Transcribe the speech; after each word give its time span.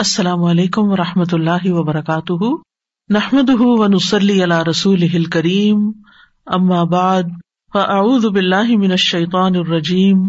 السلام 0.00 0.44
علیکم 0.44 0.82
و 0.82 0.96
رحمۃ 0.96 1.32
اللہ 1.32 1.72
وبرکاتہ۔ 1.72 2.44
نحمد 3.08 3.50
و 3.58 3.86
نسلی 3.86 4.42
اللہ 4.42 4.62
رسول 4.70 5.24
کریم 5.24 5.92
بعد، 6.84 7.22
فاعوذ 7.72 8.26
باللہ 8.26 8.76
من 8.76 8.90
الشیطان 8.90 9.56
الرجیم۔ 9.56 10.22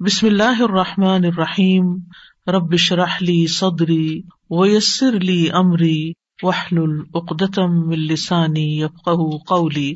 بسم 0.00 0.26
اللہ 0.26 0.62
الرحمٰن 0.62 1.24
الرحیم۔ 1.24 1.96
ربش 2.46 2.92
رحلی 2.92 3.46
صدری 3.46 4.22
ویسر 4.50 5.16
علی 5.16 5.50
عمری 5.50 6.12
وحل 6.42 6.78
العقدم 6.78 7.88
السانی 7.88 8.80
یفقہ 8.80 9.36
قولی۔ 9.48 9.94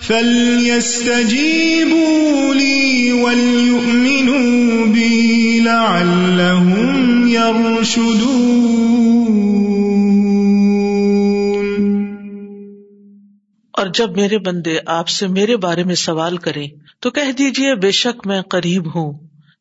فَلْيَسْتَجِيبُوا 0.08 1.34
لِي 2.54 3.12
وَلْيُؤْمِنُوا 3.12 4.86
بِي 4.86 5.60
لَعَلَّهُمْ 5.60 7.28
يَرْشُدُونَ. 7.28 8.75
اور 13.76 13.86
جب 13.86 14.16
میرے 14.16 14.38
بندے 14.38 14.78
آپ 14.86 15.08
سے 15.08 15.26
میرے 15.26 15.56
بارے 15.56 15.84
میں 15.84 15.94
سوال 15.94 16.36
کریں 16.36 16.68
تو 17.00 17.10
کہہ 17.10 17.32
دیجیے 17.38 17.74
بے 17.74 17.90
شک 17.90 18.26
میں 18.26 18.42
قریب 18.42 18.96
ہوں۔ 18.96 19.12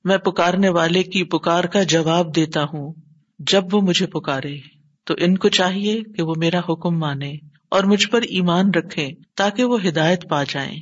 میں 0.03 0.17
پکارنے 0.17 0.69
والے 0.69 1.03
کی 1.03 1.23
پکار 1.23 1.63
کا 1.63 1.83
جواب 1.83 2.35
دیتا 2.35 2.63
ہوں۔ 2.63 2.94
جب 3.39 3.63
وہ 3.72 3.81
مجھے 3.81 4.07
پکارے 4.07 4.57
تو 5.03 5.13
ان 5.17 5.38
کو 5.38 5.49
چاہیے 5.49 6.02
کہ 6.02 6.23
وہ 6.23 6.33
میرا 6.38 6.59
حکم 6.69 6.99
مانے 6.99 7.33
اور 7.72 7.83
مجھ 7.83 8.07
پر 8.07 8.22
ایمان 8.22 8.69
رکھے 8.69 9.09
تاکہ 9.35 9.63
وہ 9.63 9.77
ہدایت 9.88 10.29
پا 10.29 10.44
جائیں۔ 10.44 10.79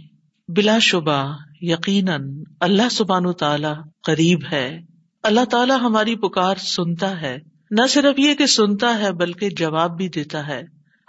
بلا 0.47 0.79
شبہ 0.79 1.37
یقیناً 1.61 2.43
اللہ 2.59 2.89
سبحان 2.91 3.33
تعالی 3.33 3.67
قریب 4.03 4.39
ہے۔ 4.51 4.79
اللہ 5.23 5.45
تعالیٰ 5.45 5.79
ہماری 5.79 6.15
پکار 6.15 6.55
سنتا 6.55 7.21
ہے۔ 7.21 7.37
نہ 7.71 7.87
صرف 7.89 8.19
یہ 8.19 8.33
کہ 8.33 8.45
سنتا 8.45 8.99
ہے 8.99 9.11
بلکہ 9.11 9.49
جواب 9.49 9.97
بھی 9.97 10.09
دیتا 10.09 10.47
ہے۔ 10.47 10.61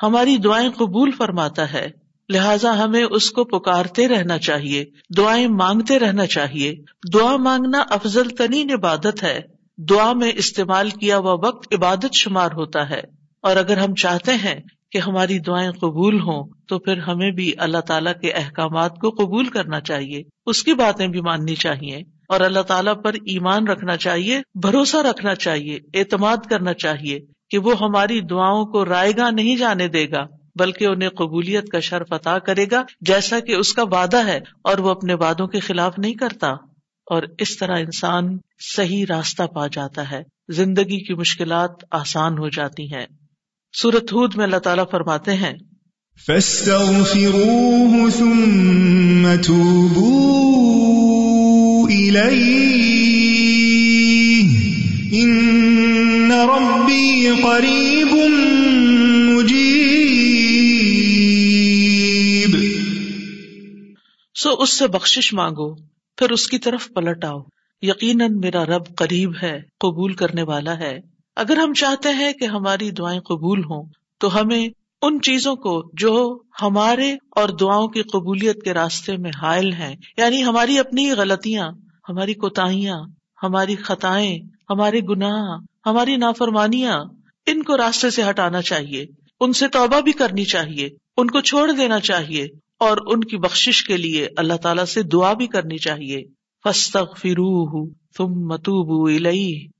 ہماری 0.03 0.37
دعائیں 0.37 0.71
قبول 0.71 1.11
فرماتا 1.11 1.73
ہے۔ 1.73 2.04
لہذا 2.29 2.85
ہمیں 2.85 3.05
اس 3.05 3.31
کو 3.31 3.45
پکارتے 3.45 4.09
رہنا 4.09 4.39
چاہیے، 4.39 4.85
دعائیں 5.17 5.49
مانگتے 5.49 5.99
رہنا 5.99 6.27
چاہیے۔ 6.27 6.75
دعا 7.15 7.37
مانگنا 7.37 7.85
افضل 7.91 8.29
ترین 8.29 8.73
عبادت 8.73 9.23
ہے۔ 9.23 9.41
دعا 9.79 10.13
میں 10.13 10.33
استعمال 10.35 10.91
کیا 10.91 11.19
ہوا 11.19 11.33
وقت 11.33 11.75
عبادت 11.75 12.15
شمار 12.15 12.51
ہوتا 12.53 12.91
ہے۔ 12.91 13.01
اور 13.43 13.57
اگر 13.57 13.77
ہم 13.77 13.95
چاہتے 13.95 14.33
ہیں 14.33 14.61
کہ 14.93 14.99
ہماری 14.99 15.39
دعائیں 15.39 15.71
قبول 15.71 16.21
ہوں، 16.21 16.49
تو 16.69 16.79
پھر 16.79 16.99
ہمیں 16.99 17.31
بھی 17.31 17.53
اللہ 17.59 17.79
تعالیٰ 17.79 18.13
کے 18.21 18.33
احکامات 18.33 18.97
کو 18.97 19.11
قبول 19.11 19.45
کرنا 19.45 19.81
چاہیے۔ 19.81 20.23
اس 20.47 20.63
کی 20.63 20.75
باتیں 20.75 21.07
بھی 21.07 21.21
ماننی 21.21 21.55
چاہیے۔ 21.55 21.97
اور 22.29 22.41
اللہ 22.41 22.61
تعالیٰ 22.61 23.03
پر 23.03 23.15
ایمان 23.15 23.67
رکھنا 23.67 23.97
چاہیے، 23.97 24.41
بھروسہ 24.55 24.97
رکھنا 24.97 25.35
چاہیے، 25.35 25.79
اعتماد 25.95 26.37
کرنا 26.51 26.75
چاہیے 26.75 27.19
کہ 27.51 27.59
وہ 27.59 27.75
ہماری 27.81 28.21
دعاؤں 28.21 28.65
کو 28.65 28.85
رائے 28.85 29.13
گا 29.17 29.31
نہیں 29.31 29.57
جانے 29.57 29.89
دے 29.89 30.11
گا۔ 30.11 30.27
بلکہ 30.55 30.85
انہیں 30.85 31.09
قبولیت 31.09 31.69
کا 31.69 31.81
شرف 31.81 32.13
عطا 32.13 32.39
کرے 32.39 32.67
گا، 32.71 32.83
جیسا 33.01 33.41
کہ 33.41 33.53
اس 33.53 33.73
کا 33.73 33.83
وعدہ 33.83 34.27
ہے 34.27 34.41
اور 34.65 34.79
وہ 34.79 34.91
اپنے 34.91 35.15
وعدوں 35.15 35.47
کے 35.47 35.61
خلاف 35.61 35.95
نہیں 35.99 36.15
کرتا۔ 36.15 36.49
اور 37.05 37.23
اس 37.39 37.57
طرح 37.57 37.79
انسان 37.79 38.39
صحیح 38.77 39.05
راستہ 39.09 39.43
پا 39.43 39.67
جاتا 39.67 40.11
ہے۔ 40.11 40.23
زندگی 40.49 41.05
کی 41.05 41.15
مشکلات 41.15 41.71
آسان 41.91 42.39
ہو 42.39 42.49
جاتی 42.49 42.95
ہیں۔ 42.95 43.07
سورت 43.73 44.13
ہود 44.13 44.35
میں 44.37 44.45
اللہ 44.45 44.57
تعالیٰ 44.57 44.85
فرماتے 44.91 45.35
ہیں 45.35 45.55
قریب 57.43 58.15
سو 64.45 64.55
اس 64.59 64.79
سے 64.79 64.89
بخش 64.89 65.35
مانگو، 65.35 65.75
پھر 66.17 66.31
اس 66.31 66.47
کی 66.47 66.59
طرف 66.59 66.89
پلٹ 66.95 67.25
آؤ۔ 67.25 67.41
یقیناً 67.83 68.39
میرا 68.39 68.65
رب 68.65 68.97
قریب 68.97 69.33
ہے، 69.43 69.61
قبول 69.81 70.13
کرنے 70.13 70.43
والا 70.43 70.79
ہے۔ 70.79 70.99
اگر 71.37 71.57
ہم 71.57 71.75
چاہتے 71.75 72.09
ہیں 72.09 72.33
کہ 72.33 72.45
ہماری 72.45 72.91
دعائیں 72.91 73.21
قبول 73.21 73.61
ہوں، 73.61 73.85
تو 74.19 74.41
ہمیں 74.41 74.69
ان 75.03 75.21
چیزوں 75.21 75.57
کو 75.57 75.91
جو 75.93 76.39
ہمارے 76.63 77.13
اور 77.13 77.49
دعاؤں 77.49 77.89
کی 77.89 78.03
قبولیت 78.03 78.63
کے 78.63 78.75
راستے 78.75 79.17
میں 79.17 79.31
حائل 79.43 79.73
ہیں 79.73 79.97
یعنی 80.17 80.45
ہماری 80.45 80.79
اپنی 80.79 81.13
غلطیاں، 81.13 81.69
ہماری 82.09 82.35
کوتاہیاں، 82.35 82.99
ہماری 83.43 83.77
خطائیں، 83.77 84.39
ہمارے 84.71 85.01
گناہ، 85.01 85.59
ہماری 85.87 86.17
نافرمانیاں، 86.17 87.01
ان 87.47 87.63
کو 87.63 87.77
راستے 87.77 88.11
سے 88.11 88.23
ہٹانا 88.31 88.63
چاہیے۔ 88.63 89.07
ان 89.41 89.53
سے 89.53 89.69
توبہ 89.69 90.01
بھی 90.01 90.13
کرنی 90.13 90.45
چاہیے۔ 90.45 90.89
ان 91.17 91.31
کو 91.31 91.41
چھوڑ 91.41 91.73
دینا 91.73 92.01
چاہیے۔ 92.01 92.47
اور 92.85 92.97
ان 93.07 93.25
کی 93.25 93.37
بخش 93.37 93.85
کے 93.85 93.97
لیے 93.97 94.29
اللہ 94.37 94.55
تعالیٰ 94.55 94.85
سے 94.85 95.03
دعا 95.03 95.33
بھی 95.33 95.47
کرنی 95.47 95.79
چاہیے۔ 95.79 96.25
فستق 96.65 97.19
فرو 97.19 97.89
تم 97.91 98.47
متوب 98.47 99.11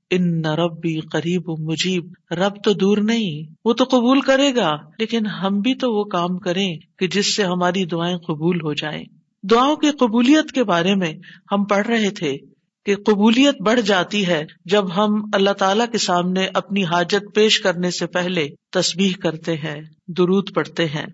ان 0.09 0.45
ربی 0.45 0.99
قریب 0.99 1.43
مجیب۔ 1.59 2.05
رب 2.31 2.63
تو 2.63 2.73
دور 2.73 2.97
نہیں، 2.97 3.53
وہ 3.65 3.73
تو 3.73 3.83
قبول 3.83 4.21
کرے 4.21 4.55
گا، 4.55 4.71
لیکن 4.99 5.25
ہم 5.25 5.59
بھی 5.59 5.75
تو 5.75 5.93
وہ 5.93 6.03
کام 6.03 6.37
کریں 6.37 6.77
کہ 6.99 7.07
جس 7.07 7.35
سے 7.35 7.43
ہماری 7.43 7.85
دعائیں 7.85 8.17
قبول 8.17 8.55
ہو 8.55 8.73
جائیں۔ 8.73 9.03
دعاؤں 9.43 9.75
کی 9.75 9.91
قبولیت 9.91 10.51
کے 10.51 10.63
بارے 10.63 10.95
میں 10.95 11.13
ہم 11.51 11.63
پڑھ 11.63 11.87
رہے 11.87 12.09
تھے 12.09 12.37
کہ 12.85 12.95
قبولیت 12.95 13.61
بڑھ 13.61 13.81
جاتی 13.81 14.27
ہے 14.27 14.45
جب 14.65 14.95
ہم 14.97 15.29
اللہ 15.33 15.49
تعالی 15.49 15.83
کے 15.91 15.97
سامنے 15.97 16.47
اپنی 16.53 16.83
حاجت 16.83 17.35
پیش 17.35 17.59
کرنے 17.59 17.91
سے 17.91 18.07
پہلے 18.07 18.47
تسبیح 18.71 19.13
کرتے 19.21 19.53
ہیں، 19.53 19.81
درود 20.07 20.53
پڑھتے 20.53 20.85
ہیں۔ 20.85 21.05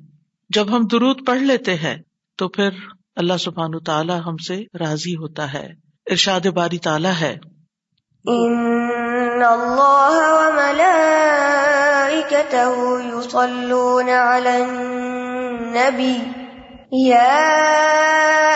جب 0.54 0.76
ہم 0.76 0.88
درود 0.88 1.28
پڑھ 1.28 1.40
لیتے 1.40 1.76
ہیں، 1.76 1.98
تو 2.38 2.48
پھر 2.48 2.70
اللہ 3.16 3.38
سبحان 3.40 3.80
تعالیٰ 3.80 4.20
ہم 4.26 4.38
سے 4.38 4.64
راضی 4.80 5.16
ہوتا 5.16 5.54
ہے، 5.54 5.68
ارشاد 6.12 6.46
باری 6.46 6.78
تعالیٰ 6.78 7.14
ہے۔ 7.22 7.38
ان 8.26 9.44
اللہ 9.44 10.10
وملائکته 10.14 10.92
يصلون 13.18 14.10
على 14.10 14.62
النبي 14.62 16.18
یا 16.92 17.48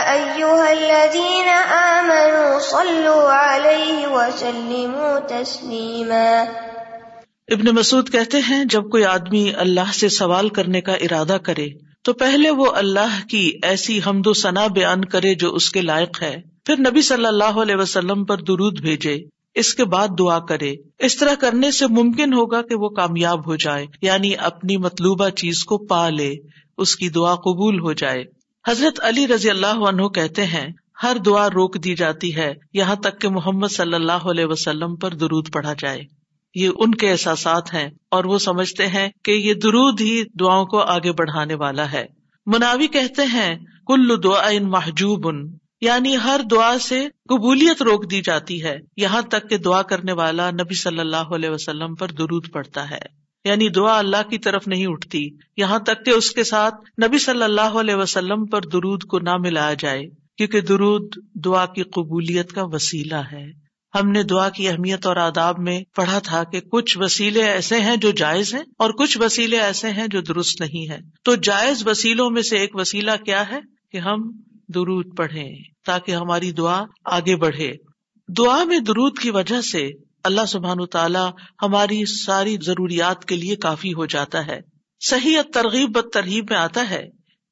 ایها 0.06 0.64
الذين 0.70 1.50
آمنوا 1.74 2.60
صلوا 2.60 3.56
عليه 3.56 4.12
وسلموا 4.12 5.20
تسلیما۔ 5.28 6.44
ابن 7.48 7.76
مسعود 7.76 8.10
کہتے 8.10 8.38
ہیں، 8.50 8.66
جب 8.66 8.90
کوئی 8.90 9.04
آدمی 9.04 9.52
اللہ 9.58 9.94
سے 9.94 10.10
سوال 10.10 10.50
کرنے 10.50 10.82
کا 10.82 10.94
ارادہ 10.94 11.38
کرے، 11.44 11.68
تو 12.04 12.14
پہلے 12.14 12.50
وہ 12.50 12.66
اللہ 12.76 13.28
کی 13.30 13.52
ایسی 13.64 14.00
حمد 14.08 14.28
و 14.28 14.34
ثنا 14.34 14.68
بیان 14.68 15.06
کرے 15.06 15.36
جو 15.36 15.56
اس 15.56 15.70
کے 15.70 15.82
لائق 15.82 16.22
ہے۔ 16.22 16.36
پھر 16.66 16.80
نبی 16.80 17.02
صلی 17.02 17.26
اللہ 17.26 17.44
علیہ 17.44 17.76
وسلم 17.76 18.26
پر 18.26 18.38
درود 18.38 18.82
بھیجے، 18.82 19.18
اس 19.56 19.74
کے 19.74 19.86
بعد 19.86 20.08
دعا 20.20 20.40
کرے۔ 20.40 20.74
اس 21.00 21.18
طرح 21.18 21.36
کرنے 21.36 21.72
سے 21.72 21.88
ممکن 21.88 22.34
ہوگا 22.34 22.62
کہ 22.62 22.76
وہ 22.76 22.90
کامیاب 22.90 23.48
ہو 23.48 23.56
جائے 23.56 23.86
یعنی 24.02 24.32
اپنی 24.38 24.78
مطلوبہ 24.78 25.30
چیز 25.30 25.64
کو 25.64 25.78
پا 25.78 26.10
لے، 26.10 26.34
اس 26.78 26.96
کی 26.96 27.10
دعا 27.10 27.36
قبول 27.36 27.80
ہو 27.80 27.94
جائے۔ 27.94 28.24
حضرت 28.68 29.00
علی 29.04 29.28
رضی 29.28 29.50
اللہ 29.50 29.88
عنہ 29.88 30.08
کہتے 30.08 30.46
ہیں، 30.46 30.68
ہر 31.04 31.18
دعا 31.26 31.48
روک 31.50 31.84
دی 31.84 31.96
جاتی 31.96 32.36
ہے، 32.36 32.54
یہاں 32.74 32.96
تک 32.96 33.22
کہ 33.22 33.30
محمد 33.30 33.68
صلی 33.68 33.94
اللہ 33.94 34.30
علیہ 34.30 34.46
وسلم 34.46 34.96
پر 34.96 35.14
درود 35.14 35.54
پڑھا 35.54 35.74
جائے۔ 35.80 36.25
یہ 36.56 36.70
ان 36.76 36.92
کے 36.92 37.12
احساسات 37.12 37.74
ہیں 37.74 37.90
اور 38.12 38.24
وہ 38.24 38.40
سمجھتے 38.40 38.88
ہیں 38.88 39.10
کہ 39.24 39.32
یہ 39.32 39.54
درود 39.54 40.02
ہی 40.02 40.24
دعاؤں 40.40 40.66
کو 40.66 40.80
آگے 40.80 41.12
بڑھانے 41.12 41.54
والا 41.54 41.92
ہے۔ 41.92 42.06
مناوی 42.46 42.88
کہتے 42.88 43.22
ہیں، 43.34 43.56
کل 43.88 44.24
دعا 44.24 44.48
ان 44.48 44.64
محجوب 44.64 45.28
ان 45.28 45.58
یعنی 45.82 46.16
ہر 46.18 46.42
دعا 46.52 46.78
سے 46.78 47.08
قبولیت 47.30 47.82
روک 47.82 48.12
دی 48.12 48.22
جاتی 48.22 48.64
ہے۔ 48.64 48.78
یہاں 48.98 49.22
تک 49.22 49.50
کہ 49.50 49.58
دعا 49.58 49.82
کرنے 49.82 50.12
والا 50.12 50.52
نبی 50.52 50.76
صلی 50.76 51.00
اللہ 51.00 51.18
علیہ 51.18 51.50
وسلم 51.50 51.96
پر 51.96 52.08
درود 52.12 52.52
پڑتا 52.52 52.90
ہے۔ 52.90 53.26
یعنی 53.44 53.70
دعا 53.70 54.00
اللہ 54.00 54.30
کی 54.30 54.38
طرف 54.38 54.68
نہیں 54.68 54.86
اٹھتی۔ 54.86 55.30
یہاں 55.58 55.80
تک 55.80 56.06
کہ 56.06 56.10
اس 56.10 56.32
کے 56.32 56.44
ساتھ 56.44 56.76
نبی 57.08 57.18
صلی 57.18 57.44
اللہ 57.44 57.62
علیہ 57.62 57.96
وسلم 57.96 58.46
پر 58.46 58.62
درود 58.62 59.04
کو 59.04 59.20
نہ 59.20 59.38
ملایا 59.38 59.74
جائے، 59.74 60.04
کیونکہ 60.38 60.62
درود 60.62 61.16
دعا 61.36 61.66
کی 61.66 61.84
قبولیت 61.84 62.52
کا 62.52 62.64
وسیلہ 62.64 63.22
ہے۔ 63.32 63.65
ہم 63.96 64.12
نے 64.12 64.24
دعا 64.24 64.50
کی 64.50 64.70
اہمیت 64.70 65.06
اور 65.06 65.16
آداب 65.16 65.60
میں 65.60 65.82
پڑھا 65.96 66.20
تھا 66.20 66.44
کہ 66.44 66.60
کچھ 66.60 66.98
وسیلے 66.98 67.44
ایسے 67.44 67.80
ہیں 67.80 67.96
جو 67.96 68.12
جائز 68.12 68.54
ہیں 68.54 68.62
اور 68.62 68.90
کچھ 68.90 69.18
وسیلے 69.18 69.60
ایسے 69.60 69.90
ہیں 69.90 70.08
جو 70.08 70.22
درست 70.22 70.62
نہیں 70.62 70.90
ہے 70.90 70.98
تو 71.24 71.36
جائز 71.36 71.88
وسیلوں 71.88 72.30
میں 72.30 72.42
سے 72.42 72.58
ایک 72.58 72.76
وسیلہ 72.76 73.12
کیا 73.26 73.44
ہے 73.52 73.60
کہ 73.92 73.98
ہم 73.98 74.32
درود 74.68 75.18
پڑھے 75.18 75.62
تاکہ 75.86 76.12
ہماری 76.12 76.52
دعا 76.52 76.84
آگے 77.06 77.36
بڑھے۔ 77.36 77.74
دعا 78.38 78.64
میں 78.64 78.80
درود 78.80 79.20
کی 79.20 79.30
وجہ 79.30 79.62
سے 79.62 79.90
اللہ 80.24 80.46
سبحان 80.48 80.86
تعالیٰ 80.86 81.32
ہماری 81.62 82.06
ساری 82.06 82.58
ضروریات 82.62 83.26
کے 83.26 83.36
لیے 83.36 83.56
کافی 83.56 83.94
ہو 83.94 84.06
جاتا 84.06 84.48
ہے۔ 84.48 84.60
صحیح 85.08 85.38
ترغیب 85.54 85.90
بد 85.90 86.14
ترغیب 86.14 86.46
میں 86.50 86.58
آتا 86.58 86.90
ہے۔ 86.90 87.04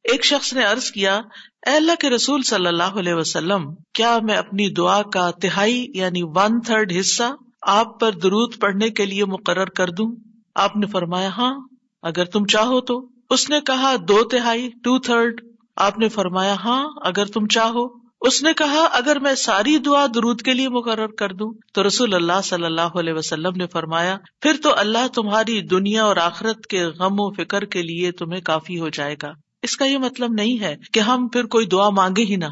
ایک 0.03 0.25
شخص 0.25 0.53
نے 0.53 0.65
ارض 0.65 0.91
کیا 0.91 1.21
اے 1.67 1.75
اللہ 1.75 1.91
کے 1.99 2.09
رسول 2.09 2.41
صلی 2.41 2.67
اللہ 2.67 2.83
علیہ 2.83 3.13
وسلم، 3.13 3.75
کیا 3.93 4.17
میں 4.23 4.35
اپنی 4.35 4.69
دعا 4.69 5.01
کا 5.01 5.31
تہائی 5.31 5.87
یعنی 5.93 6.21
ون 6.23 6.61
تھرڈ 6.61 6.93
حصہ 6.99 7.23
آپ 7.61 7.99
پر 7.99 8.11
درود 8.11 8.53
پڑھنے 8.59 8.89
کے 8.89 9.05
لیے 9.05 9.25
مقرر 9.25 9.65
کر 9.65 9.89
دوں؟ 9.89 10.15
آپ 10.55 10.75
نے 10.75 10.87
فرمایا 10.87 11.29
ہاں 11.29 11.59
اگر 12.01 12.25
تم 12.25 12.45
چاہو 12.45 12.81
تو۔ 12.81 13.07
اس 13.29 13.49
نے 13.49 13.61
کہا، 13.61 13.95
دو 14.07 14.23
تہائی 14.23 14.69
ٹو 14.83 14.99
تھرڈ 14.99 15.41
آپ 15.75 15.99
نے 15.99 16.09
فرمایا 16.09 16.53
ہاں 16.53 16.87
اگر 17.01 17.25
تم 17.25 17.47
چاہو۔ 17.47 17.87
اس 18.21 18.43
نے 18.43 18.53
کہا، 18.53 18.87
اگر 18.91 19.19
میں 19.19 19.35
ساری 19.35 19.77
دعا 19.77 20.05
درود 20.15 20.41
کے 20.41 20.53
لیے 20.53 20.69
مقرر 20.69 21.07
کر 21.07 21.33
دوں۔ 21.33 21.53
تو 21.73 21.87
رسول 21.87 22.13
اللہ 22.13 22.41
صلی 22.43 22.65
اللہ 22.65 22.99
علیہ 22.99 23.13
وسلم 23.13 23.51
نے 23.55 23.67
فرمایا، 23.67 24.17
پھر 24.41 24.51
تو 24.63 24.73
اللہ 24.77 25.07
تمہاری 25.07 25.61
دنیا 25.61 26.03
اور 26.03 26.17
آخرت 26.17 26.65
کے 26.65 26.85
غم 26.85 27.15
و 27.17 27.33
فکر 27.33 27.65
کے 27.65 27.81
لیے 27.81 28.11
تمہیں 28.11 28.41
کافی 28.41 28.79
ہو 28.79 28.89
جائے 28.89 29.15
گا۔ 29.23 29.31
اس 29.63 29.77
کا 29.77 29.85
یہ 29.85 29.97
مطلب 29.97 30.33
نہیں 30.33 30.59
ہے 30.59 30.75
کہ 30.93 30.99
ہم 30.99 31.27
پھر 31.27 31.43
کوئی 31.43 31.65
دعا 31.65 31.89
مانگے 31.89 32.23
ہی 32.23 32.35
نہ 32.35 32.45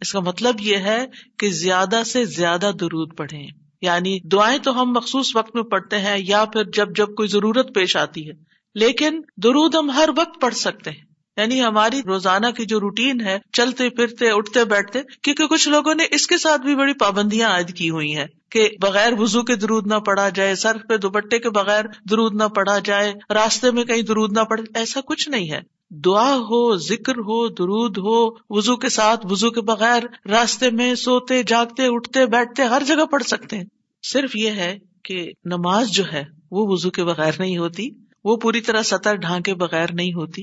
اس 0.00 0.12
کا 0.12 0.20
مطلب 0.20 0.54
یہ 0.60 0.76
ہے 0.76 1.06
کہ 1.38 1.48
زیادہ 1.50 2.02
سے 2.06 2.24
زیادہ 2.24 2.70
درود 2.80 3.16
پڑھے 3.16 3.64
یعنی 3.82 4.18
دعائیں 4.28 4.58
تو 4.58 4.82
ہم 4.82 4.90
مخصوص 4.90 5.36
وقت 5.36 5.54
میں 5.54 5.62
پڑھتے 5.62 5.98
ہیں 5.98 6.18
یا 6.18 6.44
پھر 6.44 6.64
جب 6.64 6.96
جب 6.96 7.06
کوئی 7.14 7.28
ضرورت 7.28 7.74
پیش 7.74 7.96
آتی 7.96 8.28
ہے۔ 8.28 8.34
لیکن 8.74 9.20
درود 9.36 9.74
ہم 9.74 9.90
ہر 9.90 10.08
وقت 10.16 10.40
پڑھ 10.40 10.54
سکتے 10.54 10.90
ہیں۔ 10.90 11.14
یعنی 11.36 11.62
ہماری 11.62 12.00
روزانہ 12.06 12.46
کی 12.46 12.64
جو 12.64 12.80
روٹین 12.80 13.20
ہے، 13.20 13.38
چلتے 13.52 13.90
پھرتے، 13.90 14.30
اٹھتے 14.30 14.64
بیٹھتے، 14.64 15.00
کیونکہ 15.22 15.46
کچھ 15.46 15.68
لوگوں 15.68 15.94
نے 15.94 16.04
اس 16.10 16.26
کے 16.26 16.38
ساتھ 16.38 16.62
بھی 16.62 16.74
بڑی 16.74 16.92
پابندیاں 16.92 17.50
عائد 17.50 17.74
کی 17.74 17.90
ہوئی 17.90 18.16
ہیں 18.16 18.26
کہ 18.50 18.68
بغیر 18.80 19.12
وزو 19.12 19.42
کے 19.42 19.56
درود 19.56 19.86
نہ 19.86 19.94
پڑا 19.94 20.28
جائے، 20.28 20.54
سر 20.54 20.76
پہ 20.88 20.96
دوپٹے 20.96 21.38
کے 21.38 21.50
بغیر 21.50 21.84
درود 22.10 22.34
نہ 22.34 22.44
پڑا 22.44 22.78
جائے، 22.78 23.14
راستے 23.30 23.70
میں 23.70 23.84
کہیں 23.84 24.02
درود 24.02 24.32
نہ 24.32 24.42
پڑے، 24.42 24.62
ایسا 24.74 25.00
کچھ 25.06 25.28
نہیں 25.28 25.50
ہے۔ 25.50 25.73
دعا 25.90 26.36
ہو، 26.36 26.76
ذکر 26.76 27.12
ہو، 27.12 27.48
درود 27.48 27.98
ہو 27.98 28.36
وزو 28.50 28.76
کے 28.76 28.88
ساتھ 28.88 29.26
وزو 29.30 29.50
کے 29.50 29.60
بغیر 29.60 30.02
راستے 30.28 30.70
میں 30.70 30.94
سوتے، 30.94 31.42
جاگتے، 31.42 31.86
اٹھتے، 31.86 32.26
بیٹھتے، 32.26 32.62
ہر 32.62 32.82
جگہ 32.86 33.04
پڑھ 33.06 33.22
سکتے 33.22 33.56
ہیں۔ 33.56 33.64
صرف 34.02 34.36
یہ 34.36 34.50
ہے 34.50 34.78
کہ 35.04 35.32
نماز 35.44 35.90
جو 35.90 36.04
ہے، 36.12 36.24
وہ 36.50 36.66
وزو 36.68 36.90
کے 36.90 37.04
بغیر 37.04 37.32
نہیں 37.38 37.56
ہوتی، 37.56 37.88
وہ 38.24 38.36
پوری 38.36 38.60
طرح 38.60 38.82
سطر 38.82 39.14
ڈھانکے 39.14 39.54
بغیر 39.54 39.92
نہیں 39.92 40.14
ہوتی۔ 40.14 40.42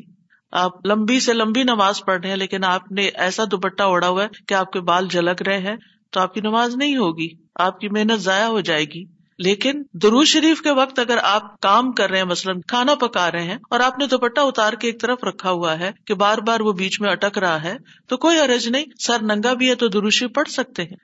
آپ 0.52 0.86
لمبی 0.86 1.20
سے 1.20 1.34
لمبی 1.34 1.64
نماز 1.64 2.02
پڑھ 2.06 2.22
رہے 2.22 2.30
ہیں، 2.30 2.38
لیکن 2.38 2.64
آپ 2.64 2.92
نے 2.92 3.10
ایسا 3.14 3.44
دوپٹہ 3.52 3.84
اوڑا 3.84 4.08
ہوا 4.08 4.24
ہے 4.24 4.28
کہ 4.48 4.54
آپ 4.54 4.72
کے 4.72 4.80
بال 4.80 5.08
جھلک 5.08 5.42
رہے 5.42 5.58
ہیں، 5.58 5.76
تو 6.12 6.20
آپ 6.20 6.34
کی 6.34 6.42
نماز 6.42 6.76
نہیں 6.76 6.96
ہوگی، 6.96 7.28
آپ 7.56 7.80
کی 7.80 7.90
محنت 7.90 8.20
ضائع 8.20 8.46
ہو 8.46 8.60
جائے 8.60 8.86
گی۔ 8.86 9.21
لیکن 9.44 9.82
درو 9.94 10.24
شریف 10.24 10.62
کے 10.62 10.72
وقت 10.72 11.00
اگر 11.00 11.18
آپ 11.24 11.60
کام 11.60 11.92
کر 11.92 12.10
رہے 12.10 12.18
ہیں، 12.18 12.26
مثلاً 12.26 12.62
کھانا 12.68 12.96
پکا 12.96 13.32
رہے 13.32 13.44
ہیں 13.44 13.58
اور 13.70 13.80
آپ 13.80 14.00
نے 14.00 14.06
دوپٹہ 14.06 14.40
اتار 14.40 14.74
کے 14.74 14.88
ایک 14.88 15.02
طرف 15.02 15.24
رکھا 15.24 15.52
ہوا 15.52 15.80
ہے 15.80 15.92
کہ 16.08 16.14
بار 16.14 16.38
بار 16.38 16.60
وہ 16.60 16.74
بیچ 16.74 17.02
میں 17.02 17.10
اٹک 17.10 17.38
رہا 17.38 17.64
ہے، 17.64 17.78
تو 18.08 18.18
کوئی 18.18 18.40
عرض 18.40 18.68
نہیں، 18.68 18.86
سر 19.00 19.22
ننگا 19.22 19.54
بھی 19.54 19.70
ہے 19.70 19.76
تو 19.76 19.88
دروشی 19.88 20.28
پڑھ 20.28 20.50
سکتے 20.50 20.84
ہیں۔ 20.84 20.98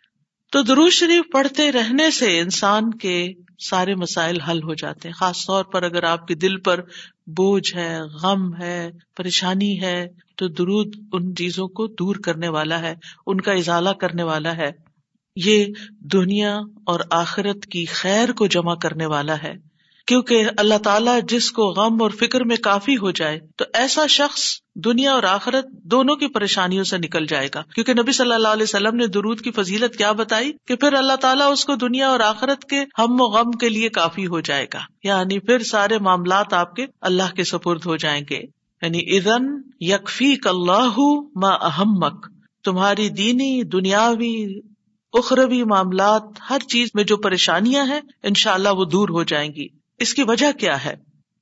تو 0.51 0.61
درو 0.61 0.89
شریف 0.89 1.23
پڑھتے 1.31 1.71
رہنے 1.71 2.11
سے 2.11 2.39
انسان 2.39 2.91
کے 2.93 3.27
سارے 3.69 3.95
مسائل 3.95 4.41
حل 4.41 4.63
ہو 4.63 4.73
جاتے 4.73 5.07
ہیں، 5.07 5.13
خاص 5.13 5.45
طور 5.47 5.63
پر 5.63 5.83
اگر 5.83 6.03
آپ 6.03 6.27
کے 6.27 6.35
دل 6.35 6.57
پر 6.57 6.81
بوجھ 7.27 7.75
ہے، 7.75 7.99
غم 8.23 8.55
ہے، 8.55 8.89
پریشانی 9.17 9.81
ہے، 9.81 10.07
تو 10.37 10.47
درود 10.47 10.95
ان 11.13 11.35
چیزوں 11.35 11.67
کو 11.67 11.87
دور 11.87 12.15
کرنے 12.15 12.49
والا 12.49 12.79
ہے، 12.79 12.95
ان 13.27 13.41
کا 13.41 13.51
اضالہ 13.51 13.89
کرنے 13.89 14.23
والا 14.23 14.57
ہے۔ 14.57 14.71
یہ 15.45 15.65
دنیا 15.99 16.59
اور 16.85 16.99
آخرت 17.11 17.65
کی 17.65 17.85
خیر 17.85 18.31
کو 18.31 18.47
جمع 18.47 18.75
کرنے 18.75 19.05
والا 19.05 19.35
ہے۔ 19.43 19.53
کیونکہ 20.07 20.43
اللہ 20.57 20.77
تعالیٰ 20.83 21.19
جس 21.27 21.51
کو 21.51 21.63
غم 21.63 22.01
اور 22.01 22.09
فکر 22.09 22.43
میں 22.43 22.55
کافی 22.55 22.97
ہو 22.97 23.11
جائے، 23.11 23.39
تو 23.55 23.65
ایسا 23.73 24.07
شخص 24.07 24.41
دنیا 24.75 25.13
اور 25.13 25.23
آخرت 25.23 25.65
دونوں 25.71 26.15
کی 26.15 26.27
پریشانیوں 26.27 26.83
سے 26.83 26.97
نکل 26.97 27.25
جائے 27.25 27.49
گا۔ 27.55 27.61
کیونکہ 27.75 27.93
نبی 27.93 28.11
صلی 28.11 28.33
اللہ 28.33 28.47
علیہ 28.47 28.63
وسلم 28.63 28.95
نے 28.95 29.07
درود 29.07 29.41
کی 29.41 29.51
فضیلت 29.51 29.97
کیا 29.97 30.11
بتائی 30.11 30.51
کہ 30.67 30.75
پھر 30.75 30.93
اللہ 30.93 31.13
تعالیٰ 31.13 31.51
اس 31.51 31.65
کو 31.65 31.75
دنیا 31.75 32.07
اور 32.07 32.19
آخرت 32.19 32.65
کے 32.65 32.79
ہم 32.99 33.21
و 33.21 33.23
غم 33.23 33.51
کے 33.51 33.69
لیے 33.69 33.89
کافی 33.89 34.27
ہو 34.27 34.39
جائے 34.39 34.65
گا۔ 34.73 34.79
یعنی 35.03 35.39
پھر 35.39 35.59
سارے 35.59 35.99
معاملات 35.99 36.53
آپ 36.53 36.75
کے 36.75 36.85
اللہ 37.01 37.35
کے 37.35 37.43
سپرد 37.43 37.79
ہو 37.85 37.95
جائیں 37.95 38.25
گے۔ 38.29 38.39
یعنی 38.81 39.17
ادن 39.17 39.43
یکفی 39.79 40.35
اللہ 40.45 40.99
ما 41.35 41.49
احمک 41.49 42.27
تمہاری 42.63 43.09
دینی، 43.09 43.63
دنیاوی 43.63 44.59
اخروی 45.13 45.63
معاملات، 45.63 46.23
ہر 46.49 46.59
چیز 46.59 46.89
میں 46.93 47.03
جو 47.03 47.17
پریشانیاں 47.17 47.85
ہیں 47.85 48.01
ان 48.23 48.33
شاء 48.33 48.53
اللہ 48.53 48.69
وہ 48.69 48.85
دور 48.85 49.09
ہو 49.09 49.23
جائیں 49.23 49.53
گی۔ 49.53 49.67
اس 49.99 50.13
کی 50.13 50.23
وجہ 50.23 50.51
کیا 50.51 50.85
ہے؟ 50.85 50.95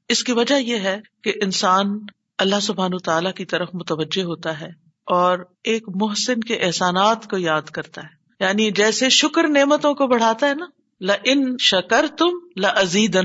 اس 0.10 0.24
کی 0.24 0.32
وجہ 0.32 0.56
یہ 0.56 0.76
ہے 0.76 1.02
کہ 1.24 1.34
انسان 1.44 2.00
اللہ 2.38 2.60
سبحان 2.62 2.98
تعالی 2.98 3.30
کی 3.36 3.46
طرف 3.46 3.70
متوجہ 3.74 4.24
ہوتا 4.24 4.62
ہے 4.62 4.68
اور 5.06 5.40
ایک 5.64 5.84
محسن 5.96 6.40
کے 6.40 6.56
احسانات 6.56 7.28
کو 7.28 7.38
یاد 7.38 7.62
کرتا 7.62 8.04
ہے۔ 8.04 8.26
یعنی 8.40 8.72
جیسے 8.72 9.10
شکر 9.10 9.48
نعمتوں 9.48 9.94
کو 9.94 10.08
بڑھاتا 10.08 10.50
ہے 10.50 10.54
نا 10.54 10.66
ل 11.02 11.12
ان 11.24 11.58
شکر 11.60 12.06
تم 12.18 12.60
لزید 12.60 13.18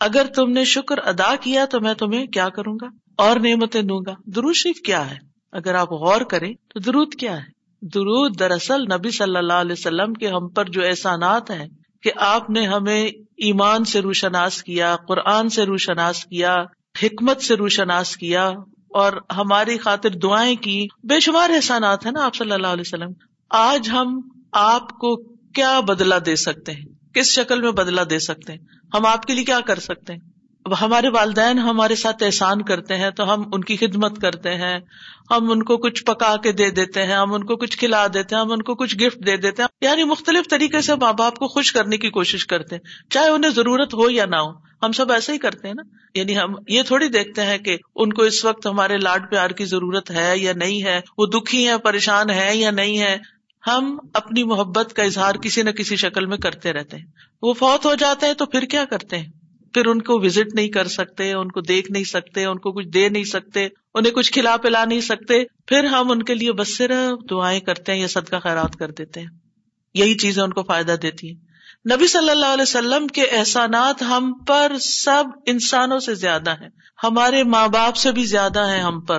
اگر 0.00 0.26
تم 0.26 0.50
نے 0.50 0.64
شکر 0.64 0.98
ادا 0.98 1.36
کیا 1.36 1.64
تو 1.64 1.80
میں 1.80 1.94
تمہیں 1.94 2.26
کیا 2.26 2.48
کروں 2.48 2.78
گا؟ 2.80 2.86
اور 3.16 3.36
نعمتیں 3.36 3.82
دوں 3.82 4.00
گا۔ 4.06 4.14
درود 4.26 4.54
شریف 4.54 4.80
کیا 4.80 5.10
ہے؟ 5.10 5.18
اگر 5.52 5.74
آپ 5.74 5.92
غور 5.92 6.20
کریں 6.20 6.54
تو 6.68 6.80
درود 6.80 7.14
کیا 7.14 7.36
ہے؟ 7.36 7.53
درود 7.84 8.38
دراصل 8.38 8.82
نبی 8.82 9.10
صلی 9.10 9.36
اللہ 9.36 9.52
علیہ 9.52 9.72
وسلم 9.72 10.14
کے 10.14 10.28
ہم 10.28 10.48
پر 10.48 10.64
جو 10.64 10.84
احسانات 10.84 11.50
ہیں 11.50 11.68
کہ 12.02 12.10
آپ 12.16 12.50
نے 12.50 12.66
ہمیں 12.66 13.04
ایمان 13.36 13.84
سے 13.84 14.00
روشناس 14.00 14.62
کیا، 14.62 14.96
قرآن 15.08 15.48
سے 15.48 15.64
روشناس 15.64 16.24
کیا، 16.24 16.54
حکمت 17.02 17.40
سے 17.40 17.54
روشناس 17.54 18.16
کیا 18.16 18.48
اور 18.94 19.12
ہماری 19.36 19.78
خاطر 19.78 20.10
دعائیں 20.10 20.56
کی، 20.56 20.86
بے 21.04 21.20
شمار 21.20 21.50
احسانات 21.50 22.06
ہیں 22.06 22.12
نا 22.12 22.24
آپ 22.24 22.34
صلی 22.34 22.52
اللہ 22.52 22.66
علیہ 22.66 22.84
وسلم۔ 22.86 23.10
آج 23.50 23.90
ہم 23.92 24.20
آپ 24.52 24.88
کو 24.88 25.16
کیا 25.32 25.80
بدلا 25.80 26.18
دے 26.26 26.36
سکتے 26.36 26.72
ہیں؟ 26.72 27.14
کس 27.14 27.26
شکل 27.26 27.60
میں 27.60 27.72
بدلا 27.72 28.02
دے 28.10 28.18
سکتے 28.18 28.52
ہیں؟ 28.52 28.60
ہم 28.94 29.06
آپ 29.06 29.22
کے 29.22 29.34
لیے 29.34 29.44
کیا 29.44 29.60
کر 29.60 29.78
سکتے 29.78 30.12
ہیں؟ 30.12 30.20
ہمارے 30.80 31.08
والدین 31.08 31.58
ہمارے 31.58 31.94
ساتھ 31.94 32.22
احسان 32.22 32.62
کرتے 32.62 32.96
ہیں 32.96 33.10
تو 33.10 33.34
ہم 33.34 33.42
ان 33.52 33.64
کی 33.64 33.76
خدمت 33.76 34.20
کرتے 34.20 34.54
ہیں۔ 34.54 34.78
ہم 35.30 35.50
ان 35.50 35.62
کو 35.62 35.76
کچھ 35.76 36.04
پکا 36.04 36.36
کے 36.36 36.52
دے 36.52 36.70
دیتے 36.70 37.06
ہیں، 37.06 37.14
ہم 37.14 37.34
ان 37.34 37.44
کو 37.44 37.56
کچھ 37.56 37.78
کھلا 37.78 38.06
دیتے 38.14 38.34
ہیں، 38.34 38.42
ہم 38.42 38.52
ان 38.52 38.62
کو 38.62 38.74
کچھ 38.74 38.96
گفٹ 38.96 39.26
دے 39.26 39.36
دیتے 39.36 39.62
ہیں۔ 39.62 39.68
یعنی 39.80 40.04
مختلف 40.04 40.48
طریقے 40.50 40.80
سے 40.80 40.94
ماں 40.94 41.12
باپ 41.12 41.36
کو 41.36 41.48
خوش 41.48 41.72
کرنے 41.72 41.96
کی 41.98 42.10
کوشش 42.10 42.46
کرتے 42.46 42.76
ہیں، 42.76 43.10
چاہے 43.10 43.28
انہیں 43.28 43.50
ضرورت 43.50 43.94
ہو 43.94 44.10
یا 44.10 44.26
نہ 44.26 44.36
ہو۔ 44.36 44.50
ہم 44.82 44.92
سب 44.92 45.12
ایسے 45.12 45.32
ہی 45.32 45.38
کرتے 45.38 45.68
ہیں 45.68 45.74
نا۔ 45.74 45.82
یعنی 46.18 46.38
ہم 46.38 46.54
یہ 46.68 46.82
تھوڑی 46.82 47.08
دیکھتے 47.08 47.42
ہیں 47.42 47.58
کہ 47.58 47.76
ان 47.96 48.12
کو 48.12 48.22
اس 48.22 48.44
وقت 48.44 48.66
ہمارے 48.66 48.96
لاڈ 48.96 49.30
پیار 49.30 49.50
کی 49.50 49.64
ضرورت 49.64 50.10
ہے 50.10 50.38
یا 50.38 50.52
نہیں 50.56 50.82
ہے، 50.82 51.00
وہ 51.18 51.26
دکھی 51.26 51.68
ہے 51.68 51.78
پریشان 51.78 52.30
ہے 52.30 52.56
یا 52.56 52.70
نہیں 52.70 52.98
ہے 52.98 53.18
ہم 53.66 53.98
اپنی 54.14 54.44
محبت 54.44 54.92
کا 54.92 55.02
اظہار 55.02 55.34
کسی 55.34 55.62
نہ 55.62 55.70
کسی 55.70 55.96
شکل 55.96 56.26
میں 56.26 56.38
کرتے 56.38 56.72
رہتے 56.72 56.96
ہیں۔ 56.96 57.04
وہ 57.42 57.54
فوت 57.54 57.86
ہو 57.86 57.94
جاتے 57.94 58.26
ہیں 58.26 58.34
تو 58.34 58.46
پھر 58.46 58.60
کیا 58.60 58.84
کرتے 58.84 59.18
ہیں؟ 59.18 59.30
پھر 59.74 59.86
ان 59.86 60.02
کو 60.02 60.20
وزٹ 60.20 60.54
نہیں 60.54 60.68
کر 60.68 60.86
سکتے، 60.86 61.32
ان 61.32 61.50
کو 61.50 61.60
دیکھ 61.60 61.92
نہیں 61.92 62.04
سکتے، 62.04 62.44
ان 62.44 62.58
کو 62.58 62.72
کچھ 62.72 62.86
دے 62.86 63.08
نہیں 63.08 63.24
سکتے، 63.24 63.68
انہیں 63.94 64.12
کچھ 64.12 64.32
کھلا 64.32 64.56
پلا 64.56 64.84
نہیں 64.84 65.00
سکتے۔ 65.00 65.44
پھر 65.66 65.84
ہم 65.84 66.10
ان 66.10 66.22
کے 66.22 66.34
لیے 66.34 66.52
بس 66.52 66.76
صرف 66.76 67.30
دعائیں 67.30 67.60
کرتے 67.60 67.92
ہیں 67.92 68.00
یا 68.00 68.08
صدقہ 68.08 68.36
خیرات 68.42 68.76
کر 68.76 68.90
دیتے 68.90 69.20
ہیں۔ 69.20 69.28
یہی 69.94 70.14
چیزیں 70.14 70.42
ان 70.42 70.52
کو 70.52 70.62
فائدہ 70.62 70.92
دیتی 71.02 71.28
ہیں۔ 71.28 71.54
نبی 71.96 72.06
صلی 72.06 72.30
اللہ 72.30 72.46
علیہ 72.46 72.62
وسلم 72.62 73.06
کے 73.06 73.22
احسانات 73.22 74.02
ہم 74.02 74.32
پر 74.46 74.72
سب 74.80 75.24
انسانوں 75.46 75.98
سے 75.98 76.14
زیادہ 76.14 76.50
ہیں۔ 76.50 76.68
ہمارے 77.04 77.44
ماں 77.44 77.68
باپ 77.68 77.96
سے 77.96 78.12
بھی 78.12 78.24
زیادہ 78.24 78.68
ہیں 78.70 78.80
ہم 78.80 79.00
پر۔ 79.00 79.18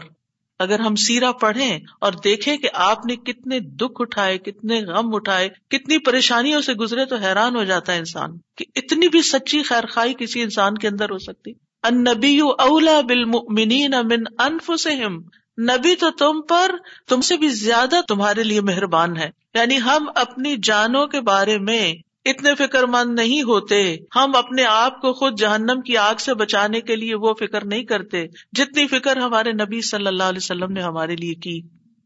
اگر 0.59 0.79
ہم 0.79 0.95
سیرا 0.95 1.31
پڑھیں 1.31 1.79
اور 2.01 2.13
دیکھیں 2.24 2.57
کہ 2.57 2.69
آپ 2.74 3.05
نے 3.05 3.15
کتنے 3.15 3.59
دکھ 3.59 4.01
اٹھائے، 4.01 4.38
کتنے 4.38 4.81
غم 4.81 5.15
اٹھائے، 5.15 5.50
کتنی 5.50 5.97
پریشانیوں 5.97 6.62
سے 6.62 6.74
گزرے 6.74 7.05
تو 7.05 7.15
حیران 7.15 7.55
ہو 7.55 7.63
جاتا 7.63 7.93
ہے 7.93 7.97
انسان 7.97 8.38
کہ 8.57 8.65
اتنی 8.75 9.07
بھی 9.07 9.21
سچی 9.21 9.63
خیر 9.63 9.85
خائی 9.85 10.13
کسی 10.19 10.41
انسان 10.41 10.77
کے 10.77 10.88
اندر 10.88 11.09
ہو 11.09 11.17
سکتی۔ 11.17 11.51
ان 11.83 12.03
نبی 12.03 12.39
اولا 12.39 13.01
بالمؤمنین 13.01 13.91
من 13.91 14.24
انفسہم۔ 14.39 15.17
نبی 15.62 15.95
تو 15.95 16.12
تم 16.12 16.41
پر، 16.41 16.71
تم 17.07 17.21
سے 17.21 17.38
بھی 17.38 17.47
زیادہ 17.47 18.01
تمہارے 18.07 18.43
لیے 18.43 18.62
مہربان 18.62 19.17
ہے۔ 19.17 19.29
یعنی 19.53 19.81
ہم 19.81 20.09
اپنی 20.15 20.55
جانوں 20.63 21.07
کے 21.07 21.21
بارے 21.21 21.57
میں 21.57 21.93
اتنے 22.25 22.55
فکر 22.55 22.84
مند 22.84 23.20
نہیں 23.20 23.41
ہوتے، 23.41 23.98
ہم 24.15 24.32
اپنے 24.36 24.63
آپ 24.63 25.01
کو 25.01 25.13
خود 25.13 25.39
جہنم 25.39 25.82
کی 25.82 25.98
آگ 25.98 26.15
سے 26.15 26.34
بچانے 26.34 26.82
کے 26.82 26.96
لیے 26.96 27.15
وہ 27.15 27.34
فکر 27.34 27.65
نہیں 27.65 27.84
کرتے، 27.84 28.27
جتنی 28.27 28.88
فکر 28.88 29.17
ہمارے 29.17 29.51
نبی 29.51 29.82
صلی 29.82 30.08
اللہ 30.08 30.24
علیہ 30.24 30.39
وسلم 30.44 30.72
نے 30.72 30.82
ہمارے 30.82 31.15
لیے 31.15 31.34
کی۔ 31.34 31.62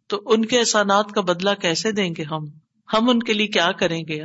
تو 0.07 0.21
ان 0.25 0.45
کے 0.45 0.59
احسانات 0.59 1.11
کا 1.11 1.21
بدلا 1.21 1.53
کیسے 1.53 1.91
دیں 1.91 2.09
گے 2.17 2.23
ہم؟ 2.23 2.45
ہم 2.93 3.09
ان 3.09 3.19
کے 3.19 3.33
لیے 3.33 3.47
کیا 3.47 3.71
کریں 3.71 4.03
گے؟ 4.07 4.21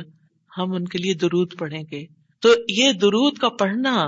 ہم 0.57 0.71
ان 0.73 0.85
کے 0.85 0.97
لیے 0.97 1.13
درود 1.13 1.57
پڑھیں 1.59 1.83
گے۔ 1.91 2.05
تو 2.39 2.49
یہ 2.69 2.91
درود 2.91 3.37
کا 3.37 3.49
پڑھنا 3.49 4.03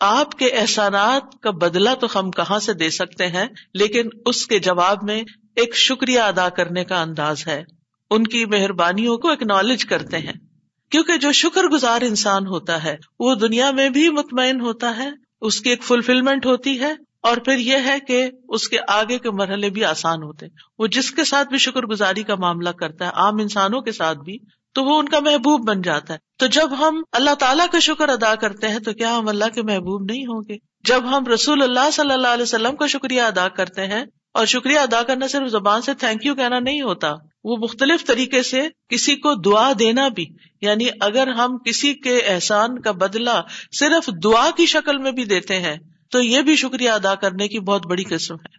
آپ 0.00 0.32
کے 0.32 0.46
احسانات 0.46 1.42
کا 1.42 1.50
بدلا 1.50 1.94
تو 1.94 2.06
ہم 2.14 2.30
کہاں 2.30 2.58
سے 2.58 2.72
دے 2.72 2.90
سکتے 2.90 3.26
ہیں، 3.26 3.46
لیکن 3.74 4.08
اس 4.26 4.46
کے 4.46 4.58
جواب 4.58 4.98
میں 5.02 5.22
ایک 5.56 5.76
شکریہ 5.76 6.20
ادا 6.20 6.48
کرنے 6.48 6.84
کا 6.84 7.02
انداز 7.02 7.46
ہے۔ 7.46 7.64
ان 8.10 8.24
کی 8.24 8.44
مہربانیوں 8.44 9.18
کو 9.18 9.30
اکنالج 9.30 9.84
کرتے 9.84 10.18
ہیں۔ 10.18 10.47
کیونکہ 10.92 11.16
جو 11.16 11.32
شکر 11.34 11.64
گزار 11.64 12.02
انسان 12.02 12.46
ہوتا 12.46 12.82
ہے، 12.84 12.96
وہ 13.20 13.34
دنیا 13.34 13.70
میں 13.70 13.88
بھی 13.90 14.08
مطمئن 14.10 14.60
ہوتا 14.60 14.96
ہے، 14.96 15.08
اس 15.40 15.60
کی 15.60 15.70
ایک 15.70 15.82
فلفلمنٹ 15.84 16.46
ہوتی 16.46 16.78
ہے، 16.80 16.92
اور 17.22 17.36
پھر 17.36 17.58
یہ 17.58 17.86
ہے 17.86 17.98
کہ 18.00 18.24
اس 18.48 18.68
کے 18.68 18.78
آگے 18.88 19.18
کے 19.18 19.30
مرحلے 19.32 19.70
بھی 19.70 19.84
آسان 19.84 20.22
ہوتے 20.22 20.46
وہ 20.78 20.86
جس 20.86 21.10
کے 21.10 21.24
ساتھ 21.24 21.48
بھی 21.48 21.58
شکر 21.58 21.86
گزاری 21.86 22.22
کا 22.22 22.34
معاملہ 22.36 22.70
کرتا 22.78 23.06
ہے، 23.06 23.10
عام 23.16 23.38
انسانوں 23.38 23.80
کے 23.80 23.92
ساتھ 23.92 24.18
بھی، 24.18 24.38
تو 24.76 24.84
وہ 24.84 24.98
ان 24.98 25.08
کا 25.08 25.20
محبوب 25.20 25.66
بن 25.68 25.82
جاتا 25.82 26.14
ہے۔ 26.14 26.18
تو 26.38 26.46
جب 26.46 26.78
ہم 26.78 27.02
اللہ 27.12 27.34
تعالیٰ 27.34 27.66
کا 27.72 27.78
شکر 27.78 28.08
ادا 28.08 28.34
کرتے 28.34 28.68
ہیں، 28.68 28.78
تو 28.78 28.92
کیا 28.92 29.16
ہم 29.16 29.28
اللہ 29.28 29.54
کے 29.54 29.62
محبوب 29.62 30.04
نہیں 30.04 30.26
ہوں 30.26 30.42
گے؟ 30.48 30.56
جب 30.84 31.16
ہم 31.16 31.26
رسول 31.26 31.62
اللہ 31.62 31.90
صلی 31.92 32.12
اللہ 32.12 32.28
علیہ 32.28 32.42
وسلم 32.42 32.76
کا 32.76 32.86
شکریہ 32.86 33.22
ادا 33.22 33.48
کرتے 33.56 33.86
ہیں، 33.86 34.04
اور 34.32 34.46
شکریہ 34.46 34.78
ادا 34.78 35.02
کرنا 35.02 35.26
صرف 35.26 35.48
زبان 35.50 35.82
سے 35.82 35.94
تھینک 35.94 36.26
یو 36.26 36.34
کہنا 36.34 36.58
نہیں 36.58 36.82
ہوتا 36.82 37.14
وہ 37.44 37.56
مختلف 37.56 38.06
طریقے 38.06 38.42
سے 38.42 38.68
کسی 38.88 39.16
کو 39.16 39.34
دعا 39.34 39.72
دینا 39.78 40.08
بھی 40.08 40.26
یعنی 40.60 40.84
اگر 41.00 41.26
ہم 41.26 41.58
کسی 41.58 41.94
کے 41.94 42.18
احسان 42.18 42.80
کا 42.80 42.92
بدلا 42.92 43.40
صرف 43.72 44.10
دعا 44.24 44.50
کی 44.56 44.66
شکل 44.66 44.98
میں 44.98 45.12
بھی 45.12 45.24
دیتے 45.24 45.60
ہیں، 45.60 45.76
تو 46.10 46.22
یہ 46.22 46.42
بھی 46.42 46.56
شکریہ 46.56 46.90
ادا 46.90 47.14
کرنے 47.14 47.48
کی 47.48 47.60
بہت 47.60 47.86
بڑی 47.86 48.04
قسم 48.04 48.34
ہے۔ 48.34 48.56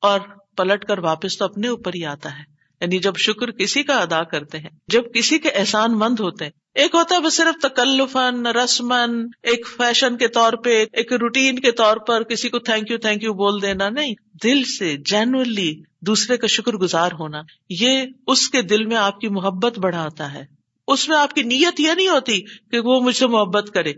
اور 0.00 0.20
پلٹ 0.56 0.84
کر 0.84 0.98
واپس 0.98 1.38
تو 1.38 1.44
اپنے 1.44 1.68
اوپر 1.68 1.90
ہی 1.94 2.04
آتا 2.04 2.38
ہے۔ 2.38 2.51
یعنی 2.82 2.98
جب 2.98 3.16
شکر 3.16 3.50
کسی 3.50 3.82
کا 3.82 3.98
ادا 3.98 4.22
کرتے 4.22 4.58
ہیں، 4.58 4.70
جب 4.88 5.02
کسی 5.14 5.38
کے 5.38 5.48
احسان 5.50 5.98
مند 5.98 6.20
ہوتے 6.20 6.44
ہیں۔ 6.44 6.52
ایک 6.74 6.94
ہوتا 6.94 7.14
ہے 7.14 7.20
بس 7.20 7.36
صرف 7.36 7.62
تکلفن 7.62 8.46
رسمن 8.46 9.26
ایک 9.42 9.66
فیشن 9.76 10.16
کے 10.16 10.28
طور 10.28 10.52
پہ، 10.52 10.84
ایک 10.92 11.12
روٹین 11.12 11.58
کے 11.58 11.72
طور 11.72 11.96
پر 11.96 12.22
کسی 12.22 12.48
کو 12.48 12.58
تھینک 12.58 12.90
یو 12.90 12.98
تھینک 12.98 13.22
یو 13.22 13.32
بول 13.32 13.62
دینا، 13.62 13.88
نہیں۔ 13.88 14.14
دل 14.44 14.64
سے 14.64 14.96
جینولی 14.96 15.82
دوسرے 16.00 16.36
کا 16.36 16.46
شکر 16.46 16.72
گزار 16.72 17.10
ہونا، 17.12 17.42
یہ 17.70 18.02
اس 18.26 18.48
کے 18.48 18.62
دل 18.62 18.86
میں 18.86 18.96
آپ 18.96 19.20
کی 19.20 19.28
محبت 19.28 19.78
بڑھاتا 19.78 20.34
ہے۔ 20.34 20.44
اس 20.88 21.08
میں 21.08 21.16
آپ 21.16 21.34
کی 21.34 21.42
نیت 21.42 21.80
یہ 21.80 21.90
نہیں 21.96 22.08
ہوتی 22.08 22.40
کہ 22.40 22.78
وہ 22.78 23.00
مجھ 23.00 23.16
سے 23.16 23.26
محبت 23.26 23.70
کرے۔ 23.74 23.92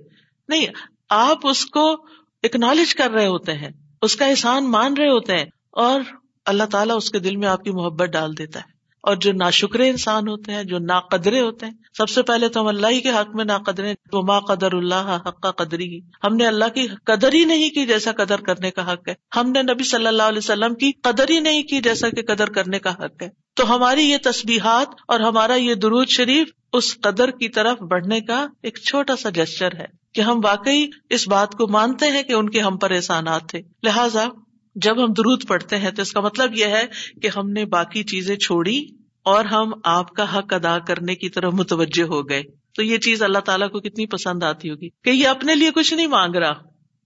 نہیں، 0.49 0.67
آپ 1.09 1.47
اس 1.47 1.67
کو 1.67 2.07
اکنالج 2.43 2.95
کر 2.95 3.11
رہے 3.11 3.27
ہوتے 3.27 3.53
ہیں، 3.53 3.71
اس 4.03 4.17
کا 4.17 4.27
احسان 4.27 4.71
مان 4.71 4.95
رہے 4.97 5.09
ہوتے 5.09 5.37
ہیں 5.37 5.47
اور 5.71 6.01
اللہ 6.45 6.65
تعالیٰ 6.65 6.97
اس 6.97 7.11
کے 7.11 7.19
دل 7.19 7.37
میں 7.37 7.49
آپ 7.49 7.65
کی 7.65 7.71
محبت 7.71 8.09
ڈال 8.09 8.39
دیتا 8.39 8.61
ہے۔ 8.61 8.74
اور 9.05 9.17
جو 9.17 9.33
نا 9.33 9.51
شکرے 9.51 9.91
انسان 9.91 10.29
ہوتے 10.29 10.53
ہیں، 10.53 10.65
جو 10.65 10.79
نا 10.79 11.01
قدرے 11.01 11.41
ہوتے 11.41 11.67
ہیں، 11.67 11.73
سب 11.99 12.09
سے 12.09 12.23
پہلے 12.23 12.49
تو 12.49 12.61
ہم 12.61 12.67
اللہ 12.67 12.87
ہی 12.87 13.01
کے 13.01 13.11
حق 13.11 13.37
میں 13.37 13.45
نا 13.45 13.59
قدرے 13.59 13.95
ماں 14.13 14.41
قدر 14.41 14.73
اللہ 14.73 15.19
حق 15.27 15.41
کا 15.41 15.51
قدری 15.51 15.95
ہی۔ 15.95 16.01
ہم 16.25 16.37
نے 16.37 16.47
اللہ 16.47 16.65
کی 16.75 16.87
قدر 16.87 17.33
ہی 17.33 17.45
نہیں 17.45 17.71
کی 17.71 17.87
جیسا 17.87 18.13
قدر 18.13 18.41
کرنے 18.41 18.71
کا 18.71 18.93
حق 18.93 19.09
ہے۔ 19.09 19.15
ہم 19.37 19.51
نے 19.51 19.63
نبی 19.63 19.85
صلی 19.85 20.07
اللہ 20.07 20.23
علیہ 20.23 20.39
وسلم 20.39 20.75
کی 20.75 20.93
قدر 20.93 21.25
ہی 21.31 21.41
نہیں 21.41 21.63
کی 21.63 21.81
جیسا 21.81 22.09
کہ 22.09 22.35
قدر 22.35 22.51
کرنے 22.51 22.79
کا 22.79 22.91
حق 22.91 23.23
ہے۔ 23.23 23.29
تو 23.55 23.77
ہماری 23.77 24.03
یہ 24.03 24.17
تصبیحات 24.23 24.95
اور 25.09 25.21
ہمارا 25.21 25.55
یہ 25.55 25.75
درود 25.75 26.09
شریف 26.09 26.49
اس 26.73 27.01
قدر 27.01 27.31
کی 27.31 27.49
طرف 27.49 27.79
بڑھنے 27.79 28.21
کا 28.21 28.47
ایک 28.63 28.79
چھوٹا 28.79 29.17
سا 29.17 29.29
جسچر 29.29 29.69
ہے 29.79 29.87
کہ 30.15 30.21
ہم 30.21 30.41
واقعی 30.45 30.87
اس 31.11 31.29
بات 31.29 31.53
کو 31.53 31.69
مانتے 31.69 32.07
ہیں 32.07 32.23
کہ 32.23 32.33
ان 32.33 32.51
کے 32.51 32.61
ہم 32.61 32.77
پر 32.77 32.91
احسانات 32.91 33.49
تھے۔ 33.49 33.63
لہٰذا 33.83 34.27
جب 34.75 35.05
ہم 35.05 35.13
درود 35.13 35.47
پڑھتے 35.49 35.77
ہیں 35.77 35.91
تو 35.91 36.03
اس 36.03 36.13
کا 36.13 36.21
مطلب 36.21 36.55
یہ 36.55 36.65
ہے 36.65 36.87
کہ 37.23 37.29
ہم 37.37 37.51
نے 37.51 37.65
باقی 37.65 38.03
چیزیں 38.03 38.37
چھوڑی 38.37 38.85
اور 39.23 39.45
ہم 39.45 39.73
آپ 39.85 40.11
کا 40.11 40.39
حق 40.39 40.53
ادا 40.53 40.79
کرنے 40.79 41.15
کی 41.15 41.29
طرف 41.29 41.53
متوجہ 41.53 42.03
ہو 42.03 42.29
گئے۔ 42.29 42.43
تو 42.75 42.83
یہ 42.83 42.99
چیز 42.99 43.23
اللہ 43.23 43.39
تعالیٰ 43.39 43.71
کو 43.71 43.81
کتنی 43.81 44.07
پسند 44.07 44.43
آتی 44.43 44.71
ہوگی 44.71 44.89
کہ 44.89 45.11
یہ 45.11 45.29
اپنے 45.29 45.55
لیے 45.55 45.71
کچھ 45.71 45.95
نہیں 45.95 46.07
مانگ 46.07 46.37
رہا، 46.37 46.53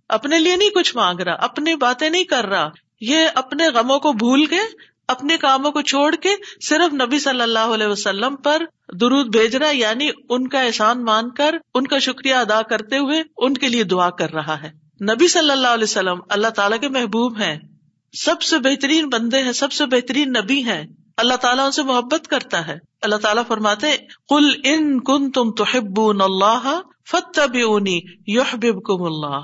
اپنے 0.09 0.39
لیے 0.39 0.57
نہیں 0.57 0.69
کچھ 0.69 0.97
مانگ 0.97 1.21
رہا، 1.21 1.33
اپنی 1.33 1.75
باتیں 1.75 2.11
نہیں 2.11 2.25
کر 2.25 2.47
رہا۔ 2.47 2.69
یہ 3.01 3.19
اپنے 3.35 3.69
غموں 3.69 3.99
کو 3.99 4.13
بھول 4.13 4.47
کے، 4.47 4.57
اپنے 5.09 5.37
کاموں 5.37 5.71
کو 5.71 5.83
چھوڑ 5.83 6.15
کے 6.15 6.29
صرف 6.69 6.95
نبی 6.95 7.19
صلی 7.19 7.43
اللہ 7.43 7.59
علیہ 7.59 7.87
وسلم 7.87 8.37
پر 8.37 8.63
درود 9.01 9.37
بھیج 9.37 9.57
رہا 9.57 9.71
یعنی 9.71 10.11
ان 10.29 10.49
کا 10.49 10.61
احسان 10.61 11.05
مان 11.05 11.31
کر، 11.31 11.55
ان 11.75 11.87
کا 11.87 11.99
شکریہ 11.99 12.35
ادا 12.35 12.63
کرتے 12.63 12.99
ہوئے 12.99 13.23
ان 13.37 13.55
کے 13.55 13.69
لیے 13.69 13.85
دعا 13.85 14.11
کر 14.11 14.33
رہا 14.33 14.63
ہے۔ 14.63 14.88
نبی 15.03 15.29
صلی 15.29 15.51
اللہ 15.51 15.69
علیہ 15.69 15.85
وسلم 15.85 16.19
اللہ 16.29 16.49
تعالیٰ 16.49 16.81
کے 16.81 16.89
محبوب 16.89 17.41
ہیں۔ 17.41 17.59
سب 18.13 18.43
سے 18.43 18.59
بہترین 18.59 19.09
بندے 19.09 19.43
ہیں، 19.43 19.53
سب 19.53 19.73
سے 19.73 19.87
بہترین 19.87 20.33
نبی 20.33 20.65
ہیں۔ 20.65 20.87
اللہ 21.17 21.35
تعالیٰ 21.35 21.65
ان 21.65 21.73
سے 21.73 21.83
محبت 21.83 22.29
کرتا 22.29 22.67
ہے۔ 22.67 22.79
اللہ 23.03 23.17
تعالیٰ 23.17 23.43
فرماتے 23.49 23.87
کل 24.29 24.61
ان 24.65 25.01
کن 25.01 25.31
تم 25.31 25.51
تو 25.51 25.65
اللہ 26.25 26.81
فتح 27.11 27.59
یحبب 28.27 29.05
اللہ۔ 29.05 29.41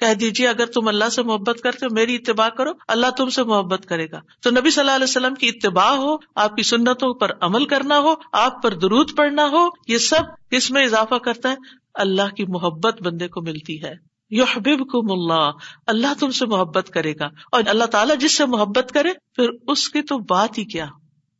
کہہ 0.00 0.14
دیجیے 0.14 0.48
اگر 0.48 0.66
تم 0.66 0.88
اللہ 0.88 1.08
سے 1.08 1.22
محبت 1.22 1.60
کرتے 1.60 1.86
ہو، 1.86 1.94
میری 1.94 2.14
اتباع 2.14 2.48
کرو، 2.48 2.70
اللہ 2.88 3.06
تم 3.16 3.28
سے 3.28 3.42
محبت 3.42 3.86
کرے 3.86 4.06
گا۔ 4.10 4.20
تو 4.42 4.50
نبی 4.50 4.70
صلی 4.70 4.80
اللہ 4.80 4.90
علیہ 4.90 5.04
وسلم 5.04 5.34
کی 5.34 5.48
اتباع 5.48 5.90
ہو، 5.90 6.16
آپ 6.34 6.56
کی 6.56 6.62
سنتوں 6.62 7.14
پر 7.14 7.30
عمل 7.40 7.64
کرنا 7.64 7.98
ہو، 7.98 8.14
آپ 8.32 8.62
پر 8.62 8.74
درود 8.74 9.10
پڑنا 9.16 9.48
ہو، 9.52 9.68
یہ 9.88 9.98
سب 9.98 10.50
کس 10.50 10.70
میں 10.70 10.84
اضافہ 10.84 11.14
کرتا 11.14 11.50
ہے۔ 11.50 11.56
اللہ 11.94 12.34
کی 12.34 12.44
محبت 12.48 13.02
بندے 13.02 13.28
کو 13.28 13.42
ملتی 13.42 13.82
ہے۔ 13.82 14.15
یو 14.30 14.44
حبیب 14.44 14.78
کم 14.78 15.12
اللہ 15.12 15.50
اللہ 15.86 16.14
تم 16.20 16.30
سے 16.30 16.46
محبت 16.46 16.90
کرے 16.90 17.12
گا۔ 17.12 17.26
اور 17.52 17.62
اللہ 17.66 17.84
تعالیٰ 17.84 18.16
جس 18.16 18.36
سے 18.36 18.46
محبت 18.46 18.92
کرے، 18.94 19.08
پھر 19.36 19.48
اس 19.68 19.88
کی 19.88 20.02
تو 20.02 20.18
بات 20.18 20.58
ہی 20.58 20.64
کیا؟ 20.64 20.86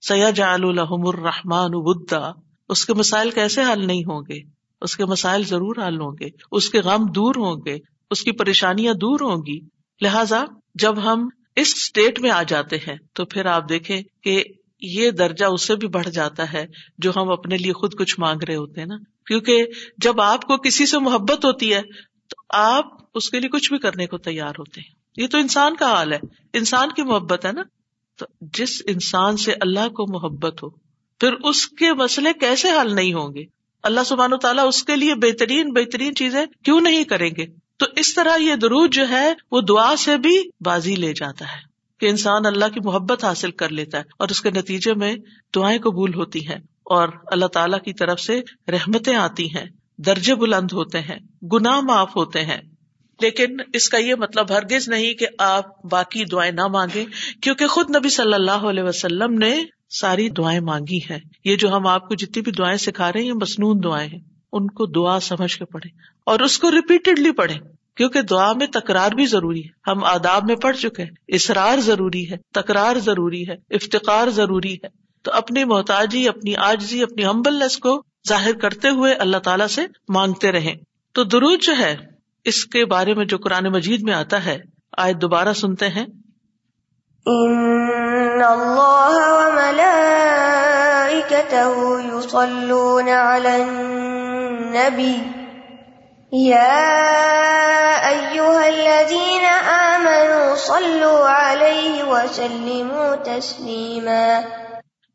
سیاج 0.08 0.40
الحم 0.40 1.06
الرحمان 1.06 1.70
ودا۔ 1.72 2.30
اس 2.68 2.84
کے 2.84 2.94
مسائل 2.94 3.30
کیسے 3.30 3.62
حل 3.62 3.86
نہیں 3.86 4.04
ہوں 4.04 4.22
گے؟ 4.28 4.38
اس 4.80 4.96
کے 4.96 5.04
مسائل 5.04 5.44
ضرور 5.44 5.76
حل 5.86 6.00
ہوں 6.00 6.12
گے۔ 6.20 6.28
اس 6.52 6.70
کے 6.70 6.80
غم 6.80 7.06
دور 7.06 7.34
ہوں 7.34 7.56
گے۔ 7.66 7.78
اس 8.10 8.22
کی 8.22 8.32
پریشانیاں 8.32 8.94
دور 8.94 9.20
ہوں 9.20 9.36
گی۔ 9.36 9.60
لہذا 10.00 10.44
جب 10.74 11.12
ہم 11.12 11.28
اس 11.56 11.72
اسٹیٹ 11.76 12.20
میں 12.20 12.30
آ 12.30 12.42
جاتے 12.42 12.76
ہیں، 12.76 12.96
تو 13.12 13.24
پھر 13.24 13.46
آپ 13.46 13.68
دیکھیں 13.68 14.02
کہ 14.22 14.44
یہ 14.80 15.10
درجہ 15.10 15.44
اس 15.44 15.66
سے 15.66 15.76
بھی 15.76 15.88
بڑھ 15.88 16.08
جاتا 16.08 16.52
ہے 16.52 16.66
جو 16.98 17.12
ہم 17.16 17.30
اپنے 17.30 17.56
لیے 17.56 17.72
خود 17.72 17.94
کچھ 17.94 18.20
مانگ 18.20 18.44
رہے 18.48 18.56
ہوتے 18.56 18.80
ہیں 18.80 18.86
نا۔ 18.86 18.96
کیونکہ 19.26 19.66
جب 19.98 20.20
آپ 20.20 20.42
کو 20.42 20.56
کسی 20.56 20.86
سے 20.86 20.98
محبت 20.98 21.44
ہوتی 21.44 21.74
ہے 21.74 21.82
تو 22.28 22.42
آپ 22.48 22.86
اس 23.14 23.30
کے 23.30 23.40
لیے 23.40 23.48
کچھ 23.48 23.70
بھی 23.70 23.78
کرنے 23.78 24.06
کو 24.06 24.18
تیار 24.18 24.52
ہوتے 24.58 24.80
ہیں۔ 24.80 24.94
یہ 25.16 25.26
تو 25.26 25.38
انسان 25.38 25.76
کا 25.76 25.86
حال 25.86 26.12
ہے۔ 26.12 26.18
انسان 26.52 26.88
کی 26.96 27.02
محبت 27.02 27.46
ہے 27.46 27.52
نا۔ 27.52 27.62
تو 28.16 28.26
جس 28.40 28.82
انسان 28.86 29.36
سے 29.36 29.52
اللہ 29.60 29.88
کو 29.88 30.12
محبت 30.12 30.62
ہو، 30.62 30.68
پھر 31.20 31.32
اس 31.32 31.68
کے 31.68 31.92
مسئلے 31.92 32.32
کیسے 32.32 32.68
حل 32.70 32.94
نہیں 32.94 33.12
ہوں 33.12 33.34
گے؟ 33.34 33.44
اللہ 33.82 34.00
سبحان 34.06 34.32
و 34.32 34.36
تعالیٰ 34.36 34.68
اس 34.68 34.84
کے 34.84 34.96
لیے 34.96 35.14
بہترین 35.14 35.72
بہترین 35.72 36.14
چیزیں 36.14 36.46
کیوں 36.64 36.80
نہیں 36.80 37.04
کریں 37.04 37.30
گے؟ 37.36 37.46
تو 37.76 37.86
اس 37.96 38.14
طرح 38.14 38.36
یہ 38.36 38.54
درود 38.54 38.94
جو 38.94 39.08
ہے، 39.08 39.32
وہ 39.50 39.60
دعا 39.60 39.96
سے 39.96 40.16
بھی 40.16 40.42
بازی 40.60 40.94
لے 40.94 41.12
جاتا 41.12 41.44
ہے 41.44 41.60
کہ 42.00 42.06
انسان 42.06 42.46
اللہ 42.46 42.64
کی 42.74 42.80
محبت 42.84 43.24
حاصل 43.24 43.50
کر 43.50 43.68
لیتا 43.68 43.98
ہے 43.98 44.02
اور 44.18 44.28
اس 44.28 44.40
کے 44.40 44.50
نتیجے 44.50 44.94
میں 44.94 45.16
دعائیں 45.54 45.78
قبول 45.78 46.14
ہوتی 46.14 46.48
ہیں 46.48 46.58
اور 46.82 47.08
اللہ 47.26 47.46
تعالیٰ 47.46 47.82
کی 47.82 47.92
طرف 47.92 48.20
سے 48.20 48.42
رحمتیں 48.68 49.16
آتی 49.16 49.56
ہیں۔ 49.56 49.64
درجے 49.98 50.34
بلند 50.34 50.72
ہوتے 50.72 51.00
ہیں، 51.00 51.46
گناہ 51.52 51.80
معاف 51.80 52.16
ہوتے 52.16 52.44
ہیں۔ 52.44 52.60
لیکن 53.20 53.56
اس 53.72 53.88
کا 53.88 53.98
یہ 53.98 54.14
مطلب 54.14 54.50
ہرگز 54.50 54.88
نہیں 54.88 55.14
کہ 55.14 55.26
آپ 55.38 55.84
باقی 55.84 56.24
دعائیں 56.24 56.52
نہ 56.52 56.66
مانگے 56.66 57.04
کیونکہ 57.42 57.66
خود 57.66 57.96
نبی 57.96 58.08
صلی 58.08 58.34
اللہ 58.34 58.52
علیہ 58.52 58.82
وسلم 58.82 59.34
نے 59.34 59.62
ساری 59.90 60.28
دعائیں 60.28 60.60
مانگی 60.60 60.98
ہیں۔ 60.98 61.18
یہ 61.44 61.56
جو 61.56 61.76
ہم 61.76 61.86
آپ 61.86 62.08
کو 62.08 62.14
جتنی 62.14 62.42
بھی 62.42 62.52
دعائیں 62.52 62.76
سکھا 62.76 63.12
رہے 63.12 63.20
ہیں، 63.20 63.28
یہ 63.28 63.32
مصنون 63.32 63.80
دعائیں 63.84 64.08
ہیں۔ 64.08 64.20
ان 64.52 64.66
کو 64.66 64.86
دعا 64.86 65.20
سمجھ 65.20 65.56
کے 65.56 65.64
پڑھے 65.64 65.88
اور 66.26 66.40
اس 66.40 66.58
کو 66.58 66.70
ریپیٹڈلی 66.70 67.32
پڑھے 67.32 67.54
کیونکہ 67.96 68.22
دعا 68.22 68.52
میں 68.52 68.66
تکرار 68.66 69.10
بھی 69.10 69.26
ضروری 69.26 69.64
ہے۔ 69.64 69.90
ہم 69.90 70.04
آداب 70.04 70.44
میں 70.46 70.56
پڑھ 70.56 70.76
چکے 70.76 71.02
ہیں۔ 71.02 71.10
اسرار 71.28 71.78
ضروری 71.78 72.30
ہے، 72.30 72.36
تکرار 72.54 72.98
ضروری 72.98 73.48
ہے، 73.48 73.54
افتقار 73.70 74.28
ضروری 74.28 74.74
ہے۔ 74.74 74.86
تو 75.22 75.32
اپنی 75.32 75.64
محتاجی، 75.64 76.28
اپنی 76.28 76.56
آجزی 76.56 77.02
اپنی 77.02 77.24
ہمبلنس 77.24 77.78
کو 77.78 78.02
ظاہر 78.28 78.52
کرتے 78.52 78.88
ہوئے 78.88 79.14
اللہ 79.14 79.36
تعالیٰ 79.36 79.66
سے 79.66 79.86
مانگتے 80.08 80.52
رہے 80.52 80.74
تو 81.14 81.24
درود 81.24 81.58
جو 81.60 81.76
ہے، 81.78 81.96
اس 82.44 82.64
کے 82.64 82.84
بارے 82.84 83.14
میں 83.14 83.24
جو 83.24 83.38
قرآن 83.38 83.66
مجید 83.66 84.00
میں 84.02 84.14
آتا 84.14 84.44
ہے 84.44 84.58
آئے 84.98 85.12
دوبارہ 85.12 85.52
سنتے 85.52 85.88
ہیں۔ 85.88 86.06
تسلیما۔ 103.16 104.40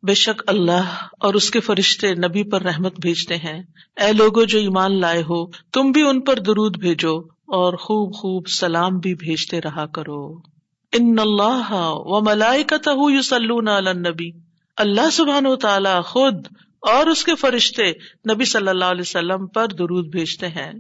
بے 0.04 0.14
شک 0.14 0.44
اللہ 0.48 1.08
اور 1.20 1.34
اس 1.34 1.52
کے 1.52 1.60
فرشتے 1.60 2.16
نبی 2.16 2.44
پر 2.44 2.62
رحمت 2.62 3.00
بھیجتے 3.00 3.36
ہیں۔ 3.36 3.64
اے 3.98 4.14
لوگو 4.14 4.44
جو 4.44 4.60
ایمان 4.60 5.00
لائے 5.00 5.22
ہو، 5.22 5.48
تم 5.48 5.92
بھی 5.92 6.02
ان 6.02 6.22
پر 6.22 6.36
درود 6.40 6.78
بھیجو 6.78 7.20
اور 7.48 7.74
خوب 7.74 8.14
خوب 8.14 8.48
سلام 8.48 9.00
بھی 9.00 9.16
بھیجتے 9.16 9.62
رہا 9.62 9.86
کرو۔ 9.86 10.38
ان 10.94 11.20
اللہ 11.20 11.68
و 11.72 12.22
ملائی 12.22 12.64
کا 12.64 12.76
النبی۔ 12.86 14.32
اللہ 14.78 15.10
سبحان 15.10 15.46
و 15.46 15.56
تعالی 15.56 16.02
خود 16.06 16.48
اور 16.80 17.08
اس 17.08 17.24
کے 17.24 17.36
فرشتے 17.36 17.92
نبی 18.34 18.46
صلی 18.46 18.68
اللہ 18.68 18.86
علیہ 18.86 19.02
وسلم 19.02 19.48
پر 19.48 19.68
درود 19.68 20.08
بھیجتے 20.08 20.48
ہیں۔ 20.48 20.72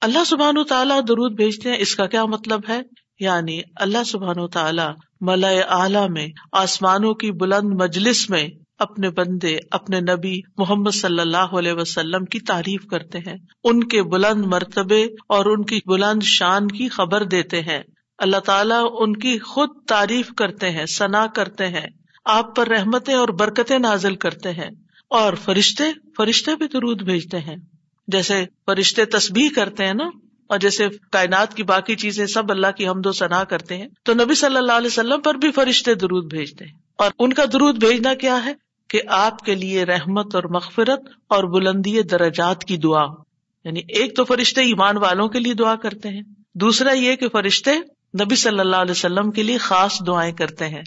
اللہ 0.00 0.24
سبحان 0.26 0.58
و 0.58 0.64
تعالیٰ 0.64 1.00
درود 1.08 1.32
بھیجتے 1.32 1.70
ہیں، 1.70 1.76
اس 1.80 1.94
کا 1.94 2.06
کیا 2.06 2.24
مطلب 2.24 2.60
ہے؟ 2.68 2.80
یعنی 3.20 3.60
اللہ 3.76 4.04
سبحان 4.04 4.38
و 4.38 4.48
تعالی 4.48 4.82
ملا 5.20 5.48
اعلی 5.48 6.08
میں، 6.08 6.28
آسمانوں 6.52 7.14
کی 7.14 7.32
بلند 7.32 7.80
مجلس 7.80 8.30
میں 8.30 8.48
اپنے 8.78 9.10
بندے، 9.10 9.58
اپنے 9.70 10.00
نبی 10.00 10.40
محمد 10.58 10.90
صلی 10.90 11.20
اللہ 11.20 11.36
علیہ 11.36 11.72
وسلم 11.72 12.24
کی 12.24 12.40
تعریف 12.40 12.86
کرتے 12.86 13.18
ہیں۔ 13.18 13.36
ان 13.64 13.84
کے 13.84 14.02
بلند 14.02 14.46
مرتبے 14.46 15.04
اور 15.04 15.46
ان 15.46 15.64
کی 15.64 15.80
بلند 15.86 16.22
شان 16.22 16.68
کی 16.68 16.88
خبر 16.88 17.24
دیتے 17.24 17.60
ہیں۔ 17.60 17.82
اللہ 18.18 18.36
تعالیٰ 18.36 18.86
ان 18.98 19.16
کی 19.16 19.38
خود 19.38 19.68
تعریف 19.88 20.28
کرتے 20.36 20.70
ہیں، 20.70 20.86
ثنا 20.86 21.26
کرتے 21.26 21.68
ہیں۔ 21.68 21.86
آپ 22.24 22.56
پر 22.56 22.68
رحمتیں 22.68 23.14
اور 23.14 23.28
برکتیں 23.28 23.78
نازل 23.78 24.16
کرتے 24.16 24.52
ہیں۔ 24.52 24.70
اور 25.10 25.32
فرشتے 25.34 25.84
فرشتے 26.16 26.56
بھی 26.56 26.66
درود 26.66 27.02
بھیجتے 27.02 27.38
ہیں۔ 27.38 27.56
جیسے 28.08 28.44
فرشتے 28.66 29.04
تسبیح 29.04 29.48
کرتے 29.56 29.86
ہیں 29.86 29.94
نا 29.94 30.10
اور 30.48 30.58
جیسے 30.58 30.88
کائنات 31.12 31.54
کی 31.54 31.62
باقی 31.62 31.96
چیزیں 31.96 32.26
سب 32.26 32.50
اللہ 32.50 32.66
کی 32.76 32.88
حمد 32.88 33.06
و 33.06 33.12
ثنا 33.12 33.44
کرتے 33.44 33.76
ہیں، 33.76 33.88
تو 34.02 34.14
نبی 34.14 34.34
صلی 34.34 34.56
اللہ 34.56 34.72
علیہ 34.72 34.86
وسلم 34.86 35.20
پر 35.20 35.34
بھی 35.34 35.50
فرشتے 35.50 35.94
درود 35.94 36.34
بھیجتے 36.34 36.64
ہیں۔ 36.64 36.72
اور 36.96 37.10
ان 37.18 37.32
کا 37.32 37.44
درود 37.52 37.84
بھیجنا 37.84 38.14
کیا 38.14 38.44
ہے؟ 38.44 38.52
کہ 38.90 39.00
آپ 39.08 39.38
کے 39.38 39.54
لیے 39.54 39.84
رحمت 39.84 40.34
اور 40.34 40.44
مغفرت 40.44 41.00
اور 41.28 41.44
بلندی 41.44 42.02
درجات 42.02 42.64
کی 42.64 42.76
دعا 42.76 43.04
یعنی 43.64 43.80
ایک 43.88 44.16
تو 44.16 44.24
فرشتے 44.24 44.60
ایمان 44.60 44.96
والوں 44.96 45.28
کے 45.28 45.38
لیے 45.38 45.54
دعا 45.54 45.74
کرتے 45.74 46.08
ہیں، 46.08 46.22
دوسرا 46.54 46.92
یہ 46.92 47.16
کہ 47.16 47.28
فرشتے 47.28 47.70
نبی 48.24 48.36
صلی 48.36 48.60
اللہ 48.60 48.76
علیہ 48.76 48.90
وسلم 48.90 49.30
کے 49.30 49.42
لیے 49.42 49.58
خاص 49.58 49.98
دعائیں 50.06 50.32
کرتے 50.32 50.68
ہیں۔ 50.68 50.82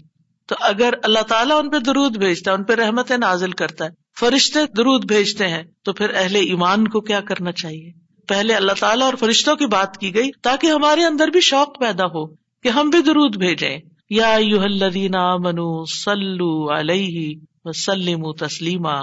تو 0.47 0.55
اگر 0.59 0.93
اللہ 1.03 1.19
تعالیٰ 1.19 1.59
ان 1.59 1.69
پہ 1.69 1.77
درود 1.77 2.17
بھیجتا 2.17 2.51
ہے، 2.51 2.55
ان 2.55 2.63
پہ 2.63 2.73
رحمت 2.73 3.11
نازل 3.11 3.51
کرتا 3.51 3.85
ہے، 3.85 3.89
فرشتے 4.19 4.59
درود 4.77 5.05
بھیجتے 5.05 5.47
ہیں، 5.47 5.63
تو 5.83 5.93
پھر 5.93 6.13
اہل 6.13 6.35
ایمان 6.35 6.87
کو 6.87 7.01
کیا 7.01 7.21
کرنا 7.21 7.51
چاہیے؟ 7.51 7.98
پہلے 8.29 8.53
اللہ 8.53 8.71
تعالیٰ 8.79 9.05
اور 9.05 9.13
فرشتوں 9.13 9.55
کی 9.55 9.65
بات 9.65 9.97
کی 9.97 10.15
گئی 10.15 10.29
تاکہ 10.41 10.67
ہمارے 10.67 11.03
اندر 11.03 11.27
بھی 11.27 11.41
شوق 11.41 11.79
پیدا 11.79 12.05
ہو 12.05 12.27
کہ 12.35 12.67
ہم 12.67 12.89
بھی 12.89 13.01
درود 13.01 13.37
بھیجیں۔ 13.37 13.79
یا 14.09 14.37
منو 15.37 15.85
سلو 15.85 16.79
علیہ 16.79 17.39
وسلم 17.63 18.31
تسلیما۔ 18.33 18.99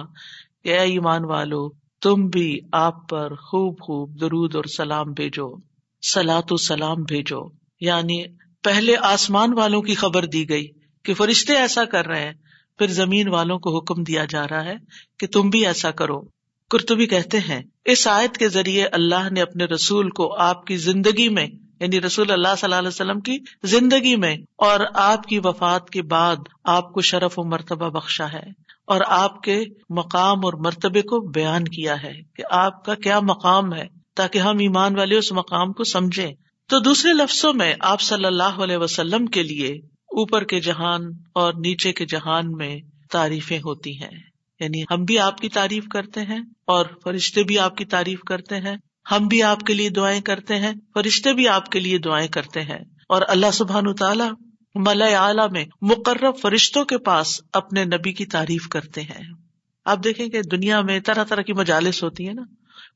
اے 0.63 0.79
ایمان 0.79 1.25
والو، 1.25 1.69
تم 2.03 2.27
بھی 2.27 2.61
آپ 2.73 3.09
پر 3.09 3.35
خوب 3.35 3.81
خوب 3.81 4.21
درود 4.21 4.57
اور 4.57 4.65
سلام 4.65 5.13
بھیجو۔ 5.13 5.57
سلاۃ 6.13 6.57
سلام 6.61 7.03
بھیجو۔ 7.03 7.41
یعنی 7.81 8.25
پہلے 8.65 8.97
آسمان 9.01 9.59
والوں 9.59 9.83
کی 9.83 9.95
خبر 9.95 10.25
دی 10.25 10.49
گئی 10.49 10.67
کہ 11.05 11.15
فرشتے 11.15 11.57
ایسا 11.57 11.85
کر 11.85 12.07
رہے 12.07 12.25
ہیں، 12.25 12.35
پھر 12.79 12.87
زمین 12.87 13.29
والوں 13.29 13.59
کو 13.59 13.79
حکم 13.79 14.03
دیا 14.03 14.25
جا 14.25 14.49
رہا 14.49 14.65
ہے 14.65 14.75
کہ 15.19 15.27
تم 15.27 15.51
بھی 15.51 15.67
ایسا 15.67 15.91
کرو۔ 15.91 16.36
کرتبی 16.71 17.07
کہتے 17.07 17.39
ہیں، 17.39 17.63
اس 17.85 18.09
آیت 18.09 18.37
کے 18.37 18.49
ذریعے 18.49 18.87
اللہ 18.87 19.33
نے 19.33 19.43
اپنے 19.43 19.65
رسول 19.65 20.11
کو 20.11 20.35
آپ 20.35 20.65
کی 20.65 20.77
زندگی 20.77 21.29
میں 21.29 21.47
یعنی 21.81 22.01
رسول 22.01 22.31
اللہ 22.31 22.49
صلی 22.49 22.65
اللہ 22.65 22.75
علیہ 22.75 22.89
وسلم 22.89 23.21
کی 23.21 23.39
زندگی 23.63 24.17
میں 24.17 24.37
اور 24.59 24.81
آپ 24.95 25.25
کی 25.25 25.39
وفات 25.39 25.91
کے 25.91 26.03
بعد 26.03 26.37
آپ 26.65 26.93
کو 26.93 27.01
شرف 27.01 27.39
و 27.39 27.45
مرتبہ 27.45 27.89
بخشا 27.89 28.33
ہے 28.33 28.45
اور 28.87 29.01
آپ 29.07 29.43
کے 29.43 29.65
مقام 29.91 30.45
اور 30.45 30.53
مرتبے 30.53 31.03
کو 31.03 31.21
بیان 31.21 31.65
کیا 31.65 32.03
ہے 32.03 32.13
کہ 32.37 32.43
آپ 32.51 32.85
کا 32.85 32.95
کیا 32.95 33.21
مقام 33.21 33.75
ہے 33.75 33.87
تاکہ 34.17 34.39
ہم 34.39 34.59
ایمان 34.59 34.99
والے 34.99 35.19
اس 35.19 35.33
مقام 35.33 35.73
کو 35.73 35.85
سمجھیں۔ 35.85 36.33
تو 36.69 36.79
دوسرے 36.79 37.13
لفظوں 37.13 37.53
میں 37.55 37.75
آپ 37.81 38.01
صلی 38.01 38.25
اللہ 38.25 38.63
علیہ 38.63 38.77
وسلم 38.77 39.27
کے 39.27 39.43
لیے 39.43 39.69
اوپر 39.93 40.45
کے 40.45 40.61
جہان 40.61 41.03
اور 41.35 41.53
نیچے 41.53 41.93
کے 41.93 42.07
جہان 42.07 42.53
میں 42.53 42.79
تعریفیں 43.11 43.59
ہوتی 43.59 44.03
ہیں۔ 44.03 44.26
یعنی 44.61 44.83
ہم 44.83 45.05
بھی 45.05 45.19
آپ 45.19 45.39
کی 45.39 45.49
تعریف 45.49 45.89
کرتے 45.89 46.21
ہیں 46.21 46.41
اور 46.67 46.87
فرشتے 47.05 47.43
بھی 47.43 47.59
آپ 47.59 47.77
کی 47.77 47.85
تعریف 47.85 48.21
کرتے 48.21 48.57
ہیں۔ 48.57 48.77
ہم 49.11 49.27
بھی 49.27 49.43
آپ 49.43 49.61
کے 49.61 49.75
لیے 49.75 49.91
دعائیں 49.91 50.21
کرتے 50.21 50.57
ہیں، 50.57 50.73
فرشتے 50.95 51.33
بھی 51.33 51.49
آپ 51.49 51.67
کے 51.67 51.81
لیے 51.81 51.99
دعائیں 51.99 52.29
کرتے 52.29 52.63
ہیں۔ 52.63 52.79
اور 53.09 53.23
اللہ 53.29 53.51
سبحان 53.53 53.95
تعالیٰ 53.95 54.31
ملا 54.75 55.27
اعلیٰ 55.27 55.51
میں 55.51 55.65
مقرر 55.83 56.33
فرشتوں 56.33 56.85
کے 56.85 56.99
پاس 56.99 57.41
اپنے 57.53 57.85
نبی 57.85 58.13
کی 58.13 58.27
تعریف 58.27 58.69
کرتے 58.69 59.01
ہیں۔ 59.01 59.25
آپ 59.85 60.05
دیکھیں 60.05 60.29
کہ 60.29 60.43
دنیا 60.43 60.81
میں 60.81 61.01
طرح 61.01 61.25
طرح 61.25 61.43
کی 61.43 61.53
مجالس 61.53 62.03
ہوتی 62.03 62.29
ہے 62.29 62.33
نا۔ 62.33 62.43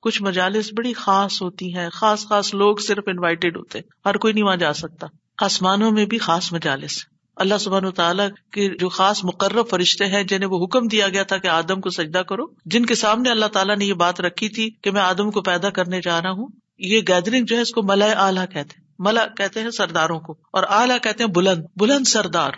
کچھ 0.03 0.23
مجالس 0.23 0.71
بڑی 0.77 0.93
خاص 0.93 1.43
ہوتی 1.43 1.75
ہیں، 1.77 1.89
خاص 1.93 2.27
خاص 2.27 2.55
لوگ 2.55 2.77
صرف 2.77 3.05
انوائٹیڈ 3.07 3.57
ہوتے 3.57 3.79
ہر 4.07 4.17
کوئی 4.17 4.35
نہیں 4.35 4.45
وہاں 4.45 4.57
جا 4.57 4.73
سکتا۔ 4.73 5.07
آسمانوں 5.39 5.91
میں 5.91 6.07
بھی 6.07 6.19
خاص 6.19 6.53
مجالس 6.53 7.05
اللہ 7.41 7.59
سبحان 7.61 7.91
تعالیٰ 7.91 8.29
کے 8.53 8.79
جو 8.79 8.89
خاص 8.89 9.25
مقرر 9.25 9.63
فرشتے 9.63 10.07
ہیں 10.07 10.23
جنہیں 10.23 10.49
وہ 10.51 10.65
حکم 10.65 10.87
دیا 10.87 11.09
گیا 11.09 11.23
تھا 11.23 11.37
کہ 11.37 11.49
آدم 11.49 11.81
کو 11.81 11.91
سجدہ 11.91 12.19
کرو، 12.19 12.45
جن 12.65 12.87
کے 12.87 12.95
سامنے 12.95 13.31
اللہ 13.31 13.47
تعالیٰ 13.47 13.77
نے 13.77 13.85
یہ 13.85 13.95
بات 13.95 14.21
رکھی 14.21 14.49
تھی 14.49 14.71
کہ 14.83 14.91
میں 14.91 15.01
آدم 15.01 15.31
کو 15.31 15.43
پیدا 15.43 15.71
کرنے 15.71 16.01
جا 16.01 16.23
رہا 16.23 16.31
ہوں، 16.31 16.49
یہ 16.79 17.01
گیدرنگ 17.09 17.45
جو 17.45 17.57
ہے 17.57 17.61
اس 17.61 17.71
کو 17.71 17.83
ملا 17.83 18.07
اعلیٰ 18.07 18.45
کہتے 18.45 18.75
ہیں۔ 18.79 18.85
ملا 18.99 19.27
کہتے 19.27 19.61
ہیں 19.61 19.71
سرداروں 19.71 20.21
کو 20.21 20.33
اور 20.53 20.63
اعلیٰ 20.69 20.97
کہتے 21.03 21.25
ہیں 21.25 21.31
بلند 21.31 21.65
بلند 21.77 22.07
سردار۔ 22.07 22.51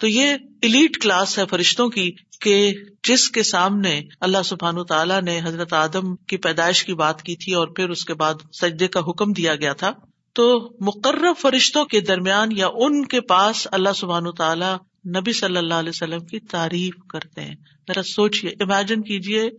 تو 0.00 0.06
یہ 0.06 0.34
الیٹ 0.62 1.02
کلاس 1.02 1.38
ہے 1.38 1.46
فرشتوں 1.50 1.88
کی 1.88 2.10
کہ 2.40 2.74
جس 3.08 3.30
کے 3.30 3.42
سامنے 3.42 4.02
اللہ 4.20 4.42
سبحان 4.44 4.84
تعالیٰ 4.84 5.22
نے 5.22 5.40
حضرت 5.44 5.72
آدم 5.72 6.16
کی 6.16 6.36
پیدائش 6.36 6.84
کی 6.84 6.94
بات 6.94 7.22
کی 7.22 7.36
تھی 7.36 7.54
اور 7.54 7.68
پھر 7.68 7.88
اس 7.88 8.04
کے 8.04 8.14
بعد 8.14 8.34
سجدے 8.52 8.88
کا 8.88 9.00
حکم 9.00 9.32
دیا 9.32 9.54
گیا 9.54 9.72
تھا۔ 9.72 9.92
تو 10.40 10.70
مقرر 10.80 11.32
فرشتوں 11.38 11.84
کے 11.84 12.00
درمیان 12.00 12.48
یا 12.52 12.66
ان 12.74 13.04
کے 13.04 13.20
پاس 13.20 13.68
اللہ 13.72 13.88
سبحان 13.96 14.32
تعالیٰ 14.32 14.76
نبی 15.16 15.32
صلی 15.32 15.56
اللہ 15.56 15.74
علیہ 15.74 15.88
وسلم 15.88 16.26
کی 16.26 16.40
تعریف 16.40 16.94
کرتے 17.08 17.40
ہیں۔ 17.40 17.54
ذرا 17.88 18.02
سوچیے 18.02 18.50
امیجن 18.50 19.02
کیجیے 19.02 19.50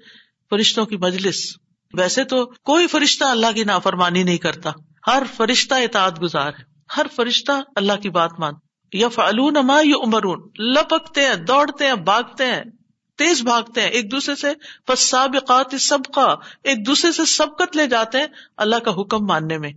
فرشتوں 0.50 0.86
کی 0.86 0.98
مجلس۔ 0.98 1.58
ویسے 1.94 2.24
تو 2.24 2.46
کوئی 2.46 2.88
فرشتہ 2.88 3.24
اللہ 3.24 3.52
کی 3.56 3.64
نافرمانی 3.64 4.24
نہیں 4.24 4.38
کرتا۔ 4.38 4.72
ہر 5.08 5.24
فرشتہ 5.36 5.74
اطاعت 5.74 6.22
گزار 6.22 6.48
ہے۔ 6.48 6.64
ہر 6.98 7.06
فرشتہ 7.16 7.52
اللہ 7.76 7.94
کی 7.94 8.10
بات 8.10 8.32
مان 8.40 8.54
یا 8.94 9.08
فعلون 9.08 9.54
ما 9.54 9.82
یا 9.84 9.96
امرون 10.06 10.50
لپکتے 10.60 11.22
ہیں، 11.26 11.36
دوڑتے 11.36 11.86
ہیں، 11.86 11.96
بھاگتے 11.96 12.46
ہیں۔ 12.46 12.64
تیز 13.18 13.42
بھاگتے 13.42 13.82
ہیں۔ 13.82 13.90
ایک 13.90 14.12
دوسرے 14.12 14.36
سے 14.36 14.96
سابقات 14.96 15.76
سبقہ۔ 15.80 16.36
ایک 16.64 16.88
دوسرے 16.88 17.12
سے 17.12 17.26
سبقت 17.26 17.78
لے 17.78 17.88
جاتے 17.88 18.20
ہیں 18.20 18.28
اللہ 18.58 18.76
کا 18.76 18.92
حکم 18.92 19.26
ماننے 19.26 19.58
میں۔ 19.58 19.72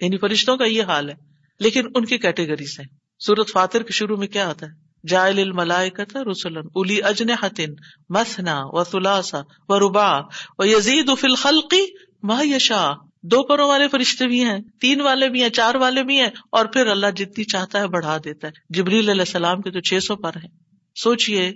یعنی 0.00 0.18
فرشتوں 0.18 0.56
کا 0.56 0.64
یہ 0.64 0.82
حال 0.82 1.08
ہے۔ 1.08 1.14
لیکن 1.60 1.86
ان 1.94 2.04
کی 2.04 2.18
کیٹیگریز 2.18 2.76
ہیں۔ 2.80 2.86
سورت 3.18 3.50
فاتر 3.52 3.82
کے 3.82 3.92
شروع 3.92 4.16
میں 4.16 4.26
کیا 4.26 4.48
آتا 4.48 4.66
ہے؟ 4.66 4.82
جائل 5.08 5.38
الملائکت 5.38 6.16
رسولن 6.16 6.68
الی 6.74 7.02
اجنحتن 7.02 7.72
مثنا 8.08 8.60
و 8.64 8.84
ثلاثا 8.84 9.40
و 9.68 9.78
ربا 9.78 10.18
و 10.58 10.64
یزید 10.64 11.10
فی 11.18 11.26
الخلقی 11.26 11.86
ما 12.22 12.42
یشا 12.42 12.90
دو 13.22 13.42
پروں 13.42 13.68
والے 13.68 13.88
فرشتے 13.88 14.26
بھی 14.26 14.44
ہیں، 14.44 14.58
تین 14.80 15.00
والے 15.00 15.28
بھی 15.28 15.42
ہیں، 15.42 15.48
چار 15.48 15.74
والے 15.74 16.02
بھی 16.02 16.20
ہیں، 16.20 16.30
اور 16.52 16.66
پھر 16.66 16.86
اللہ 16.86 17.06
جتنی 17.16 17.44
چاہتا 17.44 17.80
ہے 17.80 17.88
بڑھا 17.88 18.16
دیتا 18.16 18.48
ہے۔ 18.48 18.52
جبریل 18.68 19.08
علیہ 19.08 19.20
السلام 19.20 19.60
کے 19.60 19.70
تو 19.70 19.80
چھ 19.80 20.04
سو 20.04 20.16
پر 20.16 20.30
ہیں۔ 20.36 20.50
سوچئے، 20.96 21.52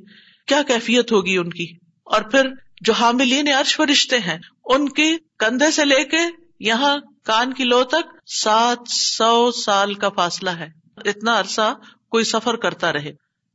کیا 0.46 0.62
کیفیت 0.62 1.12
ہوگی 1.12 1.36
ان 1.36 1.50
کی؟ 1.50 1.66
اور 2.04 2.22
پھر 2.22 2.48
جو 2.80 2.92
حاملین 2.92 3.48
عرش 3.48 3.76
فرشتے 3.76 4.18
ہیں، 4.18 4.38
ان 4.64 4.88
کے 4.88 5.16
کندھے 5.38 5.70
سے 5.70 5.84
لے 5.84 6.04
کے 6.04 6.18
یہاں 6.60 6.96
کان 7.26 7.52
کی 7.52 7.64
لو 7.64 7.84
تک 7.84 8.28
سات 8.28 8.78
سو 8.88 9.52
سال 9.52 9.94
کا 9.94 10.08
فاصلہ 10.08 10.50
ہے۔ 10.50 10.68
اتنا 10.96 11.40
عرصہ 11.40 11.74
کوئی 12.08 12.24
سفر 12.24 12.56
کرتا 12.56 12.92
رہے۔ 12.92 13.12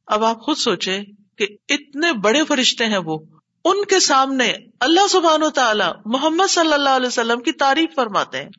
اب 0.08 0.24
آپ 0.24 0.42
خود 0.42 0.58
سوچے 0.58 1.00
کہ 1.38 1.48
اتنے 1.70 2.14
بڑے 2.14 2.44
فرشتے 2.44 2.86
ہیں 2.86 2.98
وہ۔ 2.98 3.20
ان 3.66 3.86
کے 3.86 4.00
سامنے 4.00 4.54
اللہ 4.80 5.08
سبحان 5.10 5.44
و 5.44 5.50
تعالی 5.50 5.84
محمد 6.06 6.52
صلی 6.52 6.74
اللہ 6.74 6.90
علیہ 6.90 7.08
وسلم 7.08 7.40
کی 7.40 7.52
تعریف 7.52 7.96
فرماتے 7.96 8.42
ہیں۔ 8.42 8.50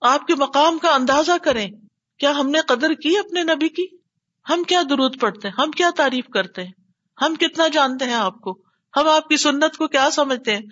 آپ 0.00 0.26
کے 0.26 0.34
مقام 0.34 0.78
کا 0.78 0.94
اندازہ 0.94 1.32
کریں۔ 1.42 1.70
کیا 2.18 2.30
ہم 2.30 2.50
نے 2.50 2.60
قدر 2.60 2.94
کی 2.94 3.18
اپنے 3.18 3.42
نبی 3.42 3.68
کی؟ 3.68 3.86
ہم 4.50 4.62
کیا 4.62 4.82
درود 4.90 5.20
پڑھتے 5.20 5.48
ہیں؟ 5.48 5.62
ہم 5.62 5.70
کیا 5.70 5.90
تعریف 5.96 6.24
کرتے 6.28 6.64
ہیں؟ 6.64 6.72
ہم 7.20 7.34
کتنا 7.34 7.68
جانتے 7.68 8.04
ہیں 8.04 8.14
آپ 8.14 8.40
کو؟ 8.40 8.58
ہم 8.96 9.08
آپ 9.08 9.28
کی 9.28 9.36
سنت 9.36 9.76
کو 9.76 9.88
کیا 9.88 10.10
سمجھتے 10.10 10.52
ہیں؟ 10.52 10.62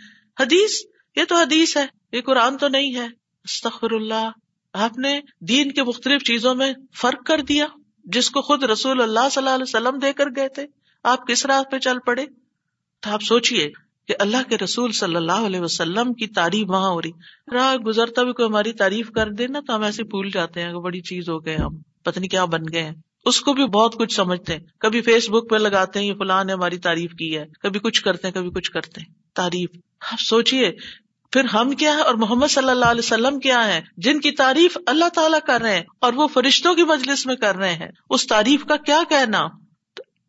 حدیث؟ 0.41 0.71
یہ 1.17 1.25
تو 1.25 1.37
حدیث 1.37 1.77
ہے۔ 1.77 1.87
یہ 2.13 2.21
قرآن 2.21 2.57
تو 2.57 2.69
نہیں 2.69 2.95
ہے۔ 2.95 3.26
استخر 3.49 3.91
اللہ، 3.91 4.31
آپ 4.73 4.99
نے 4.99 5.21
دین 5.41 5.73
کے 5.73 5.83
مختلف 5.83 6.23
چیزوں 6.23 6.55
میں 6.55 6.73
فرق 7.03 7.27
کر 7.27 7.41
دیا، 7.41 7.67
جس 8.05 8.31
کو 8.31 8.43
خود 8.43 8.63
رسول 8.63 9.03
اللہ 9.03 9.29
صلی 9.31 9.43
اللہ 9.43 9.55
علیہ 9.55 9.63
وسلم 9.63 9.99
دے 9.99 10.13
کر 10.13 10.25
گئے 10.37 10.49
تھے۔ 10.49 10.67
آپ 11.03 11.27
کس 11.27 11.47
راہ 11.47 11.63
پہ 11.63 11.79
چل 11.79 11.97
پڑے؟ 12.07 12.27
تو 13.01 13.11
آپ 13.11 13.23
سوچیے 13.23 13.73
کہ 14.09 14.15
اللہ 14.19 14.37
کے 14.49 14.59
رسول 14.59 14.93
صلی 14.93 15.17
اللہ 15.17 15.33
علیہ 15.33 15.61
وسلم 15.61 16.13
کی 16.13 16.27
تعریف 16.27 16.71
وہاں 16.71 16.91
ہو 16.91 17.03
رہی۔ 17.03 17.11
راہ 17.53 17.75
گزرتا 17.75 18.23
بھی 18.23 18.33
کوئی 18.33 18.49
ہماری 18.49 18.73
تعریف 18.73 19.11
کر 19.11 19.33
دے 19.33 19.47
نا، 19.47 19.61
تو 19.67 19.77
ہم 19.77 19.83
ایسے 19.83 20.05
بھول 20.05 20.31
جاتے 20.31 20.63
ہیں 20.63 20.73
کہ 20.73 20.79
بڑی 20.79 21.01
چیز 21.01 21.29
ہو 21.29 21.47
گئے 21.47 21.57
ہم 21.57 21.77
پتنی 22.05 22.29
کیا 22.29 22.45
بن 22.45 22.61
گئے 22.73 22.83
ہیں۔ 22.83 22.95
اس 23.25 23.41
کو 23.41 23.53
بھی 23.53 23.67
بہت 23.67 23.95
کچھ 23.99 24.15
سمجھتے 24.15 24.53
ہیں۔ 24.53 24.61
کبھی 24.79 25.01
فیس 25.03 25.31
بک 25.31 25.51
پہ 25.51 25.57
لگاتے 25.57 25.99
ہیں، 25.99 26.07
یہ 26.07 26.15
فلاں 26.15 26.45
نے 26.45 26.53
ہماری 26.53 26.79
تعریف 26.79 27.13
کی 27.13 27.39
ہے، 27.39 27.47
کبھی 27.61 27.81
کچھ 27.81 28.03
کرتے 28.03 28.29
ہیں، 28.29 28.35
کبھی 28.35 28.51
کچھ 28.51 28.71
کرتے 28.71 29.01
ہیں۔ 29.01 29.15
تعریف۔ 29.35 29.71
آپ 30.13 30.21
سوچیے 30.21 30.73
پھر 31.37 31.45
ہم 31.45 31.71
کیا 31.71 31.93
ہے 31.93 32.01
اور 32.01 32.15
محمد 32.15 32.47
صلی 32.47 32.71
اللہ 32.71 32.85
علیہ 32.85 32.99
وسلم 32.99 33.39
کیا 33.39 33.67
ہے 33.67 33.81
جن 33.97 34.21
کی 34.21 34.31
تعریف 34.31 34.79
اللہ 34.87 35.09
تعالیٰ 35.09 35.39
کر 35.47 35.61
رہے 35.61 35.75
ہیں 35.75 35.83
اور 36.01 36.13
وہ 36.13 36.27
فرشتوں 36.27 36.75
کی 36.75 36.83
مجلس 36.83 37.27
میں 37.27 37.37
کر 37.37 37.57
رہے 37.57 37.75
ہیں۔ 37.75 37.89
اس 38.11 38.27
تعریف 38.27 38.65
کا 38.65 38.77
کیا 38.77 39.03
کہنا؟ 39.09 39.47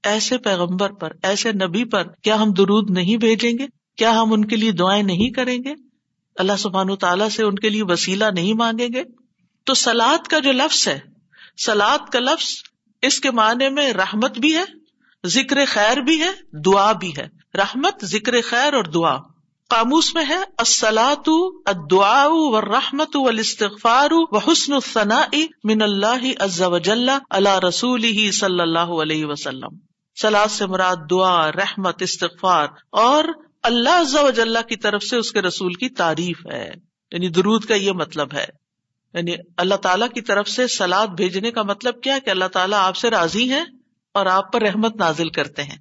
ایسے 0.04 0.38
پیغمبر 0.38 0.92
پر، 0.92 1.12
ایسے 1.24 1.52
نبی 1.52 1.84
پر 1.86 2.04
کیا 2.24 2.42
ہم 2.42 2.52
درود 2.52 2.90
نہیں 2.90 3.18
بھیجیں 3.18 3.52
گے؟ 3.60 3.68
کیا 3.98 4.22
ہم 4.22 4.34
ان 4.34 4.46
کے 4.46 4.56
لیے 4.56 4.72
دعائیں 4.72 5.04
نہیں 5.04 5.30
کریں 5.30 5.58
گے؟ 5.64 5.74
اللہ 6.36 6.54
سبحان 6.60 6.96
تعالیٰ 6.96 7.30
سے 7.30 7.44
ان 7.44 7.56
کے 7.56 7.70
لیے 7.70 7.84
وسیلہ 7.84 8.26
نہیں 8.34 8.54
مانگیں 8.54 8.88
گے؟ 8.94 9.04
تو 9.64 9.74
سلاد 9.74 10.28
کا 10.28 10.40
جو 10.40 10.52
لفظ 10.52 10.88
ہے 10.88 11.00
سلاد 11.66 12.10
کا 12.10 12.20
لفظ 12.20 12.50
اس 13.02 13.20
کے 13.20 13.32
معنی 13.32 13.70
میں 13.70 13.94
رحمت 13.94 14.40
بھی 14.40 14.58
ہے، 14.58 14.64
ذکر 15.28 15.66
خیر 15.68 15.98
بھی 15.98 16.22
ہے، 16.22 16.62
دعا 16.66 16.92
بھی 16.92 17.12
ہے۔ 17.18 17.28
رحمت، 17.54 18.06
ذکر 18.06 18.42
خیر 18.42 18.74
اور 18.74 18.84
دعا۔ 18.84 19.37
قاموس 19.70 20.16
میں 20.16 20.26
ہے 20.30 20.38
السلاۃ 20.58 21.30
الدعاء 21.66 22.28
والرحمت 22.28 23.16
والاستغفار، 23.16 24.10
وحسن 24.12 24.74
الثناء 24.74 25.38
من 25.64 25.82
اللہ 25.82 26.44
عز 26.44 26.62
وجل 26.62 27.10
علی 27.32 27.68
رسوله 27.68 28.32
صلی 28.32 28.62
اللہ 28.62 28.80
علیہ 28.80 29.26
وسلم۔ 29.26 29.68
سلاد 30.22 30.48
سے 30.48 30.66
مراد 30.66 30.96
دعا، 31.12 31.52
رحمت، 31.52 32.02
استغفار 32.02 32.68
اور 32.90 33.24
اللہ 33.64 34.02
عز 34.02 34.16
وجل 34.16 34.58
کی 34.70 34.76
طرف 34.76 35.04
سے 35.04 35.18
اس 35.18 35.32
کے 35.32 35.42
رسول 35.42 35.74
کی 35.74 35.90
تعریف 35.90 36.46
ہے۔ 36.52 36.70
یعنی 37.12 37.30
درود 37.30 37.66
کا 37.66 37.76
یہ 37.76 37.92
مطلب 37.92 38.34
ہے۔ 38.34 38.46
یعنی 39.14 39.36
اللہ 39.58 39.76
تعالیٰ 39.76 40.10
کی 40.10 40.22
طرف 40.22 40.50
سے 40.50 40.68
سلاد 40.68 41.08
بھیجنے 41.08 41.52
کا 41.52 41.64
مطلب 41.64 42.02
کیا 42.02 42.20
کہ 42.20 42.30
اللہ 42.30 42.46
تعالیٰ 42.46 42.80
آپ 42.82 42.96
سے 42.96 43.10
راضی 43.10 43.52
ہے 43.52 43.64
اور 44.14 44.26
آپ 44.26 44.54
پر 44.54 44.62
رحمت 44.62 44.96
نازل 44.96 45.30
کرتے 45.30 45.64
ہیں۔ 45.64 45.78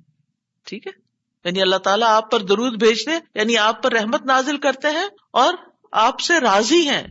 ٹھیک 0.66 0.86
ہے؟ 0.86 1.05
یعنی 1.46 1.62
اللہ 1.62 1.76
تعالیٰ 1.76 2.08
آپ 2.08 2.30
پر 2.30 2.40
درود 2.40 2.82
بھیجتے 2.82 3.10
یعنی 3.34 3.56
آپ 3.56 3.82
پر 3.82 3.92
رحمت 3.92 4.26
نازل 4.26 4.58
کرتے 4.58 4.88
ہیں 4.88 5.08
اور 5.32 5.54
آپ 5.92 6.20
سے 6.20 6.40
راضی 6.40 6.88
ہیں۔ 6.88 7.02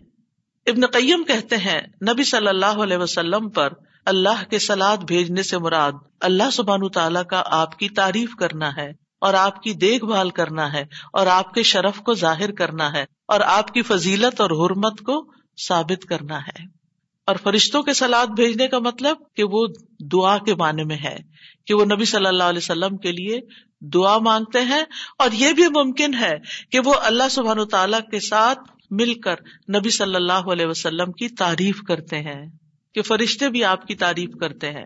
ابن 0.65 0.85
قیم 0.85 1.23
کہتے 1.23 1.57
ہیں، 1.57 1.81
نبی 1.81 2.23
صلی 2.23 2.47
اللہ 2.47 2.65
علیہ 2.65 2.97
وسلم 2.97 3.49
پر 3.49 3.73
اللہ 4.05 4.49
کے 4.49 4.59
سلاد 4.59 4.97
بھیجنے 4.97 5.43
سے 5.43 5.57
مراد 5.57 5.91
اللہ 6.21 6.49
سبحان 6.53 6.89
تعالیٰ 6.89 7.25
کا 7.25 7.43
آپ 7.45 7.79
کی 7.79 7.89
تعریف 7.89 8.35
کرنا 8.39 8.75
ہے 8.77 8.91
اور 9.21 9.33
آپ 9.33 9.63
کی 9.63 9.73
دیکھ 9.73 10.05
بھال 10.05 10.29
کرنا 10.29 10.73
ہے 10.73 10.81
اور 11.13 11.27
آپ 11.27 11.53
کے 11.53 11.63
شرف 11.63 11.97
کو 11.97 12.13
ظاہر 12.13 12.51
کرنا 12.51 12.93
ہے 12.93 13.05
اور 13.27 13.39
آپ 13.39 13.67
کی 13.67 13.81
فضیلت 13.81 14.41
اور 14.41 14.49
حرمت 14.51 14.99
کو 14.99 15.31
ثابت 15.67 16.05
کرنا 16.05 16.39
ہے۔ 16.39 16.75
اور 17.27 17.35
فرشتوں 17.43 17.83
کے 17.83 17.93
سلاد 17.93 18.27
بھیجنے 18.27 18.67
کا 18.67 18.79
مطلب 18.79 19.17
کہ 19.35 19.43
وہ 19.43 19.67
دعا 20.11 20.37
کے 20.37 20.55
معنی 20.55 20.83
میں 20.83 20.97
ہے 21.03 21.17
کہ 21.67 21.73
وہ 21.73 21.85
نبی 21.85 22.05
صلی 22.05 22.25
اللہ 22.25 22.43
علیہ 22.43 22.57
وسلم 22.57 22.97
کے 22.97 23.11
لیے 23.11 23.39
دعا 23.81 24.17
مانگتے 24.17 24.61
ہیں 24.61 24.83
اور 25.19 25.29
یہ 25.33 25.53
بھی 25.53 25.67
ممکن 25.67 26.13
ہے 26.13 26.35
کہ 26.71 26.79
وہ 26.85 26.93
اللہ 27.01 27.29
سبحان 27.31 27.65
تعالی 27.67 27.97
کے 28.11 28.19
ساتھ 28.19 28.59
مل 28.91 29.13
کر 29.13 29.35
نبی 29.77 29.89
صلی 29.89 30.15
اللہ 30.15 30.51
علیہ 30.51 30.65
وسلم 30.65 31.11
کی 31.11 31.29
تعریف 31.29 31.81
کرتے 31.81 32.19
ہیں، 32.19 32.45
کہ 32.95 33.01
فرشتے 33.01 33.49
بھی 33.49 33.63
آپ 33.63 33.87
کی 33.87 33.95
تعریف 33.95 34.29
کرتے 34.39 34.71
ہیں۔ 34.71 34.85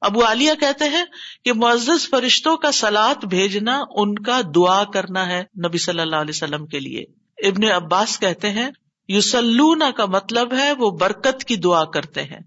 ابو 0.00 0.24
عالیہ 0.24 0.52
کہتے 0.60 0.88
ہیں 0.88 1.04
کہ 1.44 1.52
معزز 1.52 2.08
فرشتوں 2.10 2.56
کا 2.56 2.72
سلاد 2.72 3.24
بھیجنا، 3.24 3.80
ان 3.90 4.14
کا 4.14 4.40
دعا 4.54 4.84
کرنا 4.84 5.26
ہے 5.26 5.42
نبی 5.66 5.78
صلی 5.78 6.00
اللہ 6.00 6.16
علیہ 6.16 6.34
وسلم 6.34 6.66
کے 6.66 6.80
لیے۔ 6.80 7.04
ابن 7.38 7.64
عباس 7.64 8.18
کہتے 8.18 8.50
ہیں 8.50 8.70
یوسلونا 9.08 9.90
کا 9.90 10.06
مطلب 10.06 10.52
ہے 10.52 10.72
وہ 10.72 10.90
برکت 10.90 11.44
کی 11.44 11.56
دعا 11.56 11.84
کرتے 11.84 12.22
ہیں۔ 12.22 12.40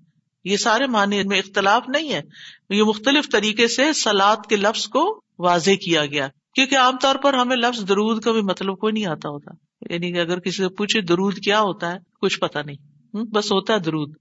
یہ 0.46 0.58
سارے 0.58 0.88
معنی 0.88 1.24
میں 1.24 1.40
اختلاف 1.40 1.90
نہیں 1.90 2.14
ہے، 2.14 2.22
یہ 2.70 2.84
مختلف 2.84 3.30
طریقے 3.32 3.68
سے 3.68 3.94
سلاد 3.94 4.46
کے 4.50 4.56
لفظ 4.56 4.88
کو 4.88 5.22
واضح 5.40 5.72
کیا 5.72 6.06
گیا۔ 6.06 6.28
کیونکہ 6.56 6.78
عام 6.78 6.98
طور 7.02 7.16
پر 7.16 7.34
ہمیں 7.34 7.56
لفظ 7.56 7.88
درود 7.88 8.22
کا 8.22 8.32
بھی 8.32 8.42
مطلب 8.42 8.78
کوئی 8.80 8.94
نہیں 8.94 9.06
آتا 9.06 9.30
ہوتا۔ 9.30 9.52
یعنی 9.94 10.14
کہ 10.14 10.20
اگر 10.20 10.40
کسی 10.40 10.58
سے 10.58 10.70
پوچھے 10.70 11.02
درود 11.02 11.38
کیا 11.38 11.60
ہوتا 11.60 11.92
ہے، 11.92 11.98
کچھ 12.22 12.40
پتا 12.40 12.62
نہیں۔ 12.62 12.76
بس 13.14 13.52
ہوتا 13.52 13.74
ہے 13.74 13.80
درود۔ 13.80 14.14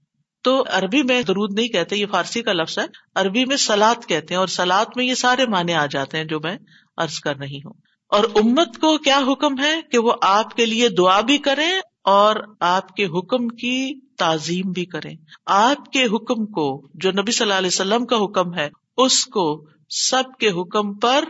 تو 0.43 0.63
عربی 0.71 1.03
میں 1.03 1.21
درود 1.21 1.53
نہیں 1.53 1.67
کہتے، 1.67 1.95
یہ 1.95 2.05
فارسی 2.11 2.41
کا 2.41 2.53
لفظ 2.53 2.79
ہے۔ 2.79 2.85
عربی 3.15 3.45
میں 3.45 3.57
سلاد 3.57 4.05
کہتے 4.07 4.33
ہیں 4.33 4.39
اور 4.39 4.47
سلاد 4.47 4.85
میں 4.95 5.05
یہ 5.05 5.13
سارے 5.13 5.45
معنی 5.45 5.73
آ 5.73 5.85
جاتے 5.85 6.17
ہیں 6.17 6.23
جو 6.23 6.39
میں 6.39 6.57
ارض 6.97 7.19
کر 7.19 7.35
رہی 7.35 7.57
ہوں۔ 7.57 7.73
اور 8.09 8.23
امت 8.23 8.77
کو 8.81 8.97
کیا 8.97 9.19
حکم 9.27 9.59
ہے 9.59 9.81
کہ 9.91 9.97
وہ 9.97 10.13
آپ 10.21 10.55
کے 10.55 10.65
لیے 10.65 10.89
دعا 10.89 11.21
بھی 11.21 11.37
کریں 11.37 11.79
اور 12.03 12.35
آپ 12.59 12.95
کے 12.95 13.05
حکم 13.05 13.47
کی 13.47 13.99
تعظیم 14.17 14.71
بھی 14.71 14.85
کریں۔ 14.85 15.15
آپ 15.45 15.91
کے 15.91 16.03
حکم 16.03 16.45
کو، 16.45 16.87
جو 16.93 17.11
نبی 17.11 17.31
صلی 17.31 17.45
اللہ 17.45 17.57
علیہ 17.57 17.67
وسلم 17.67 18.05
کا 18.05 18.15
حکم 18.23 18.53
ہے، 18.53 18.69
اس 18.97 19.25
کو 19.25 19.67
سب 19.89 20.23
کے 20.39 20.49
حکم 20.49 20.93
پر 20.93 21.23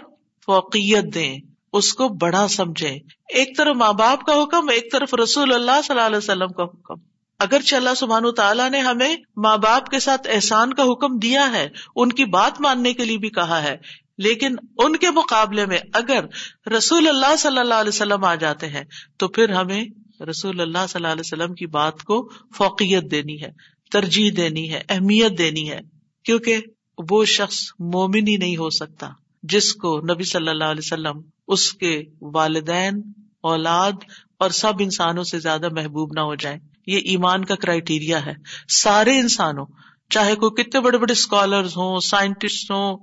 فوقیت 0.46 1.13
دیں، 1.13 1.38
اس 1.74 1.93
کو 1.93 2.08
بڑا 2.08 2.48
سمجھے 2.48 2.98
ایک 3.34 3.58
طرف 3.58 3.76
ماں 3.76 3.93
باپ 3.93 4.24
کا 4.24 4.34
حکم، 4.43 4.70
ایک 4.70 4.91
طرف 4.91 5.13
رسول 5.13 5.54
اللہ 5.54 5.82
صلی 5.84 5.96
اللہ 5.96 6.08
علیہ 6.08 6.17
وسلم 6.17 6.54
کا 6.54 6.63
حکم۔ 6.63 6.93
اگر 7.39 7.62
چلہ 7.62 7.89
سبحان 7.98 8.32
تعالیٰ 8.32 8.70
نے 8.70 8.80
ہمیں 8.80 9.15
ماں 9.36 9.58
باپ 9.58 9.89
کے 9.89 10.00
ساتھ 10.00 10.28
احسان 10.32 10.74
کا 10.74 10.84
حکم 10.84 11.17
دیا 11.17 11.52
ہے، 11.52 11.70
ان 11.96 12.12
کی 12.12 12.26
بات 12.26 12.62
ماننے 12.62 12.93
کے 12.93 13.06
لیے 13.06 13.17
بھی 13.17 13.30
کہا 13.30 13.63
ہے، 13.63 13.78
لیکن 14.17 14.56
ان 14.78 14.96
کے 14.96 15.10
مقابلے 15.10 15.65
میں 15.65 15.78
اگر 15.93 16.26
رسول 16.70 17.08
اللہ 17.08 17.36
صلی 17.36 17.58
اللہ 17.58 17.74
علیہ 17.74 17.89
وسلم 17.89 18.24
آ 18.24 18.36
جاتے 18.36 18.67
ہیں، 18.67 18.84
تو 19.17 19.28
پھر 19.28 19.50
ہمیں 19.50 19.86
رسول 20.30 20.62
اللہ 20.62 20.88
صلی 20.89 21.00
اللہ 21.00 21.08
علیہ 21.08 21.24
وسلم 21.26 21.54
کی 21.54 21.65
بات 21.65 22.04
کو 22.04 22.30
فوقیت 22.58 23.12
دینی 23.12 23.41
ہے، 23.41 23.50
ترجیح 23.91 24.32
دینی 24.38 24.74
ہے، 24.74 24.82
اہمیت 24.89 25.38
دینی 25.38 25.72
ہے۔ 25.72 25.80
کیونکہ 26.26 26.62
وہ 27.10 27.25
شخص 27.25 27.60
مومن 27.79 28.27
ہی 28.27 28.38
نہیں 28.38 28.57
ہو 28.57 28.69
سکتا 28.69 29.10
جس 29.43 29.73
کو 29.73 29.99
نبی 29.99 30.23
صلی 30.23 30.49
اللہ 30.49 30.63
علیہ 30.63 30.81
وسلم 30.86 31.21
اس 31.47 31.73
کے 31.73 32.03
والدین، 32.21 33.01
اولاد 33.41 33.91
اور 34.39 34.49
سب 34.49 34.73
انسانوں 34.79 35.23
سے 35.23 35.39
زیادہ 35.39 35.69
محبوب 35.71 36.10
نہ 36.15 36.19
ہو 36.19 36.36
جائیں۔ 36.36 36.60
یہ 36.88 36.97
ایمان 36.97 37.45
کا 37.45 37.55
کرائٹیریا 37.55 38.25
ہے۔ 38.25 38.33
سارے 38.69 39.19
انسانوں، 39.19 39.65
چاہے 40.10 40.36
کوئی 40.36 40.63
کتنے 40.63 40.81
بڑے 40.81 40.97
بڑے 40.97 41.12
اسکالر 41.12 41.65
ہوں 41.65 41.99
سائنٹسٹ 41.99 42.71
ہوں 42.71 42.97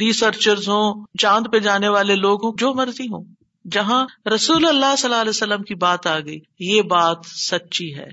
ریسرچر 0.00 0.56
ہوں، 0.56 1.06
چاند 1.18 1.46
پہ 1.52 1.58
جانے 1.58 1.88
والے 1.88 2.16
لوگ 2.16 2.44
ہوں، 2.44 2.52
جو 2.58 2.74
مرضی 2.74 3.06
ہوں۔ 3.06 3.24
جہاں 3.70 4.06
رسول 4.34 4.66
اللہ 4.66 4.96
صلی 4.98 5.10
اللہ 5.10 5.20
علیہ 5.20 5.30
وسلم 5.30 5.62
کی 5.62 5.74
بات 5.74 6.06
آ 6.06 6.18
گئی، 6.18 6.38
یہ 6.58 6.82
بات 6.82 7.18
سچی 7.26 7.94
ہے۔ 7.94 8.08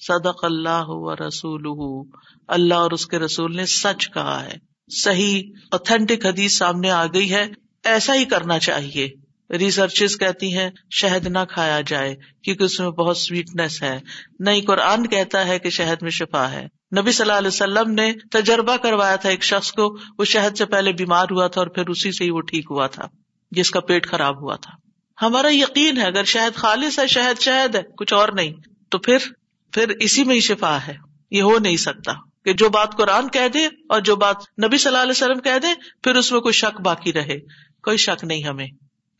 صدق 0.00 0.44
اللہ 0.44 0.84
و 0.86 1.16
رسول 1.16 2.08
اللہ 2.48 2.74
اور 2.74 2.90
اس 2.90 3.06
کے 3.06 3.18
رسول 3.18 3.56
نے 3.56 3.66
سچ 3.66 4.10
کہا 4.10 4.44
ہے۔ 4.44 4.75
صحیح 4.90 5.42
اوتھینٹک 5.70 6.26
حدیث 6.26 6.58
سامنے 6.58 6.90
آ 6.90 7.06
گئی 7.06 7.34
ہے، 7.34 7.46
ایسا 7.84 8.14
ہی 8.14 8.24
کرنا 8.24 8.58
چاہیے۔ 8.58 9.08
ریسرچ 9.50 10.18
کہتی 10.18 10.56
ہیں، 10.56 10.70
شہد 10.90 11.26
نہ 11.26 11.38
کھایا 11.50 11.80
جائے، 11.86 12.16
کیونکہ 12.42 12.62
اس 12.64 12.80
میں 12.80 12.90
بہت 12.90 13.16
سویٹنیس 13.16 13.82
ہے۔ 13.82 14.00
نہیں، 14.40 14.60
قرآن 14.62 15.06
کہتا 15.06 15.46
ہے 15.46 15.58
کہ 15.58 15.70
شہد 15.70 16.02
میں 16.02 16.10
شفا 16.10 16.50
ہے۔ 16.50 16.66
نبی 17.00 17.12
صلی 17.12 17.24
اللہ 17.24 17.38
علیہ 17.38 17.48
وسلم 17.48 17.90
نے 17.90 18.12
تجربہ 18.30 18.76
کروایا 18.76 19.16
تھا 19.16 19.28
ایک 19.28 19.44
شخص 19.44 19.72
کو، 19.72 19.96
وہ 20.18 20.24
شہد 20.24 20.58
سے 20.58 20.64
پہلے 20.64 20.92
بیمار 20.92 21.26
ہوا 21.30 21.46
تھا 21.46 21.60
اور 21.60 21.68
پھر 21.68 21.86
اسی 21.86 22.12
سے 22.12 22.24
ہی 22.24 22.30
وہ 22.30 22.40
ٹھیک 22.40 22.66
ہوا 22.70 22.86
تھا، 22.86 23.08
جس 23.50 23.70
کا 23.70 23.80
پیٹ 23.80 24.06
خراب 24.06 24.42
ہوا 24.42 24.56
تھا۔ 24.56 24.72
ہمارا 25.26 25.54
یقین 25.54 25.96
ہے، 25.96 26.06
اگر 26.06 26.24
شہد 26.24 26.56
خالص 26.56 26.98
ہے، 26.98 27.06
شہد 27.06 27.42
شہد 27.42 27.74
ہے، 27.74 27.82
کچھ 27.98 28.14
اور 28.14 28.28
نہیں۔ 28.28 28.52
تو 28.88 28.98
پھر 28.98 29.18
پھر 29.72 29.88
اسی 29.88 30.24
میں 30.24 30.34
ہی 30.34 30.40
شفا 30.40 30.78
ہے۔ 30.86 30.94
یہ 31.30 31.42
ہو 31.42 31.58
نہیں 31.58 31.76
سکتا۔ 31.76 32.12
کہ 32.46 32.52
جو 32.52 32.68
بات 32.68 32.96
قرآن 32.96 33.28
کہہ 33.28 33.48
دے 33.48 33.66
اور 33.66 34.00
جو 34.00 34.16
بات 34.16 34.36
نبی 34.64 34.78
صلی 34.78 34.88
اللہ 34.88 35.02
علیہ 35.02 35.10
وسلم 35.10 35.40
کہہ 35.40 35.58
دے، 35.62 35.68
پھر 36.02 36.14
اس 36.14 36.32
میں 36.32 36.40
کوئی 36.40 36.52
شک 36.52 36.80
باقی 36.80 37.12
رہے۔ 37.12 37.38
کوئی 37.82 37.96
شک 37.96 38.24
نہیں 38.24 38.44
ہمیں۔ 38.44 38.66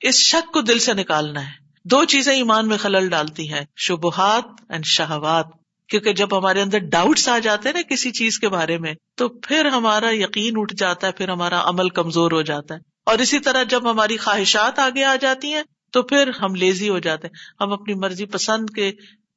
اس 0.00 0.14
شک 0.14 0.52
کو 0.52 0.60
دل 0.60 0.78
سے 0.78 0.94
نکالنا 0.94 1.46
ہے۔ 1.46 1.52
دو 1.84 2.04
چیزیں 2.04 2.34
ایمان 2.34 2.68
میں 2.68 2.76
خلل 2.76 3.08
ڈالتی 3.08 3.52
ہیں، 3.52 3.60
شبہات 3.76 4.44
اینڈ 4.68 4.84
شہوات۔ 4.84 5.46
کیونکہ 5.88 6.12
جب 6.12 6.38
ہمارے 6.38 6.62
اندر 6.62 6.78
ڈاؤٹس 6.78 7.28
آ 7.28 7.38
جاتے 7.38 7.68
ہیں 7.68 7.76
نا 7.76 7.82
کسی 7.82 8.10
چیز 8.10 8.38
کے 8.38 8.48
بارے 8.48 8.78
میں، 8.78 8.94
تو 9.16 9.28
پھر 9.28 9.64
ہمارا 9.64 10.14
یقین 10.14 10.52
اٹھ 10.56 10.74
جاتا 10.74 11.06
ہے، 11.06 11.12
پھر 11.12 11.28
ہمارا 11.28 11.68
عمل 11.68 11.88
کمزور 11.88 12.32
ہو 12.32 12.42
جاتا 12.42 12.74
ہے۔ 12.74 12.80
اور 13.06 13.18
اسی 13.18 13.38
طرح 13.38 13.62
جب 13.62 13.90
ہماری 13.90 14.16
خواہشات 14.16 14.78
آگے 14.78 15.04
آ 15.04 15.16
جاتی 15.16 15.52
ہیں، 15.52 15.62
تو 15.92 16.02
پھر 16.02 16.30
ہم 16.42 16.54
لیزی 16.54 16.88
ہو 16.88 16.98
جاتے 16.98 17.26
ہیں۔ 17.26 17.34
ہم 17.60 17.72
اپنی 17.72 17.94
مرضی 17.94 18.26
پسند 18.26 18.70
کے 18.70 18.92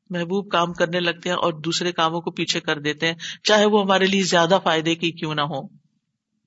محبوب 0.09 0.51
کام 0.51 0.73
کرنے 0.73 0.99
لگتے 0.99 1.29
ہیں 1.29 1.35
اور 1.35 1.53
دوسرے 1.53 1.91
کاموں 1.91 2.21
کو 2.21 2.31
پیچھے 2.31 2.59
کر 2.59 2.79
دیتے 2.79 3.07
ہیں، 3.07 3.13
چاہے 3.43 3.65
وہ 3.65 3.81
ہمارے 3.81 4.05
لیے 4.05 4.23
زیادہ 4.23 4.59
فائدے 4.63 4.95
کی 4.95 5.11
کیوں 5.11 5.35
نہ 5.35 5.41
ہو 5.41 5.59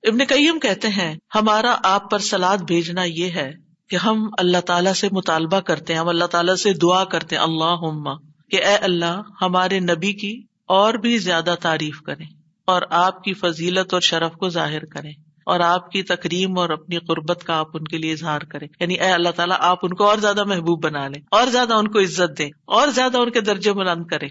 ابن 0.03 0.25
کئیم 0.25 0.59
کہتے 0.59 0.87
ہیں، 0.87 1.15
ہمارا 1.35 1.75
آپ 1.83 2.11
پر 2.11 2.19
سلاد 2.19 2.57
بھیجنا 2.57 3.03
یہ 3.03 3.29
ہے 3.29 3.51
کہ 3.89 3.95
ہم 3.95 4.27
اللہ 4.37 4.57
تعالیٰ 4.57 4.93
سے 4.93 5.07
مطالبہ 5.11 5.59
کرتے 5.59 5.93
ہیں، 5.93 5.99
ہم 5.99 6.07
اللہ 6.07 6.25
تعالیٰ 6.25 6.55
سے 6.55 6.73
دعا 6.73 7.03
کرتے 7.03 7.35
ہیں 7.35 7.43
اللہ 7.43 8.15
کہ 8.51 8.63
اے 8.63 8.75
اللہ، 8.75 9.21
ہمارے 9.41 9.79
نبی 9.79 10.13
کی 10.13 10.41
اور 10.65 10.93
بھی 10.93 11.17
زیادہ 11.17 11.55
تعریف 11.61 12.01
کریں 12.01 12.25
اور 12.67 12.81
آپ 12.89 13.23
کی 13.23 13.33
فضیلت 13.33 13.93
اور 13.93 14.01
شرف 14.01 14.33
کو 14.33 14.49
ظاہر 14.49 14.85
کریں۔ 14.85 15.13
اور 15.45 15.59
آپ 15.59 15.91
کی 15.91 16.03
تقریم 16.03 16.59
اور 16.59 16.69
اپنی 16.69 16.97
قربت 16.97 17.43
کا 17.43 17.57
آپ 17.57 17.67
ان 17.73 17.83
کے 17.83 17.97
لیے 17.97 18.11
اظہار 18.11 18.41
کریں۔ 18.41 18.67
یعنی 18.79 18.93
اے 18.93 19.11
اللہ 19.11 19.29
تعالیٰ، 19.29 19.57
آپ 19.59 19.77
ان 19.83 19.93
کو 19.93 20.09
اور 20.09 20.17
زیادہ 20.17 20.43
محبوب 20.43 20.83
بنا 20.83 21.07
لیں، 21.07 21.21
اور 21.31 21.47
زیادہ 21.47 21.73
ان 21.73 21.87
کو 21.87 21.99
عزت 21.99 22.37
دیں، 22.37 22.49
اور 22.65 22.87
زیادہ 22.87 23.17
ان 23.17 23.31
کے 23.31 23.41
درجے 23.41 23.73
بلند 23.73 24.05
کرے 24.05 24.25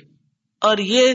اور 0.61 0.79
یہ 0.79 1.15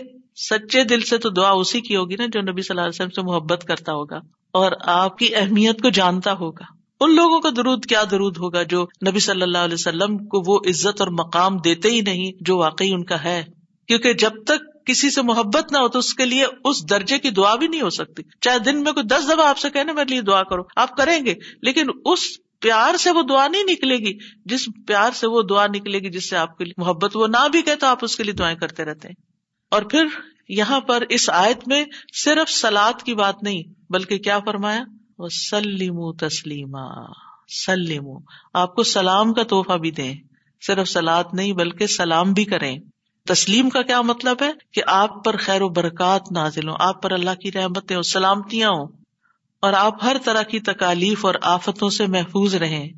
سچے 0.50 0.84
دل 0.84 1.02
سے 1.02 1.18
تو 1.18 1.30
دعا 1.30 1.50
اسی 1.50 1.82
کی 1.82 1.96
ہوگی 1.96 2.16
نا 2.16 2.26
جو 2.34 2.42
نبی 2.42 2.62
صلی 2.62 2.74
اللہ 2.74 2.82
علیہ 2.82 2.96
وسلم 2.96 3.10
سے 3.10 3.22
محبت 3.22 3.64
کرتا 3.64 3.94
ہوگا۔ 3.94 4.18
اور 4.54 4.72
آپ 4.82 5.18
کی 5.18 5.36
اہمیت 5.36 5.82
کو 5.82 5.90
جانتا 5.90 6.34
ہوگا۔ 6.34 6.66
ان 7.00 7.16
لوگوں 7.16 7.40
کا 7.40 7.50
درود 7.58 7.86
کیا 7.86 8.04
درود 8.12 8.38
ہوگا 8.38 8.64
جو 8.64 8.88
نبی 9.08 9.20
صلی 9.20 9.42
اللہ 9.42 9.58
علیہ 9.58 9.74
وسلم 9.74 10.18
کو 10.18 10.52
وہ 10.52 10.60
عزت 10.70 11.02
اور 11.02 11.08
مقام 11.08 11.58
دیتے 11.58 11.90
ہی 11.90 12.02
نہیں 12.02 12.32
جو 12.42 12.58
واقعی 12.58 12.92
ان 12.92 13.04
کا 13.04 13.24
ہے۔ 13.24 13.44
کیونکہ 13.88 14.14
جب 14.14 14.32
تک 14.46 14.67
کسی 14.88 15.10
سے 15.10 15.21
محبت 15.21 15.71
نہ 15.71 15.78
ہو 15.78 15.88
تو 15.88 16.00
اس 16.00 16.13
کے 16.13 16.26
لیے 16.26 16.45
اس 16.63 16.89
درجے 16.89 17.19
کی 17.19 17.30
دعا 17.30 17.56
بھی 17.56 17.67
نہیں 17.67 17.82
ہو 17.82 17.89
سکتی۔ 17.89 18.23
چاہے 18.41 18.60
دن 18.60 18.84
میں 18.84 18.91
کوئی 18.91 19.06
دس 19.06 19.26
دفعہ 19.26 19.47
آپ 19.47 19.58
سے 19.58 19.69
کہنے 19.69 19.93
میرے 19.93 20.10
لیے 20.10 20.21
دعا 20.21 20.43
کرو۔ 20.43 20.62
آپ 20.76 20.97
کریں 20.97 21.26
گے، 21.26 21.34
لیکن 21.62 21.86
اس 22.06 22.19
پیار 22.60 22.97
سے 22.97 23.12
وہ 23.12 23.21
دعا 23.21 23.47
نہیں 23.47 23.63
نکلے 23.63 23.97
گی۔ 23.97 24.17
جس 24.45 24.69
پیار 24.88 25.12
سے 25.12 25.28
وہ 25.28 25.41
دعا 25.41 25.67
نکلے 25.67 26.00
گی، 26.00 26.10
جس 26.10 26.30
سے 26.30 26.38
آپ 26.38 26.58
کے 26.58 26.63
لیے 26.63 26.73
محبت 26.78 27.17
وہ 27.17 27.28
نہ 27.28 27.47
بھی 27.52 27.62
کہ 27.62 27.76
تو 27.76 27.88
آپ 27.88 28.00
اس 28.02 28.15
کے 28.15 28.23
لیے 28.23 28.34
دعائیں 28.34 28.58
کرتے 28.58 28.86
رہتے 28.86 29.08
ہیں۔ 29.08 29.15
اور 29.71 29.82
پھر 29.82 30.06
یہاں 30.50 30.80
پر 30.80 31.04
اس 31.10 31.30
آیت 31.30 31.67
میں 31.67 31.86
صرف 32.13 32.52
سلاد 32.52 33.04
کی 33.04 33.15
بات 33.15 33.43
نہیں، 33.43 33.63
بلکہ 33.89 34.17
کیا 34.17 34.39
فرمایا؟ 34.39 34.84
وہ 35.17 35.28
سلیم 35.50 36.12
تسلیما 36.12 37.06
سلیم 37.65 38.04
آپ 38.54 38.76
کو 38.76 38.84
سلام 38.84 39.34
کا 39.34 39.43
تحفہ 39.43 39.78
بھی 39.78 39.91
دیں۔ 39.91 40.15
صرف 40.67 40.89
سلاد 40.89 41.23
نہیں، 41.34 41.54
بلکہ 41.54 41.88
سلام 41.88 42.34
بھی 42.34 42.45
کریں۔ 42.45 42.78
تسلیم 43.28 43.70
کا 43.70 43.82
کیا 43.82 44.02
مطلب 44.02 44.38
ہے؟ 44.42 44.52
کہ 44.72 44.82
آپ 44.88 45.24
پر 45.24 45.38
خیر 45.38 45.62
و 45.62 45.70
برکات 45.70 46.32
نازل 46.32 46.68
ہوں، 46.70 46.76
آپ 46.80 47.02
پر 47.02 47.12
اللہ 47.12 47.36
کی 47.36 47.52
رحمتیں 47.52 47.96
ہوں، 47.96 48.04
سلامتیاں 48.04 48.70
ہوں، 48.70 48.88
اور 49.60 49.74
آپ 49.74 50.04
ہر 50.04 50.18
طرح 50.26 50.42
کی 50.42 50.60
تکالیف 50.60 51.26
اور 51.26 51.36
آفتوں 51.42 51.90
سے 51.90 52.08
محفوظ 52.08 52.56
رہیں، 52.56 52.90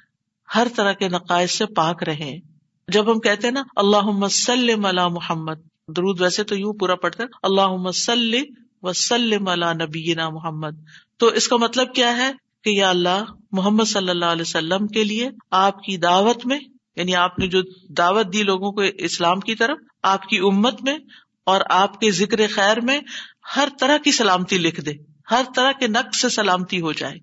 ہر 0.55 0.67
طرح 0.75 0.93
کے 0.93 1.07
نقائص 1.07 1.51
سے 1.51 1.65
پاک 1.65 2.03
رہیں۔ 2.03 2.39
جب 2.87 3.11
ہم 3.11 3.19
کہتے 3.19 3.47
ہیں 3.47 3.53
نا 3.53 3.63
اللہ 3.75 4.01
مسلم 4.01 4.85
علی 4.85 5.09
محمد، 5.11 5.59
درود 5.87 6.21
ویسے 6.21 6.43
تو 6.43 6.55
یوں 6.55 6.73
پورا 6.73 6.95
پڑھتے 6.95 7.23
اللہ 7.43 7.67
مسلم 7.67 8.43
وسلم 8.81 9.47
علی 9.47 9.85
نبینا 9.85 10.29
محمد۔ 10.29 10.75
تو 11.17 11.27
اس 11.27 11.47
کا 11.47 11.57
مطلب 11.57 11.93
کیا 11.93 12.17
ہے؟ 12.17 12.31
کہ 12.63 12.69
یا 12.69 12.89
اللہ، 12.89 13.23
محمد 13.51 13.83
صلی 13.83 14.09
اللہ 14.09 14.25
علیہ 14.25 14.41
وسلم 14.41 14.87
کے 14.87 15.03
لیے 15.03 15.29
آپ 15.51 15.83
کی 15.83 15.97
دعوت 15.97 16.45
میں 16.45 16.59
یعنی 16.95 17.15
آپ 17.15 17.39
نے 17.39 17.47
جو 17.47 17.61
دعوت 17.89 18.33
دی 18.33 18.43
لوگوں 18.43 18.71
کو 18.71 18.81
اسلام 18.97 19.39
کی 19.39 19.55
طرف 19.55 19.77
آپ 20.03 20.29
کی 20.29 20.37
امت 20.37 20.81
میں 20.81 20.97
اور 21.45 21.61
آپ 21.69 21.99
کے 21.99 22.11
ذکر 22.11 22.39
خیر 22.53 22.81
میں 22.81 22.99
ہر 23.55 23.67
طرح 23.79 23.97
کی 23.97 24.11
سلامتی 24.11 24.57
لکھ 24.57 24.81
دے، 24.81 24.91
ہر 25.31 25.41
طرح 25.55 25.71
کے 25.71 25.87
نقص 25.87 26.21
سے 26.21 26.29
سلامتی 26.29 26.81
ہو 26.81 26.91
جائے۔ 26.91 27.15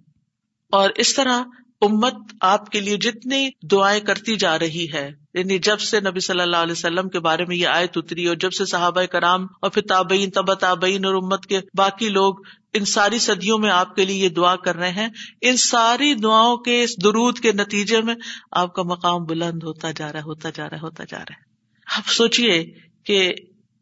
اور 0.72 0.90
اس 0.96 1.14
طرح 1.14 1.42
امت 1.80 2.14
آپ 2.40 2.70
کے 2.70 2.80
لیے 2.80 2.96
جتنی 2.96 3.48
دعائیں 3.62 4.00
کرتی 4.00 4.36
جا 4.36 4.58
رہی 4.58 4.86
ہے 4.92 5.10
یعنی 5.34 5.58
جب 5.58 5.80
سے 5.80 6.00
نبی 6.00 6.20
صلی 6.20 6.40
اللہ 6.40 6.56
علیہ 6.56 6.72
وسلم 6.72 7.08
کے 7.08 7.20
بارے 7.20 7.44
میں 7.44 7.56
یہ 7.56 7.66
آیت 7.66 7.96
اتری 7.96 8.26
اور 8.26 8.36
جب 8.36 8.52
سے 8.52 8.64
صحابہ 8.64 9.02
کرام 9.02 9.46
اور 9.62 9.70
پھر 9.70 9.82
تابعین 9.82 10.30
تب 10.30 10.54
تابعین 10.54 11.04
اور 11.04 11.14
امت 11.14 11.46
کے 11.46 11.60
باقی 11.74 12.08
لوگ 12.08 12.34
ان 12.74 12.84
ساری 12.84 13.18
صدیوں 13.18 13.58
میں 13.58 13.70
آپ 13.70 13.94
کے 13.94 14.04
لیے 14.04 14.24
یہ 14.24 14.28
دعا 14.28 14.56
کر 14.56 14.76
رہے 14.76 14.90
ہیں، 14.90 15.08
ان 15.40 15.56
ساری 15.56 16.14
دعاؤں 16.14 16.56
کے 16.56 16.82
اس 16.82 17.04
درود 17.04 17.38
کے 17.38 17.52
نتیجے 17.52 18.02
میں 18.02 18.14
آپ 18.50 18.74
کا 18.74 18.82
مقام 18.82 19.24
بلند 19.24 19.62
ہوتا 19.62 19.90
جا 19.90 20.12
رہا، 20.12 20.20
ہوتا 20.22 20.50
جا 20.50 20.70
رہا، 20.70 20.76
ہوتا 20.82 21.04
جا 21.04 21.18
رہا۔ 21.18 21.34
ہے 21.34 21.55
آپ 21.94 22.08
سوچیے 22.08 22.74
کہ 23.04 23.34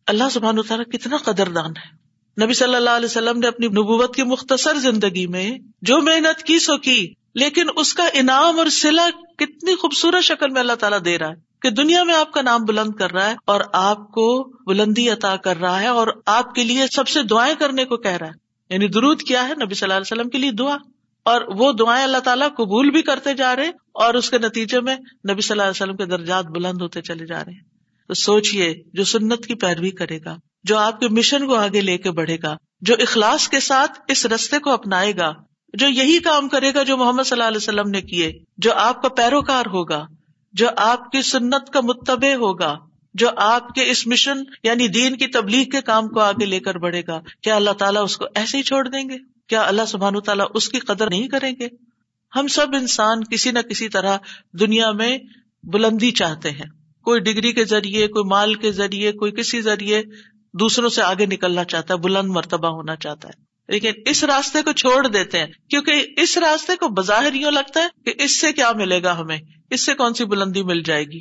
اللہ 0.07 0.25
سبحان 0.31 0.63
تعالیٰ 0.63 0.93
کتنا 0.93 1.17
قدردان 1.17 1.71
ہے۔ 1.71 2.05
نبی 2.45 2.55
صلی 2.55 2.75
اللہ 2.75 2.91
علیہ 2.91 3.07
وسلم 3.07 3.39
نے 3.39 3.47
اپنی 3.47 3.67
نبوت 3.67 4.17
کی 4.17 4.23
مختصر 4.23 4.75
زندگی 4.75 5.27
میں 5.27 5.59
جو 5.83 6.03
محنت 6.03 6.43
کی 6.43 6.59
سو 6.59 6.79
کی، 6.79 7.13
لیکن 7.35 7.67
اس 7.77 7.95
کا 7.95 8.09
انعام 8.13 8.59
اور 8.59 8.67
سلا 8.67 9.09
کتنی 9.39 9.75
خوبصورت 9.75 10.25
شکل 10.25 10.51
میں 10.51 10.61
اللہ 10.61 10.73
تعالیٰ 10.73 10.99
دے 11.05 11.19
رہا 11.19 11.29
ہے 11.29 11.35
کہ 11.63 11.71
دنیا 11.71 12.05
میں 12.05 12.15
آپ 12.15 12.33
کا 12.33 12.43
نام 12.43 12.65
بلند 12.65 12.95
کر 12.95 13.13
رہا 13.13 13.31
ہے 13.31 13.35
اور 13.45 13.61
آپ 13.73 13.99
کو 13.99 14.53
بلندی 14.67 15.11
عطا 15.11 15.37
کر 15.37 15.57
رہا 15.57 15.81
ہے 15.81 15.87
اور 15.87 16.07
آپ 16.27 16.55
کے 16.55 16.65
لیے 16.65 16.87
سب 16.87 17.09
سے 17.09 17.23
دعائیں 17.23 17.55
کرنے 17.59 17.85
کو 17.85 17.97
کہہ 17.97 18.17
رہا 18.17 18.27
ہے۔ 18.27 18.33
یعنی 18.71 18.89
درود 18.89 19.23
کیا 19.23 19.49
ہے 19.49 19.53
نبی 19.65 19.75
صلی 19.75 19.87
اللہ 19.87 19.95
علیہ 19.95 20.17
وسلم 20.17 20.31
کے 20.31 20.39
لیے 20.39 20.51
دعا۔ 20.51 20.77
اور 21.23 21.41
وہ 21.41 21.73
دعائیں 21.73 22.05
اللہ 22.05 22.19
تعالیٰ 22.19 22.49
قبول 22.49 22.91
بھی 22.91 23.03
کرتے 23.03 23.35
جا 23.35 23.57
رہے 23.57 23.69
اور 23.93 24.15
اس 24.15 24.31
کے 24.31 24.39
نتیجے 24.39 24.81
میں 24.81 24.97
نبی 25.31 25.41
صلی 25.41 25.53
اللہ 25.53 25.63
علیہ 25.63 25.83
وسلم 25.83 25.97
کے 25.97 26.05
درجات 26.05 26.45
بلند 26.45 26.83
ہوتے 26.83 27.03
چلے 27.03 27.27
جا 27.27 27.45
رہے 27.45 27.53
ہیں۔ 27.53 27.74
تو 28.15 28.23
سوچیے 28.23 28.75
جو 28.93 29.05
سنت 29.05 29.47
کی 29.47 29.55
پیروی 29.55 29.91
کرے 29.91 30.19
گا، 30.25 30.37
جو 30.65 30.79
آپ 30.79 31.01
کے 31.01 31.09
مشن 31.09 31.47
کو 31.47 31.55
آگے 31.55 31.81
لے 31.81 31.99
کے 31.99 32.11
بڑھے 32.11 32.37
گا، 32.43 32.57
جو 32.81 32.95
اخلاص 32.99 33.49
کے 33.49 33.61
ساتھ 33.61 34.01
اس 34.09 34.27
رستے 34.27 34.59
کو 34.59 34.71
اپنائے 34.71 35.17
گا، 35.17 35.33
جو 35.75 35.89
یہی 35.89 36.19
کام 36.19 36.49
کرے 36.49 36.75
گا 36.75 36.83
جو 36.83 36.97
محمد 36.97 37.23
صلی 37.23 37.37
اللہ 37.37 37.49
علیہ 37.49 37.57
وسلم 37.57 37.91
نے 37.91 38.01
کیے، 38.01 38.33
جو 38.59 38.73
آپ 38.75 39.03
کا 39.03 39.09
پیروکار 39.09 39.67
ہوگا، 39.67 40.07
جو 40.53 40.67
آپ 40.77 41.11
کی 41.11 41.23
سنت 41.23 41.73
کا 41.73 41.81
متبع 41.81 42.35
ہوگا، 42.35 42.79
جو 43.15 43.31
آپ 43.37 43.69
کے 43.69 43.91
اس 43.91 44.07
مشن 44.07 44.39
یعنی 44.63 44.89
دین 44.89 45.17
کی 45.17 45.27
تبلیغ 45.27 45.65
کے 45.65 45.81
کام 45.81 46.09
کو 46.09 46.21
آگے 46.21 46.47
لے 46.47 46.61
کر 46.61 46.75
بڑھے 46.75 47.03
گا۔ 47.09 47.21
کیا 47.43 47.57
اللہ 47.57 47.71
تعالیٰ 47.71 48.05
اس 48.05 48.17
کو 48.17 48.25
ایسے 48.35 48.59
ہی 48.59 48.63
چھوڑ 48.63 48.89
دیں 48.89 49.09
گے؟ 49.09 49.17
کیا 49.49 49.63
اللہ 49.63 49.83
سبحان 49.89 50.21
تعالیٰ 50.21 50.47
اس 50.55 50.69
کی 50.69 50.79
قدر 50.79 51.11
نہیں 51.11 51.29
کریں 51.29 51.53
گے؟ 51.61 51.69
ہم 52.37 52.47
سب 52.47 52.67
انسان 52.73 53.25
کسی 53.25 53.51
نہ 53.51 53.59
کسی 53.59 53.89
طرح 53.89 54.17
دنیا 54.61 54.93
میں 54.93 55.19
بلندی 55.63 56.11
چاہتے 56.11 56.51
ہیں۔ 56.51 56.84
کوئی 57.05 57.21
ڈگری 57.21 57.53
کے 57.53 57.65
ذریعے، 57.65 58.09
کوئی 58.09 58.25
مال 58.25 58.55
کے 58.55 58.73
ذریعے، 58.73 59.13
کوئی 59.13 59.33
کسی 59.33 59.63
ذریعے 59.63 60.03
دوسروں 60.53 60.89
سے 60.89 61.03
آگے 61.03 61.27
نکلنا 61.27 61.65
چاہتا 61.65 61.95
ہے، 61.95 61.99
بلند 61.99 62.29
مرتبہ 62.29 62.69
ہونا 62.69 62.97
چاہتا 62.97 63.29
ہے۔ 63.29 63.45
لیکن 63.69 63.93
اس 64.07 64.25
راستے 64.25 64.63
کو 64.63 64.73
چھوڑ 64.73 65.07
دیتے 65.07 65.39
ہیں، 65.39 65.47
کیونکہ 65.71 66.07
اس 66.17 66.39
راستے 66.39 66.77
کو 66.77 66.89
بظاہر 66.89 67.35
یوں 67.35 67.51
لگتا 67.51 67.83
ہے 67.83 67.89
کہ 68.05 68.23
اس 68.23 68.41
سے 68.41 68.53
کیا 68.53 68.73
ملے 68.73 69.03
گا 69.03 69.19
ہمیں؟ 69.19 69.39
اس 69.71 69.87
سے 69.87 69.95
کون 69.95 70.15
سی 70.15 70.25
بلندی 70.25 70.63
مل 70.63 70.83
جائے 70.83 71.05
گی؟ 71.05 71.21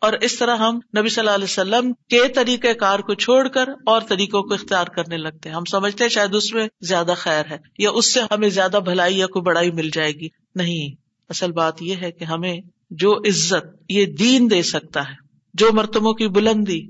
اور 0.00 0.12
اس 0.12 0.38
طرح 0.38 0.56
ہم 0.56 0.78
نبی 0.98 1.08
صلی 1.08 1.20
اللہ 1.20 1.34
علیہ 1.34 1.44
وسلم 1.44 1.92
کے 1.92 2.28
طریقہ 2.28 2.72
کار 2.72 2.98
کو 2.98 3.14
چھوڑ 3.14 3.48
کر 3.48 3.68
اور 3.86 4.02
طریقوں 4.08 4.42
کو 4.42 4.54
اختیار 4.54 4.86
کرنے 4.86 5.16
لگتے 5.16 5.48
ہیں۔ 5.48 5.56
ہم 5.56 5.64
سمجھتے 5.64 6.04
ہیں 6.04 6.08
شاید 6.08 6.34
اس 6.34 6.52
میں 6.52 6.68
زیادہ 6.80 7.14
خیر 7.16 7.44
ہے، 7.50 7.58
یا 7.78 7.90
اس 7.90 8.14
سے 8.14 8.20
ہمیں 8.30 8.48
زیادہ 8.48 8.80
بھلائی 8.84 9.18
یا 9.18 9.26
کوئی 9.26 9.42
بڑائی 9.42 9.70
مل 9.70 9.90
جائے 9.92 10.12
گی۔ 10.12 10.28
نہیں، 10.54 10.94
اصل 11.28 11.52
بات 11.52 11.82
یہ 11.82 11.94
ہے 12.02 12.12
کہ 12.12 12.24
ہمیں 12.24 12.60
جو 12.90 13.18
عزت 13.18 13.66
یہ 13.88 14.06
دین 14.06 14.50
دے 14.50 14.62
سکتا 14.62 15.00
ہے، 15.00 15.14
جو 15.54 15.68
مرتبوں 15.72 16.12
کی 16.12 16.28
بلندی، 16.28 16.80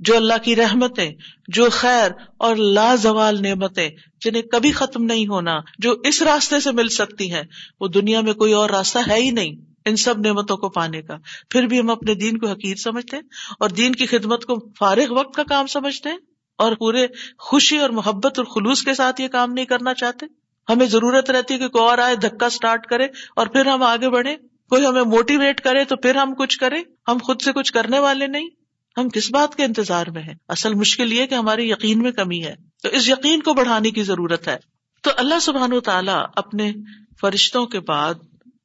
جو 0.00 0.16
اللہ 0.16 0.38
کی 0.44 0.56
رحمتیں، 0.56 1.14
جو 1.48 1.66
خیر 1.70 2.10
اور 2.36 2.56
لازوال 2.56 3.42
نعمتیں 3.42 3.90
جنہیں 4.24 4.42
کبھی 4.42 4.72
ختم 4.72 5.04
نہیں 5.04 5.26
ہونا، 5.26 5.60
جو 5.78 5.94
اس 6.04 6.22
راستے 6.22 6.60
سے 6.60 6.72
مل 6.72 6.88
سکتی 6.88 7.32
ہیں، 7.32 7.42
وہ 7.80 7.88
دنیا 7.88 8.20
میں 8.20 8.32
کوئی 8.32 8.52
اور 8.52 8.70
راستہ 8.70 8.98
ہے 9.08 9.22
ہی 9.22 9.30
نہیں 9.30 9.54
ان 9.84 9.96
سب 9.96 10.18
نعمتوں 10.18 10.56
کو 10.56 10.68
پانے 10.68 11.02
کا۔ 11.02 11.16
پھر 11.50 11.62
بھی 11.62 11.80
ہم 11.80 11.90
اپنے 11.90 12.14
دین 12.14 12.38
کو 12.38 12.46
حقیق 12.46 12.78
سمجھتے 12.78 13.16
ہیں 13.16 13.22
اور 13.60 13.70
دین 13.70 13.94
کی 13.94 14.06
خدمت 14.06 14.44
کو 14.44 14.72
فارغ 14.78 15.12
وقت 15.12 15.34
کا 15.34 15.42
کام 15.42 15.66
سمجھتے 15.66 16.08
ہیں 16.08 16.18
اور 16.58 16.72
پورے 16.72 17.06
خوشی 17.38 17.76
اور 17.76 17.90
محبت 17.90 18.38
اور 18.38 18.46
خلوص 18.46 18.82
کے 18.82 18.94
ساتھ 18.94 19.20
یہ 19.20 19.28
کام 19.28 19.52
نہیں 19.52 19.64
کرنا 19.64 19.94
چاہتے۔ 19.94 20.26
ہمیں 20.68 20.86
ضرورت 20.86 21.30
رہتی 21.30 21.54
ہے 21.54 21.58
کہ 21.58 21.68
کوئی 21.68 21.84
اور 21.84 21.98
آئے، 21.98 22.16
دھکا 22.16 22.46
اسٹارٹ 22.46 22.86
کرے 22.86 23.04
اور 23.36 23.46
پھر 23.46 23.66
ہم 23.66 23.82
آگے 23.82 24.10
بڑھے 24.10 24.36
کوئی 24.70 24.86
ہمیں 24.86 25.02
موٹیویٹ 25.02 25.60
کرے 25.60 25.84
تو 25.84 25.96
پھر 25.96 26.14
ہم 26.14 26.34
کچھ 26.34 26.58
کریں؟ 26.58 26.82
ہم 27.08 27.18
خود 27.22 27.42
سے 27.42 27.52
کچھ 27.52 27.72
کرنے 27.72 27.98
والے 27.98 28.26
نہیں۔ 28.26 28.48
ہم 28.96 29.08
کس 29.08 29.30
بات 29.30 29.54
کے 29.54 29.64
انتظار 29.64 30.06
میں 30.06 30.22
ہیں؟ 30.22 30.34
اصل 30.48 30.74
مشکل 30.74 31.12
یہ 31.12 31.26
کہ 31.26 31.34
ہمارے 31.34 31.62
یقین 31.62 31.98
میں 31.98 32.12
کمی 32.12 32.44
ہے۔ 32.44 32.54
تو 32.82 32.88
اس 32.88 33.08
یقین 33.08 33.40
کو 33.40 33.54
بڑھانے 33.54 33.90
کی 33.90 34.02
ضرورت 34.02 34.48
ہے۔ 34.48 34.56
تو 35.02 35.10
اللہ 35.16 35.40
سبحان 35.40 35.72
و 35.72 35.80
تعالیٰ 35.80 36.24
اپنے 36.36 36.72
فرشتوں 37.20 37.66
کے 37.66 37.80
بعد 37.80 38.14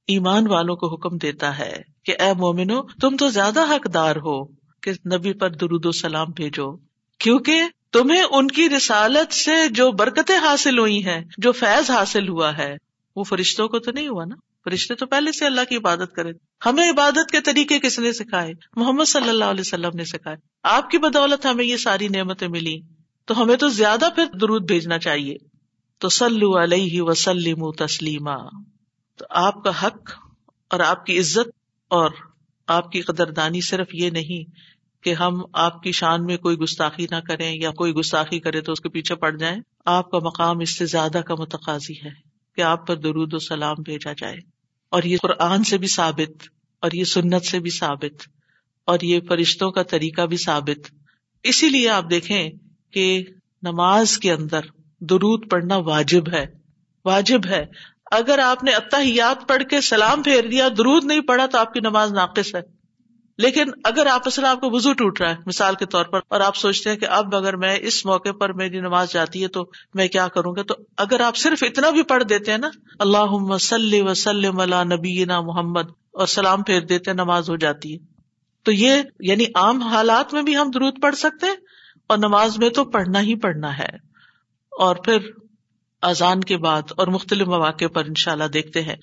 ایمان 0.08 0.48
والوں 0.48 0.76
کو 0.76 0.96
حکم 0.96 1.18
دیتا 1.18 1.60
ہے 1.60 1.82
کہ 2.06 2.16
اے 2.20 2.34
مومنو، 2.34 2.82
تم 2.82 3.18
تو 3.18 3.28
زیادہ 3.30 3.76
حقدار 3.76 4.16
ہو 4.16 4.46
کہ 4.82 4.92
نبی 4.92 5.34
پر 5.34 5.50
درود 5.50 5.86
و 5.86 5.92
سلام 5.92 6.28
بھیجو۔ 6.36 6.78
کیونکہ 7.20 7.64
تمہیں 7.92 8.22
ان 8.22 8.48
کی 8.48 8.70
رسالت 8.70 9.34
سے 9.34 9.70
جو 9.70 9.92
برکتیں 9.92 10.38
حاصل 10.38 10.80
ہوئی 10.80 11.06
ہیں، 11.06 11.26
جو 11.38 11.52
فیض 11.52 11.90
حاصل 11.90 12.30
ہوا 12.30 12.58
ہے، 12.58 12.76
وہ 13.16 13.24
فرشتوں 13.24 13.68
کو 13.68 13.80
تو 13.80 13.92
نہیں 13.92 14.08
ہوا 14.08 14.26
نا؟ 14.26 14.36
فرشتے 14.63 14.95
تو 14.95 15.06
پہلے 15.06 15.32
سے 15.32 15.45
اللہ 15.45 15.62
کی 15.69 15.76
عبادت 15.76 16.13
کرے 16.15 16.32
ہمیں 16.65 16.91
عبادت 16.91 17.32
کے 17.32 17.41
طریقے 17.41 17.80
کس 17.80 18.00
نے 18.00 18.13
سکھائے؟ 18.13 18.54
محمد 18.76 19.06
صلی 19.06 19.30
اللہ 19.30 19.45
علیہ 19.45 19.62
وسلم 19.62 19.91
نے 19.93 20.06
سکھائے۔ 20.06 20.38
آپ 20.63 20.89
کی 20.89 20.97
بدولت 20.97 21.45
ہمیں 21.45 21.65
یہ 21.65 21.78
ساری 21.78 22.08
نعمتیں 22.08 22.47
ملی۔ 22.47 22.82
تو 23.26 23.41
ہمیں 23.41 23.56
تو 23.56 23.67
زیادہ 23.67 24.10
پھر 24.15 24.26
درود 24.26 24.67
بھیجنا 24.67 25.00
چاہیے۔ 25.00 25.36
تو 25.97 26.10
سلو 26.10 26.63
علیہ 26.63 27.02
وسلم 27.02 27.71
تسلیما۔ 27.71 28.36
تو 29.17 29.26
آپ 29.30 29.63
کا 29.63 29.86
حق 29.86 30.12
اور 30.69 30.80
آپ 30.80 31.06
کی 31.06 31.19
عزت 31.19 31.50
اور 31.88 32.12
آپ 32.67 32.91
کی 32.91 33.02
قدردانی 33.02 33.62
صرف 33.62 33.88
یہ 33.93 34.10
نہیں 34.10 34.52
کہ 35.04 35.13
ہم 35.13 35.41
آپ 35.54 35.84
کی 35.84 35.91
شان 35.91 36.26
میں 36.26 36.38
کوئی 36.38 36.58
گستاخی 36.58 37.08
نہ 37.12 37.19
کریں 37.28 37.56
یا 37.62 37.71
کوئی 37.71 37.93
گستاخی 37.93 38.39
کرے 38.39 38.62
تو 38.62 38.71
اس 38.71 38.80
کے 38.80 38.89
پیچھے 38.89 39.15
پڑ 39.15 39.38
جائیں۔ 39.38 39.62
آپ 39.86 40.12
کا 40.12 40.19
مقام 40.19 40.60
اس 40.60 40.78
سے 40.78 40.86
زیادہ 40.86 41.21
کا 41.28 41.36
متقاضی 41.39 41.93
ہے 42.06 42.10
کہ 42.56 42.62
آپ 42.62 42.88
پر 42.88 42.95
درود 42.95 43.34
و 43.34 43.39
سلام 43.39 43.76
بھیجا 43.86 44.13
جائے۔ 44.13 44.51
اور 44.92 45.04
یہ 45.04 45.18
قرآن 45.22 45.64
سے 45.64 45.78
بھی 45.78 45.88
ثابت، 45.88 46.44
اور 46.82 46.92
یہ 46.94 47.04
سنت 47.04 47.46
سے 47.46 47.60
بھی 47.60 47.70
ثابت، 47.70 48.28
اور 48.86 49.00
یہ 49.02 49.20
فرشتوں 49.30 49.72
کا 49.72 49.84
طریقہ 49.84 50.22
بھی 50.22 50.38
ثابت۔ 50.38 50.92
اسی 51.44 51.70
لیے 51.70 51.90
آپ 51.90 52.10
دیکھیں 52.10 52.50
کہ 52.92 53.24
نماز 53.64 54.18
کے 54.18 54.32
اندر 54.32 54.60
درود 55.00 55.50
پڑھنا 55.52 55.78
واجب 55.78 56.34
ہے۔ 56.34 56.46
واجب 57.06 57.46
ہے۔ 57.46 57.66
اگر 58.12 58.40
آپ 58.40 58.64
نے 58.64 58.72
اتحیات 58.72 59.48
پڑھ 59.48 59.64
کے 59.64 59.82
سلام 59.82 60.24
پھیر 60.24 60.48
دیا، 60.48 60.68
درود 60.68 61.04
نہیں 61.04 61.22
پڑھا، 61.22 61.46
تو 61.46 61.58
آپ 61.58 61.74
کی 61.74 61.80
نماز 61.80 62.14
ناقص 62.14 62.56
ہے۔ 62.56 62.81
لیکن 63.42 63.70
اگر 63.84 64.06
آپ 64.06 64.22
اصل 64.26 64.46
آپ 64.46 64.62
کو 64.62 64.70
وزو 64.72 64.94
ٹوٹ 64.94 65.22
رہا 65.22 65.30
ہے، 65.30 65.36
مثال 65.46 65.76
کے 65.76 65.86
طور 65.86 66.06
پر، 66.06 66.20
اور 66.28 66.42
آپ 66.42 66.56
سوچتے 66.56 66.90
ہیں 66.90 66.98
کہ 66.98 67.06
اب 67.10 67.36
اگر 67.36 67.56
میں 67.56 67.76
اس 67.82 68.06
موقع 68.06 68.32
پر 68.40 68.54
میری 68.54 68.80
نماز 68.80 69.12
جاتی 69.12 69.44
ہے 69.44 69.48
تو 69.48 69.64
میں 69.94 70.08
کیا 70.08 70.28
کروں 70.28 70.56
گا؟ 70.56 70.64
تو 70.64 70.76
اگر 70.98 71.22
آپ 71.22 71.38
صرف 71.38 71.64
اتنا 71.64 71.90
بھی 71.90 72.04
پڑھ 72.04 72.24
دیتے 72.24 72.52
ہیں 72.52 72.58
نا 72.58 72.70
اللہ 73.00 73.34
وسلم 73.50 74.08
وسلم 74.08 74.60
اللہ 74.60 74.84
نبی 74.86 75.24
محمد، 75.26 75.92
اور 76.14 76.28
سلام 76.28 76.64
پھیر 76.64 76.82
دیتے 76.82 77.14
نماز 77.14 77.50
ہو 77.50 77.56
جاتی 77.56 77.94
ہے۔ 77.94 77.98
تو 78.66 78.72
یہ 78.72 79.02
یعنی 79.20 79.46
عام 79.56 79.82
حالات 79.82 80.34
میں 80.34 80.42
بھی 80.42 80.58
ہم 80.58 80.72
درود 80.72 81.02
پڑھ 81.02 81.16
سکتے 81.16 81.46
ہیں، 81.46 81.56
اور 82.10 82.18
نماز 82.18 82.58
میں 82.58 82.70
تو 82.70 82.86
پڑھنا 82.86 83.22
ہی 83.22 83.36
پڑھنا 83.36 83.78
ہے۔ 83.78 83.90
اور 84.72 84.96
پھر 84.96 85.30
اذان 86.04 86.42
کے 86.42 86.58
بعد 86.58 86.92
اور 86.98 87.08
مختلف 87.08 87.48
مواقع 87.48 87.88
پر 87.94 88.06
انشاءاللہ 88.06 88.48
دیکھتے 88.54 88.82
ہیں۔ 88.82 88.96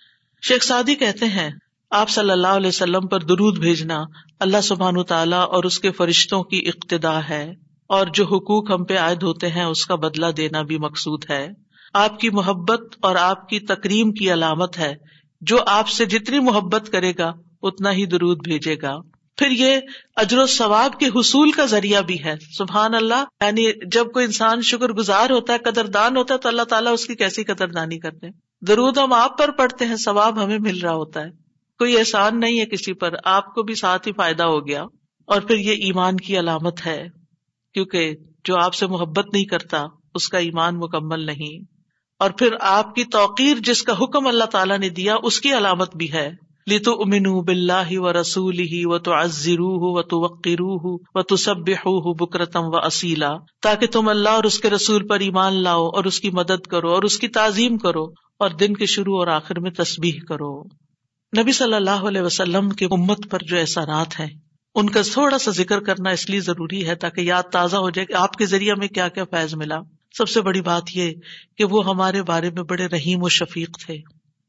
شیخ 0.42 0.62
سعدی 0.62 0.94
کہتے 0.94 1.26
ہیں، 1.26 1.50
آپ 1.90 2.08
صلی 2.08 2.30
اللہ 2.30 2.56
علیہ 2.56 2.68
وسلم 2.68 3.06
پر 3.06 3.20
درود 3.20 3.58
بھیجنا 3.58 3.98
اللہ 4.40 4.60
سبحان 4.60 5.02
تعالیٰ 5.02 5.48
اور 5.48 5.64
اس 5.64 5.80
کے 5.80 5.90
فرشتوں 5.90 6.42
کی 6.42 6.62
اقتدا 6.66 7.28
ہے 7.28 7.52
اور 7.88 8.06
جو 8.06 8.24
حقوق 8.24 8.70
ہم 8.70 8.84
پہ 8.84 8.98
عائد 8.98 9.22
ہوتے 9.22 9.48
ہیں 9.48 9.64
اس 9.64 9.86
کا 9.86 9.94
بدلہ 9.94 10.26
دینا 10.26 10.62
بھی 10.62 10.78
مقصود 10.78 11.24
ہے۔ 11.30 11.48
آپ 11.94 12.20
کی 12.20 12.30
محبت 12.30 12.80
اور 13.00 13.16
آپ 13.16 13.48
کی 13.48 13.60
تکریم 13.60 14.12
کی 14.12 14.32
علامت 14.32 14.78
ہے۔ 14.78 14.94
جو 15.40 15.58
آپ 15.66 15.88
سے 15.88 16.04
جتنی 16.04 16.38
محبت 16.38 16.92
کرے 16.92 17.12
گا، 17.18 17.32
اتنا 17.62 17.92
ہی 17.92 18.06
درود 18.06 18.44
بھیجے 18.44 18.76
گا۔ 18.82 18.96
پھر 19.36 19.50
یہ 19.50 19.76
اجر 20.16 20.38
و 20.38 20.46
ثواب 20.46 21.00
کے 21.00 21.06
حصول 21.06 21.50
کا 21.50 21.64
ذریعہ 21.64 22.02
بھی 22.02 22.24
ہے۔ 22.24 22.34
سبحان 22.58 22.94
اللہ 22.94 23.24
یعنی 23.40 23.90
جب 23.90 24.12
کوئی 24.12 24.24
انسان 24.24 24.62
شکر 24.62 24.88
گزار 24.88 25.30
ہوتا 25.30 25.52
ہے 25.52 25.58
قدر 25.58 25.86
دان 25.86 26.16
ہوتا 26.16 26.34
ہے، 26.34 26.38
تو 26.38 26.48
اللہ 26.48 26.62
تعالیٰ 26.62 26.92
اس 26.92 27.06
کی 27.06 27.14
کیسی 27.14 27.44
قدر 27.44 27.68
دانی 27.68 27.98
کرتے 27.98 28.26
ہیں؟ 28.26 28.32
درود 28.60 28.98
ہم 28.98 29.12
آپ 29.12 29.38
پر 29.38 29.50
پڑھتے 29.50 29.84
ہیں، 29.84 29.96
ثواب 29.96 30.44
ہمیں 30.44 30.58
مل 30.58 30.78
رہا 30.78 30.94
ہوتا 30.94 31.20
ہے۔ 31.20 31.47
کوئی 31.78 31.98
احسان 31.98 32.40
نہیں 32.40 32.60
ہے 32.60 32.66
کسی 32.66 32.92
پر، 32.92 33.14
آپ 33.24 33.54
کو 33.54 33.62
بھی 33.62 33.74
ساتھ 33.74 34.08
ہی 34.08 34.12
فائدہ 34.12 34.42
ہو 34.42 34.66
گیا۔ 34.66 34.82
اور 35.26 35.40
پھر 35.40 35.56
یہ 35.56 35.72
ایمان 35.72 36.16
کی 36.16 36.38
علامت 36.38 36.86
ہے، 36.86 37.06
کیونکہ 37.74 38.14
جو 38.44 38.54
آپ 38.62 38.74
سے 38.74 38.86
محبت 38.86 39.26
نہیں 39.32 39.44
کرتا، 39.44 39.84
اس 40.14 40.28
کا 40.28 40.38
ایمان 40.38 40.76
مکمل 40.76 41.26
نہیں۔ 41.26 41.64
اور 42.18 42.30
پھر 42.30 42.54
آپ 42.60 42.94
کی 42.94 43.04
توقیر 43.04 43.56
جس 43.56 43.82
کا 43.82 43.92
حکم 43.92 44.26
اللہ 44.26 44.44
تعالیٰ 44.44 44.78
نے 44.78 44.88
دیا، 44.88 45.16
اس 45.22 45.40
کی 45.40 45.52
علامت 45.52 45.96
بھی 45.96 46.12
ہے۔ 46.12 46.30
لیتو 46.66 46.92
امن 46.92 47.44
بلّہ 47.44 47.98
و 47.98 48.20
رسول 48.20 48.58
ہی 48.58 48.82
و 48.84 48.98
تو 48.98 49.14
ازر 49.14 49.60
و 49.60 50.02
تو 50.02 50.20
وقیر 50.20 50.58
و 50.60 51.22
تو 51.22 51.36
سب 51.36 51.56
بکرتم 52.20 52.60
و 52.64 52.76
اسیلا 52.86 53.30
تاکہ 53.62 53.86
تم 53.86 54.08
اللہ 54.08 54.28
اور 54.28 54.44
اس 54.44 54.58
کے 54.58 54.70
رسول 54.70 55.06
پر 55.06 55.20
ایمان 55.20 55.54
لاؤ 55.54 55.86
اور 55.86 56.04
اس 56.04 56.20
کی 56.20 56.30
مدد 56.30 56.66
کرو 56.66 56.94
اور 56.94 57.02
اس 57.02 57.18
کی 57.18 57.28
تعظیم 57.28 57.78
کرو 57.78 58.04
اور 58.38 58.50
دن 58.50 58.74
کے 58.74 58.86
شروع 58.86 59.18
اور 59.18 59.26
آخر 59.26 59.60
میں 59.60 59.70
تصبیح 59.70 60.20
کرو۔ 60.28 60.62
نبی 61.36 61.52
صلی 61.52 61.74
اللہ 61.74 61.90
علیہ 61.90 62.20
وسلم 62.20 62.70
کے 62.70 62.84
امت 62.84 63.30
پر 63.30 63.38
جو 63.38 63.58
احسانات 63.58 64.20
ہیں، 64.20 64.26
ان 64.74 64.90
کا 64.90 65.00
تھوڑا 65.12 65.38
سا 65.38 65.50
ذکر 65.50 65.80
کرنا 65.80 66.10
اس 66.10 66.30
لیے 66.30 66.40
ضروری 66.40 66.88
ہے 66.88 66.94
تاکہ 66.94 67.20
یاد 67.20 67.42
تازہ 67.42 67.76
ہو 67.76 67.90
جائے 67.90 68.06
کہ 68.06 68.12
آپ 68.12 68.32
کے 68.32 68.46
ذریعے 68.46 68.74
میں 68.74 68.88
کیا 68.88 69.08
کیا 69.08 69.24
فیض 69.24 69.54
ملا۔ 69.54 69.78
سب 70.18 70.28
سے 70.28 70.40
بڑی 70.40 70.60
بات 70.60 70.82
یہ 70.94 71.12
کہ 71.56 71.64
وہ 71.64 71.86
ہمارے 71.86 72.22
بارے 72.22 72.50
میں 72.50 72.62
بڑے 72.62 72.86
رحیم 72.86 73.22
و 73.22 73.28
شفیق 73.28 73.78
تھے۔ 73.86 73.98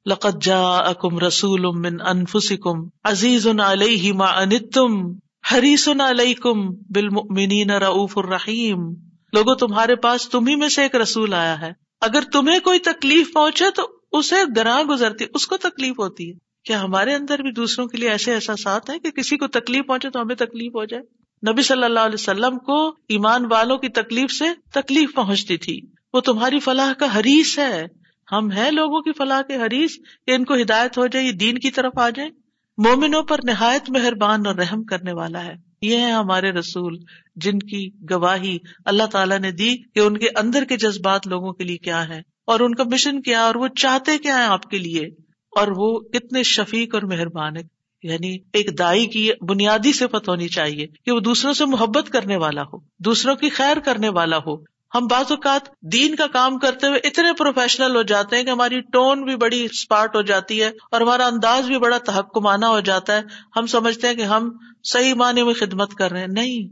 لقت 0.05 0.43
جا 0.43 0.77
اکم 0.77 1.19
رسول 1.19 1.61
من 1.61 2.01
انفسکم 2.07 2.87
عزیز 3.03 3.47
علیہ 3.47 4.13
ما 4.13 4.25
انتم 4.25 5.11
حریص 5.51 5.87
علیکم 5.87 6.69
بالمؤمنین 6.69 7.71
رؤوف 7.71 8.17
الرحیم۔ 8.17 8.89
لوگوں 9.33 9.55
تمہارے 9.55 9.95
پاس 9.95 10.29
تمہیں 10.29 10.55
میں 10.55 10.69
سے 10.69 10.81
ایک 10.81 10.95
رسول 10.95 11.33
آیا 11.33 11.61
ہے۔ 11.61 11.71
اگر 12.01 12.21
تمہیں 12.33 12.59
کوئی 12.59 12.79
تکلیف 12.79 13.33
پہنچے 13.33 13.65
تو 13.75 13.87
اسے 14.11 14.35
گراں 14.55 14.83
گزرتی، 14.83 15.25
اس 15.33 15.47
کو 15.47 15.57
تکلیف 15.57 15.99
ہوتی 15.99 16.31
ہے۔ 16.31 16.48
کیا 16.69 16.81
ہمارے 16.81 17.13
اندر 17.13 17.39
بھی 17.39 17.51
دوسروں 17.51 17.87
کے 17.87 17.97
لیے 17.97 18.09
ایسے 18.09 18.35
احساسات 18.35 18.89
ہیں 18.89 18.99
کہ 18.99 19.11
کسی 19.11 19.37
کو 19.37 19.47
تکلیف 19.47 19.87
پہنچے 19.87 20.09
تو 20.09 20.21
ہمیں 20.21 20.35
تکلیف 20.35 20.75
ہو 20.75 20.85
جائے؟ 20.85 21.03
نبی 21.51 21.61
صلی 21.61 21.83
اللہ 21.83 21.99
علیہ 21.99 22.13
وسلم 22.13 22.57
کو 22.57 22.87
ایمان 22.87 23.45
والوں 23.45 23.77
کی 23.77 23.89
تکلیف 23.89 24.31
سے 24.31 24.45
تکلیف 24.73 25.13
پہنچتی 25.15 25.57
تھی۔ 25.57 25.81
وہ 26.13 26.19
تمہاری 26.19 26.59
فلاح 26.59 26.93
کا 26.93 27.19
حریث 27.19 27.59
ہے۔ 27.59 27.85
ہم 28.31 28.51
ہیں 28.51 28.71
لوگوں 28.71 29.01
کی 29.01 29.11
فلاح 29.17 29.41
کے 29.41 29.55
حریث 29.55 29.97
کہ 30.25 30.31
ان 30.31 30.43
کو 30.43 30.55
ہدایت 30.55 30.97
ہو 30.97 31.07
جائے، 31.07 31.25
یہ 31.25 31.31
دین 31.31 31.57
کی 31.57 31.71
طرف 31.71 31.93
آ 31.95 32.09
جائیں۔ 32.09 32.31
مومنوں 32.77 33.23
پر 33.23 33.39
نہایت 33.43 33.89
مہربان 33.89 34.45
اور 34.45 34.55
رحم 34.55 34.83
کرنے 34.83 35.13
والا 35.13 35.45
ہے۔ 35.45 35.53
یہ 35.81 35.97
ہے 35.97 36.11
ہمارے 36.11 36.51
رسول 36.51 36.97
جن 37.35 37.59
کی 37.59 37.89
گواہی 38.11 38.57
اللہ 38.85 39.03
تعالیٰ 39.03 39.39
نے 39.39 39.51
دی 39.51 39.77
کہ 39.77 39.99
ان 39.99 40.17
کے 40.17 40.27
اندر 40.35 40.63
کے 40.63 40.77
جذبات 40.77 41.27
لوگوں 41.27 41.53
کے 41.53 41.63
لیے 41.63 41.77
کیا 41.77 42.09
ہے 42.09 42.21
اور 42.45 42.59
ان 42.59 42.75
کا 42.75 42.83
مشن 42.83 43.21
کیا 43.21 43.41
اور 43.41 43.55
وہ 43.55 43.67
چاہتے 43.67 44.17
کیا 44.17 44.37
ہے 44.37 44.43
آپ 44.43 44.63
کے 44.63 44.77
لیے؟ 44.77 45.28
اور 45.51 45.67
وہ 45.75 45.99
کتنے 45.99 46.43
شفیق 46.43 46.95
اور 46.95 47.03
مہربان 47.03 47.57
ہے 47.57 47.61
یعنی 48.03 48.37
ایک 48.53 48.79
دائی 48.79 49.05
کی 49.05 49.29
بنیادی 49.41 49.93
صفت 49.93 50.29
ہونی 50.29 50.47
چاہیے 50.47 50.87
کہ 51.05 51.11
وہ 51.11 51.19
دوسروں 51.19 51.53
سے 51.53 51.65
محبت 51.65 52.09
کرنے 52.09 52.35
والا 52.35 52.61
ہو، 52.61 52.77
دوسروں 52.99 53.35
کی 53.35 53.49
خیر 53.49 53.79
کرنے 53.79 54.09
والا 54.09 54.37
ہو۔ 54.37 54.79
ہم 54.95 55.07
بعض 55.07 55.25
اوقات 55.29 55.61
دین 55.81 56.15
کا 56.15 56.27
کام 56.27 56.57
کرتے 56.57 56.87
ہوئے 56.87 56.99
اتنے 57.03 57.33
پروفیشنل 57.33 57.95
ہو 57.95 58.01
جاتے 58.01 58.35
ہیں 58.35 58.43
کہ 58.43 58.49
ہماری 58.49 58.81
ٹون 58.81 59.23
بھی 59.23 59.35
بڑی 59.35 59.65
اسپارٹ 59.65 60.15
ہو 60.15 60.21
جاتی 60.21 60.61
ہے 60.61 60.71
اور 60.91 61.01
ہمارا 61.01 61.27
انداز 61.27 61.65
بھی 61.65 61.77
بڑا 61.77 61.97
تحکمانہ 61.97 62.65
ہو 62.65 62.79
جاتا 62.79 63.15
ہے۔ 63.15 63.21
ہم 63.55 63.65
سمجھتے 63.65 64.07
ہیں 64.07 64.15
کہ 64.15 64.21
ہم 64.21 64.49
صحیح 64.83 65.13
معنی 65.13 65.43
میں 65.43 65.53
خدمت 65.53 65.93
کر 65.93 66.11
رہے 66.11 66.19
ہیں۔ 66.19 66.27
نہیں، 66.27 66.67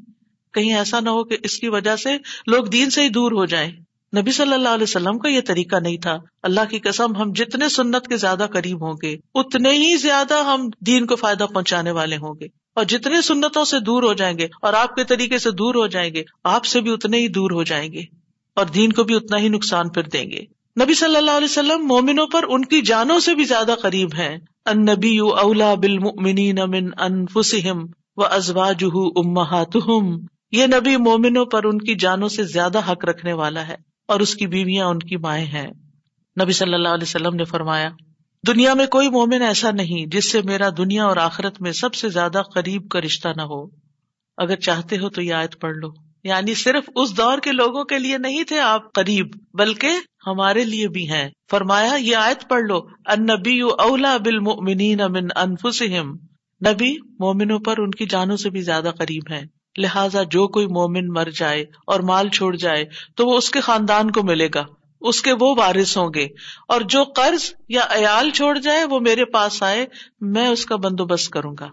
کہیں 0.54 0.74
ایسا 0.74 1.00
نہ 1.00 1.10
ہو 1.10 1.24
کہ 1.24 1.38
اس 1.44 1.60
کی 1.60 1.70
وجہ 1.70 1.96
سے 1.96 2.18
لوگ 2.48 2.66
دین 2.66 2.90
سے 2.90 3.04
ہی 3.04 3.10
دور 3.10 3.32
ہو 3.32 3.46
جائیں۔ 3.46 3.72
نبی 4.15 4.32
صلی 4.32 4.54
اللہ 4.54 4.70
علیہ 4.70 4.84
وسلم 4.84 5.20
کا 5.20 5.30
یہ 5.30 5.41
طریقہ 5.48 5.76
نہیں 5.76 5.98
تھا۔ 5.98 6.17
اللہ 6.43 6.62
کی 6.70 6.80
قسم، 6.80 7.15
ہم 7.15 7.32
جتنے 7.36 7.70
سنت 7.70 8.08
کے 8.08 8.17
زیادہ 8.17 8.48
قریب 8.54 8.88
ہوں 8.88 8.93
گے، 9.04 9.15
اتنے 9.36 9.70
ہی 9.70 9.98
زیادہ 9.98 10.34
ہم 10.34 10.70
دین 10.80 11.06
کو 11.06 11.15
فائدہ 11.15 11.46
پہنچانے 11.54 11.91
والے 11.91 12.15
ہوں 12.15 12.34
گے۔ 12.39 12.46
اور 12.76 12.86
جتنے 12.86 13.22
سنتوں 13.22 13.65
سے 13.65 13.80
دور 13.80 14.04
ہو 14.04 14.13
جائیں 14.13 14.38
گے، 14.38 14.48
اور 14.62 14.74
آپ 14.74 14.96
کے 14.96 15.04
طریقے 15.04 15.38
سے 15.38 15.52
دور 15.52 15.76
ہو 15.76 15.88
جائیں 15.88 16.13
گے، 16.13 16.24
آپ 16.43 16.65
سے 16.65 16.82
بھی 16.82 16.93
اتنے 16.93 17.17
ہی 17.17 17.28
دور 17.28 17.52
ہو 17.52 17.63
جائیں 17.63 17.91
گے، 17.91 18.04
اور 18.56 18.65
دین 18.65 18.91
کو 18.91 19.04
بھی 19.04 19.15
اتنا 19.15 19.38
ہی 19.38 19.50
نقصان 19.50 19.89
پھر 19.89 20.04
دیں 20.04 20.32
گے۔ 20.32 20.41
نبی 20.84 20.93
صلی 20.93 21.15
اللہ 21.15 21.32
علیہ 21.32 21.48
وسلم 21.52 21.88
مومنوں 21.88 22.28
پر 22.28 22.46
ان 22.50 22.65
کی 22.65 22.82
جانوں 22.82 23.20
سے 23.20 23.36
بھی 23.36 23.43
زیادہ 23.43 23.76
قریب 23.82 24.10
ہیں۔ 24.17 24.38
ان 24.65 24.82
نبی 24.82 25.17
اولا 25.17 25.74
بالمؤمنین 25.74 26.60
من 26.67 26.89
انفسہم 26.98 27.86
و 28.17 28.26
ازواجہ 28.26 28.98
امہاتہم۔ 29.15 30.17
یہ 30.52 30.65
نبی 30.65 30.98
مومنوں 30.98 31.46
پر 31.46 31.63
ان 31.63 31.78
کی 31.78 31.96
جانوں 31.96 32.28
سے 32.28 32.43
زیادہ 32.43 32.91
حق 32.91 33.06
رکھنے 33.06 33.34
والا 33.34 33.67
ہے۔ 33.67 33.97
اور 34.08 34.20
اس 34.20 34.36
کی 34.36 34.48
بیویاں 34.48 34.86
ان 34.86 35.00
کی 35.00 35.17
مائیں 35.17 35.46
ہیں۔ 35.46 35.67
نبی 36.43 36.52
صلی 36.52 36.74
اللہ 36.74 36.89
علیہ 36.89 37.04
وسلم 37.04 37.36
نے 37.36 37.43
فرمایا، 37.43 37.89
دنیا 38.48 38.74
میں 38.74 38.88
کوئی 38.88 39.10
مومن 39.10 39.41
ایسا 39.41 39.72
نہیں 39.72 40.06
جس 40.06 40.32
سے 40.32 40.41
میرا 40.41 40.70
دنیا 40.78 41.06
اور 41.06 41.17
آخرت 41.17 41.62
میں 41.62 41.72
سب 41.72 41.93
سے 41.93 42.10
زیادہ 42.10 42.41
قریب 42.54 42.89
کا 42.89 43.02
رشتہ 43.02 43.28
نہ 43.36 43.41
ہو۔ 43.41 43.65
اگر 44.38 44.56
چاہتے 44.56 44.98
ہو 44.98 45.10
تو 45.10 45.22
یہ 45.22 45.34
آیت 45.34 45.62
پڑھ 45.62 45.78
لو۔ 45.78 45.88
یعنی 46.24 46.54
صرف 46.54 46.89
اس 46.96 47.17
دور 47.17 47.38
کے 47.38 47.52
لوگوں 47.52 47.84
کے 47.84 48.00
لیے 48.00 48.17
نہیں 48.17 48.43
تھے 48.43 48.60
آپ 48.60 48.93
قریب، 48.93 49.28
بلکہ 49.54 49.89
ہمارے 50.28 50.63
لیے 50.63 50.88
بھی 50.88 51.10
ہیں۔ 51.10 51.30
فرمایا، 51.52 51.96
یہ 51.96 52.15
آیت 52.15 52.50
پڑھ 52.50 52.63
لو۔ 52.63 52.78
ان 53.06 53.24
نبی 53.24 53.62
اولا 53.62 54.17
بالمؤمنین 54.17 54.98
من 54.98 55.28
انفسہم۔ 55.36 56.12
نبی، 56.67 56.98
مومنوں 57.20 57.60
پر 57.60 57.76
ان 57.78 57.91
کی 57.91 58.06
جانوں 58.06 58.38
سے 58.38 58.50
بھی 58.50 58.62
زیادہ 58.62 58.91
قریب 58.98 59.24
ہیں۔ 59.32 59.46
لہٰذا 59.78 60.24
جو 60.24 60.48
کوئی 60.48 60.68
مومن 60.68 61.08
مر 61.08 61.28
جائے 61.38 61.66
اور 61.88 62.00
مال 62.00 62.30
چھوڑ 62.30 62.56
جائے 62.56 62.86
تو 63.16 63.26
وہ 63.26 63.38
اس 63.38 63.50
کے 63.50 63.60
خاندان 63.60 64.12
کو 64.12 64.24
ملے 64.24 64.48
گا۔ 64.56 64.66
اس 65.02 65.22
کے 65.22 65.34
وہ 65.40 65.56
وارث 65.58 65.98
ہوں 65.98 66.10
گے۔ 66.16 66.28
اور 66.68 66.82
جو 66.82 67.04
قرض 67.04 67.54
یا 67.70 67.82
ایال 67.82 68.30
چھوڑ 68.30 68.58
جائے 68.58 68.84
وہ 68.84 69.00
میرے 69.00 69.26
پاس 69.26 69.63
آئے، 69.63 69.86
میں 70.22 70.48
اس 70.48 70.66
کا 70.66 70.76
بندوبست 70.76 71.30
کروں 71.30 71.56
گا۔ 71.60 71.68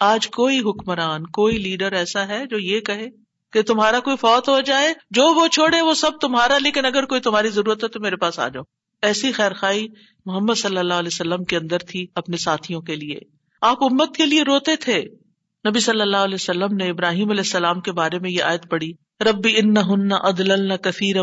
آج 0.00 0.28
کوئی 0.28 0.60
حکمران، 0.60 1.26
کوئی 1.26 1.58
لیڈر 1.58 1.92
ایسا 1.92 2.28
ہے 2.28 2.46
جو 2.46 2.58
یہ 2.58 2.80
کہے 2.80 3.06
کہ 3.52 3.62
تمہارا 3.62 4.00
کوئی 4.00 4.16
فوت 4.16 4.48
ہو 4.48 4.60
جائے، 4.60 4.94
جو 5.10 5.34
وہ 5.34 5.48
چھوڑے 5.48 5.80
وہ 5.80 5.94
سب 5.94 6.10
تمہارا، 6.20 6.58
لیکن 6.58 6.84
اگر 6.84 7.04
کوئی 7.04 7.20
تمہاری 7.20 7.48
ضرورت 7.48 7.84
ہے 7.84 7.88
تو 7.88 8.00
میرے 8.00 8.16
پاس 8.16 8.38
آ 8.38 8.48
جاؤ۔ 8.48 8.62
ایسی 9.02 9.32
خیر 9.32 9.52
خائی 9.52 9.88
محمد 10.26 10.54
صلی 10.54 10.76
اللہ 10.76 10.94
علیہ 10.94 11.10
وسلم 11.12 11.44
کے 11.44 11.56
اندر 11.56 11.78
تھی 11.78 12.06
اپنے 12.14 12.36
ساتھیوں 12.36 12.80
کے 12.80 12.96
لیے۔ 12.96 13.18
آپ 13.60 13.84
امت 13.84 14.16
کے 14.16 14.26
لیے 14.26 14.42
روتے 14.42 14.76
تھے۔ 14.76 15.23
نبی 15.68 15.80
صلی 15.80 16.00
اللہ 16.00 16.16
علیہ 16.16 16.34
وسلم 16.34 16.76
نے 16.76 16.90
ابراہیم 16.90 17.30
علیہ 17.30 17.40
السلام 17.40 17.80
کے 17.80 17.92
بارے 17.92 18.18
میں 18.18 18.30
یہ 18.30 18.42
آیت 18.42 18.70
پڑھی، 18.70 18.92
ربی 19.20 19.54
ان 19.56 20.12
ادل 20.12 20.76
کثیر 20.76 21.22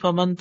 فمن 0.00 0.34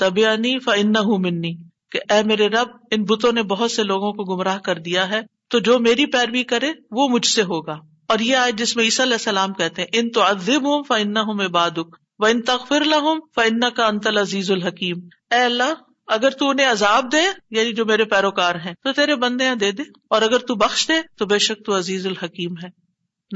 منی، 1.21 1.55
کہ 1.91 2.13
اے 2.13 2.23
میرے 2.23 2.47
رب، 2.47 2.67
ان 2.91 3.03
بتوں 3.03 3.31
نے 3.31 3.43
بہت 3.43 3.71
سے 3.71 3.83
لوگوں 3.83 4.13
کو 4.13 4.23
گمراہ 4.23 4.59
کر 4.59 4.77
دیا 4.77 5.09
ہے، 5.09 5.21
تو 5.49 5.59
جو 5.59 5.79
میری 5.79 6.05
پیروی 6.05 6.43
کرے، 6.43 6.71
وہ 6.91 7.07
مجھ 7.07 7.27
سے 7.27 7.41
ہوگا۔ 7.41 7.75
اور 8.07 8.19
یہ 8.19 8.35
آیت 8.35 8.55
جس 8.55 8.75
میں 8.75 8.83
عیسی 8.83 9.03
علیہ 9.03 9.13
السلام 9.13 9.53
کہتے 9.53 9.81
ہیں، 9.81 9.89
ان 9.93 10.09
تو 10.09 10.21
ادب 10.21 10.65
ہوں 10.65 10.83
فن 10.83 11.17
ہوں 11.17 11.33
میں 11.33 11.47
بادک 11.47 11.95
و 12.19 12.25
ان 12.25 12.41
تخر 12.41 12.83
لہم 12.83 13.19
فن 13.35 13.59
کا 13.75 13.87
انتل 13.87 14.17
عزیز 14.17 14.51
الحکیم۔ 14.51 14.97
اے 15.31 15.39
اللہ، 15.39 15.73
اگر 16.07 16.29
تو 16.29 16.49
انہیں 16.49 16.71
عذاب 16.71 17.11
دے 17.11 17.21
یعنی 17.51 17.73
جو 17.73 17.85
میرے 17.85 18.05
پیروکار 18.05 18.55
ہیں، 18.55 18.73
تو 18.83 18.91
تیرے 18.91 19.15
بندے 19.15 19.55
دے 19.59 19.71
دے، 19.71 19.83
اور 20.09 20.21
اگر 20.21 20.37
تو 20.37 20.55
بخش 20.55 20.87
دے، 20.87 20.93
تو 21.17 21.25
بے 21.25 21.37
شک 21.37 21.65
تو 21.65 21.77
عزیز 21.77 22.07
الحکیم 22.07 22.53
ہے۔ 22.63 22.82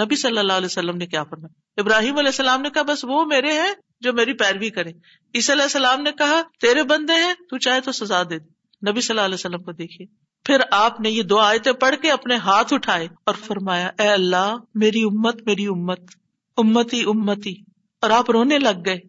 نبی 0.03 0.15
صلی 0.15 0.37
اللہ 0.37 0.53
علیہ 0.53 0.65
وسلم 0.65 0.97
نے 0.97 1.05
کیا 1.05 1.23
فرمایا؟ 1.23 1.81
ابراہیم 1.81 2.17
علیہ 2.17 2.27
السلام 2.27 2.61
نے 2.61 2.69
کہا، 2.69 2.81
بس 2.81 3.05
وہ 3.07 3.25
میرے 3.25 3.53
ہیں 3.53 3.73
جو 3.99 4.13
میری 4.13 4.33
پیروی 4.33 4.69
کرے 4.69 4.89
عیسی 5.35 5.51
علیہ 5.51 5.63
السلام 5.63 6.01
نے 6.01 6.11
کہا، 6.11 6.41
تیرے 6.61 6.83
بندے 6.83 7.13
ہیں، 7.13 7.33
تو 7.33 7.57
چاہے 7.57 7.81
تو 7.81 7.91
سزا 7.91 8.23
دے۔ 8.23 8.35
نبی 8.91 9.01
صلی 9.01 9.13
اللہ 9.13 9.25
علیہ 9.25 9.35
وسلم 9.35 9.63
کو 9.63 9.71
دیکھیے۔ 9.71 10.07
پھر 10.43 10.57
آپ 10.71 10.99
نے 10.99 11.09
یہ 11.09 11.23
دو 11.23 11.37
آیتیں 11.37 11.71
پڑھ 11.71 11.95
کے 12.01 12.11
اپنے 12.11 12.35
ہاتھ 12.35 12.73
اٹھائے 12.73 13.07
اور 13.25 13.35
فرمایا، 13.35 13.89
اے 13.99 14.07
اللہ، 14.07 14.55
میری 14.75 15.03
امت 15.03 15.41
میری 15.45 15.65
امت، 15.65 15.99
امتی 16.57 17.01
امتی۔ 17.01 17.53
اور 18.01 18.09
آپ 18.09 18.31
رونے 18.31 18.59
لگ 18.59 18.85
گئے۔ 18.85 18.99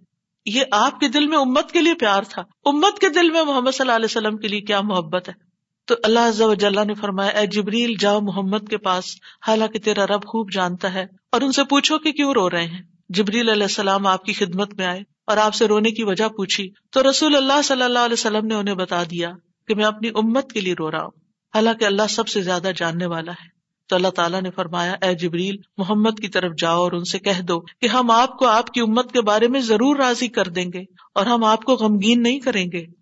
یہ 0.47 0.65
آپ 0.73 1.01
کے 1.01 1.09
دل 1.09 1.27
میں 1.27 1.39
امت 1.39 1.73
کے 1.73 1.81
لیے 1.81 1.95
پیار 1.95 2.23
تھا۔ 2.29 2.43
امت 2.65 2.99
کے 2.99 3.09
دل 3.09 3.31
میں 3.31 3.43
محمد 3.43 3.71
صلی 3.71 3.81
اللہ 3.81 3.93
علیہ 3.93 4.05
وسلم 4.05 4.37
کے 4.37 4.49
لیے 4.49 4.61
کیا 4.61 4.81
محبت 4.81 5.29
ہے؟ 5.29 5.48
تو 5.89 5.95
اللہ 6.03 6.43
و 6.43 6.85
نے 6.85 6.95
فرمایا، 6.95 7.31
اے 7.31 7.47
جبریل، 7.47 7.95
جاؤ 7.99 8.21
محمد 8.21 8.69
کے 8.71 8.79
پاس، 8.79 9.05
حالانکہ 9.47 9.79
تیرا 9.79 10.07
رب 10.07 10.25
خوب 10.25 10.53
جانتا 10.53 10.95
ہے، 10.95 11.07
اور 11.33 11.41
ان 11.41 11.53
سے 11.53 11.65
پوچھو 11.65 11.99
کہ 11.99 12.13
کیوں 12.13 12.33
رو 12.33 12.51
رہے 12.51 12.67
ہیں۔ 12.67 12.83
جبریل 13.09 13.49
علیہ 13.49 13.63
السلام 13.63 14.07
آپ 14.07 14.25
کی 14.25 14.33
خدمت 14.33 14.75
میں 14.75 14.87
آئے 14.87 15.01
اور 15.27 15.37
آپ 15.37 15.55
سے 15.55 15.69
رونے 15.69 15.91
کی 15.91 16.05
وجہ 16.05 16.29
پوچھی، 16.29 16.71
تو 16.91 17.11
رسول 17.11 17.37
اللہ 17.37 17.63
صلی 17.65 17.83
اللہ 17.83 17.99
علیہ 17.99 18.13
وسلم 18.13 18.47
نے 18.47 18.55
انہیں 18.55 18.75
بتا 18.75 19.03
دیا 19.11 19.31
کہ 19.69 19.75
میں 19.75 19.85
اپنی 19.85 20.09
امت 20.09 20.53
کے 20.53 20.61
لیے 20.61 20.75
رو 20.79 20.91
رہا 20.91 21.03
ہوں، 21.03 21.21
حالانکہ 21.55 21.85
اللہ 21.85 22.07
سب 22.11 22.29
سے 22.29 22.43
زیادہ 22.43 22.71
جاننے 22.77 23.07
والا 23.07 23.33
ہے۔ 23.33 23.47
تو 23.91 23.97
اللہ 23.97 24.09
تعالیٰ 24.09 24.43
نے 24.43 24.51
فرمایا، 24.51 24.95
اے 25.03 25.15
جبریل، 25.15 25.57
محمد 25.77 26.21
کی 26.21 26.29
طرف 26.29 26.53
جاؤ 26.59 26.83
اور 26.83 26.93
ان 26.93 27.05
سے 27.05 27.19
کہہ 27.19 27.41
دو 27.41 27.61
کہ 27.61 27.87
ہم 27.87 28.11
آپ 28.11 28.39
کو 28.39 28.47
آپ 28.47 28.71
کی 28.71 28.81
امت 28.81 29.13
کے 29.13 29.21
بارے 29.21 29.49
میں 29.49 29.61
ضرور 29.61 29.97
راضی 29.97 30.29
کر 30.29 30.49
دیں 30.49 30.67
گے 30.75 30.83
اور 31.15 31.27
ہم 31.27 31.45
آپ 31.45 31.65
کو 31.65 31.75
غمگین 31.75 32.23
نہیں 32.23 32.41
کریں 32.41 32.67
گے۔ 32.73 32.98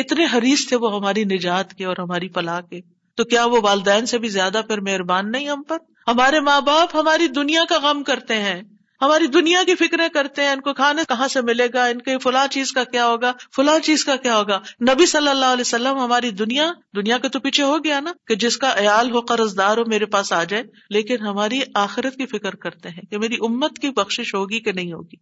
اتنے 0.00 0.26
حریث 0.34 0.66
تھے 0.68 0.76
وہ 0.76 0.96
ہماری 0.96 1.24
نجات 1.24 1.74
کے 1.74 1.84
اور 1.84 1.96
ہماری 1.98 2.28
فلاح 2.28 2.60
کے۔ 2.60 2.80
تو 3.18 3.24
کیا 3.24 3.44
وہ 3.44 3.60
والدین 3.62 4.06
سے 4.06 4.18
بھی 4.18 4.28
زیادہ 4.28 4.60
پھر 4.68 4.80
مہربان 4.80 5.30
نہیں 5.32 5.48
ہم 5.48 5.62
پر؟ 5.62 5.78
ہمارے 6.06 6.40
ماں 6.40 6.60
باپ 6.60 6.96
ہماری 6.96 7.26
دنیا 7.28 7.64
کا 7.68 7.78
غم 7.82 8.02
کرتے 8.02 8.34
ہیں، 8.34 8.60
ہماری 9.00 9.26
دنیا 9.26 9.62
کی 9.66 9.74
فکریں 9.74 10.08
کرتے 10.08 10.42
ہیں، 10.42 10.48
ان 10.48 10.60
کو 10.60 10.72
کھانے 10.74 11.02
کہاں 11.08 11.28
سے 11.28 11.40
ملے 11.42 11.66
گا، 11.74 11.84
ان 11.84 12.00
کے 12.00 12.18
فلاں 12.18 12.46
چیز 12.46 12.72
کا 12.72 12.84
کیا 12.84 13.06
ہوگا، 13.06 13.32
فلاں 13.56 13.78
چیز 13.78 14.04
کا 14.04 14.16
کیا 14.16 14.38
ہوگا۔ 14.38 14.58
نبی 14.80 15.06
صلی 15.06 15.28
اللہ 15.28 15.44
علیہ 15.44 15.60
وسلم 15.60 15.98
ہماری 15.98 16.30
دنیا 16.30 16.72
دنیا 16.96 17.18
کے 17.18 17.28
تو 17.28 17.40
پیچھے 17.40 17.62
ہو 17.62 17.84
گیا 17.84 18.00
نا 18.00 18.12
کہ 18.26 18.34
جس 18.34 18.56
کا 18.56 18.72
عیال 18.76 19.10
ہو 19.10 19.20
قرض 19.20 19.56
دار 19.58 19.78
ہو، 19.78 19.82
میرے 19.86 20.06
پاس 20.06 20.32
آ 20.32 20.44
جائے، 20.44 20.62
لیکن 20.90 21.26
ہماری 21.26 21.60
آخرت 21.74 22.16
کی 22.16 22.26
فکر 22.26 22.54
کرتے 22.54 22.88
ہیں 22.88 23.02
کہ 23.10 23.18
میری 23.18 23.34
امت 23.34 23.78
کی 23.78 23.90
بخش 23.90 24.34
ہوگی 24.34 24.60
کہ 24.60 24.72
نہیں 24.72 24.92
ہوگی۔ 24.92 25.16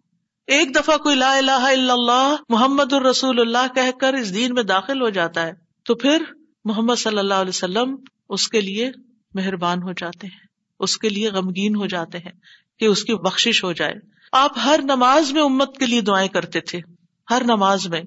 ایک 0.48 0.74
دفعہ 0.74 0.96
کوئی 0.96 1.16
لا 1.16 1.36
الہ 1.36 1.50
الا 1.50 1.92
اللہ 1.92 2.34
محمد 2.48 2.92
الرسول 2.92 3.40
اللہ 3.40 3.66
کہہ 3.74 3.90
کر 4.00 4.14
اس 4.14 4.34
دین 4.34 4.54
میں 4.54 4.62
داخل 4.62 5.00
ہو 5.02 5.08
جاتا 5.08 5.46
ہے، 5.46 5.52
تو 5.86 5.94
پھر 5.94 6.22
محمد 6.64 6.98
صلی 6.98 7.18
اللہ 7.18 7.34
علیہ 7.34 7.48
وسلم 7.48 7.94
اس 8.28 8.48
کے 8.48 8.60
لیے 8.60 8.90
مہربان 9.34 9.82
ہو 9.82 9.92
جاتے 9.92 10.26
ہیں، 10.26 10.46
اس 10.80 10.96
کے 10.98 11.08
لیے 11.08 11.30
غمگین 11.30 11.76
ہو 11.76 11.86
جاتے 11.86 12.18
ہیں 12.18 12.32
کہ 12.80 12.84
اس 12.84 13.02
کی 13.04 13.14
بخش 13.14 13.62
ہو 13.64 13.72
جائے۔ 13.72 13.94
آپ 14.32 14.58
ہر 14.64 14.80
نماز 14.84 15.32
میں 15.32 15.42
امت 15.42 15.76
کے 15.76 15.86
لیے 15.86 16.00
دعائیں 16.00 16.28
کرتے 16.28 16.60
تھے، 16.60 16.80
ہر 17.28 17.42
نماز 17.44 17.86
میں۔ 17.86 18.00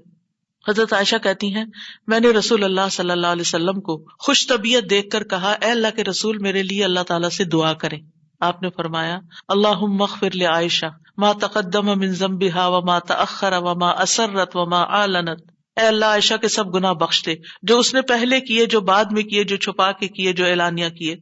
حضرت 0.66 0.94
عائشہ 0.94 1.16
کہتی 1.24 1.54
ہیں، 1.56 1.66
میں 2.08 2.20
نے 2.20 2.30
رسول 2.30 2.64
اللہ 2.64 2.90
صلی 2.92 3.12
اللہ 3.12 3.28
علیہ 3.28 3.42
وسلم 3.42 3.82
کو 3.82 3.98
خوش 4.20 4.48
طبیعت 4.48 4.90
دیکھ 4.90 5.10
کر 5.10 5.24
کہا، 5.24 5.52
اے 5.52 5.72
اللہ 5.72 5.96
کے 5.96 6.04
رسول 6.04 6.38
میرے 6.38 6.64
لیے 6.64 6.84
اللہ 6.84 7.04
تعالیٰ 7.08 7.30
سے 7.30 7.44
دعا 7.44 7.74
کرے 7.74 7.98
آپ 8.42 8.62
نے 8.62 8.70
فرمایا 8.70 9.20
اللہ 9.48 9.80
مغفر 9.82 10.36
لے 10.36 10.46
عائشہ 10.46 10.86
ماں 11.18 11.34
تقدم 11.34 12.00
من 12.00 12.08
ذنبها 12.08 12.68
و 12.68 12.86
ماں 12.86 13.00
تأخر 13.00 13.54
و 13.58 13.80
ماں 13.80 13.94
اسرت 13.94 14.56
و 14.56 14.76
اعلنت 14.76 15.52
اے 15.76 15.88
اللہ، 15.88 16.06
عائشہ 16.06 16.34
کے 16.34 16.48
سب 16.48 16.76
گناہ 16.76 16.94
بخش 16.94 17.26
دے، 17.26 17.36
جو 17.62 17.80
اس 17.80 17.94
نے 17.94 18.02
پہلے 18.02 18.42
کیے، 18.42 18.66
جو 18.66 18.82
بعد 18.82 19.06
میں 19.06 19.24
کیے، 19.24 19.44
جو 19.44 19.58
چھپا 19.58 19.92
کے 19.92 20.08
کیے، 20.08 20.34
جو 20.34 20.46
اعلانیہ 20.46 20.90
کیے۔ 20.90 21.16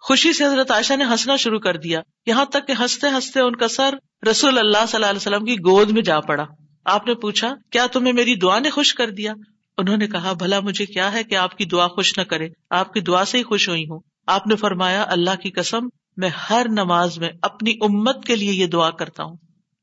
خوشی 0.00 0.32
سے 0.32 0.44
حضرت 0.44 0.70
عائشہ 0.70 0.94
نے 0.94 1.04
ہنسنا 1.04 1.36
شروع 1.36 1.58
کر 1.58 1.76
دیا۔ 1.76 2.00
یہاں 2.26 2.44
تک 2.44 2.66
کہ 2.66 2.72
ہنستے 2.80 3.06
ہنستے 3.08 3.40
ان 3.40 3.56
کا 3.56 3.68
سر 3.68 3.94
رسول 4.30 4.58
اللہ 4.58 4.86
صلی 4.88 4.96
اللہ 4.96 5.06
علیہ 5.06 5.16
وسلم 5.16 5.44
کی 5.44 5.54
گود 5.54 5.90
میں 5.90 6.02
جا 6.02 6.20
پڑا۔ 6.20 6.44
آپ 6.84 7.06
نے 7.06 7.14
پوچھا، 7.14 7.54
کیا 7.70 7.86
تمہیں 7.86 8.12
میری 8.12 8.34
دعا 8.34 8.58
نے 8.58 8.70
خوش 8.70 8.94
کر 8.94 9.10
دیا؟ 9.10 9.32
انہوں 9.78 9.96
نے 9.96 10.06
کہا، 10.06 10.32
بھلا، 10.32 10.60
مجھے 10.60 10.86
کیا 10.86 11.12
ہے 11.12 11.24
کہ 11.24 11.34
آپ 11.34 11.58
کی 11.58 11.64
دعا 11.64 11.88
خوش 11.88 12.18
نہ 12.18 12.22
کرے، 12.22 12.48
آپ 12.70 12.92
کی 12.92 13.00
دعا 13.00 13.24
سے 13.24 13.38
ہی 13.38 13.42
خوش 13.42 13.68
ہوئی 13.68 13.84
ہوں۔ 13.84 14.00
آپ 14.26 14.46
نے 14.46 14.56
فرمایا، 14.56 15.04
اللہ 15.08 15.36
کی 15.42 15.50
قسم 15.50 15.88
میں 16.16 16.28
ہر 16.50 16.66
نماز 16.68 17.18
میں 17.18 17.28
اپنی 17.42 17.74
امت 17.80 18.24
کے 18.24 18.36
لیے 18.36 18.52
یہ 18.52 18.66
دعا 18.66 18.90
کرتا 18.90 19.22
ہوں۔ 19.22 19.36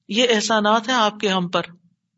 یہ 0.07 0.25
احسانات 0.29 0.87
ہیں 0.87 0.95
آپ 0.95 1.19
کے 1.19 1.27
ہم 1.27 1.47
پر۔ 1.47 1.61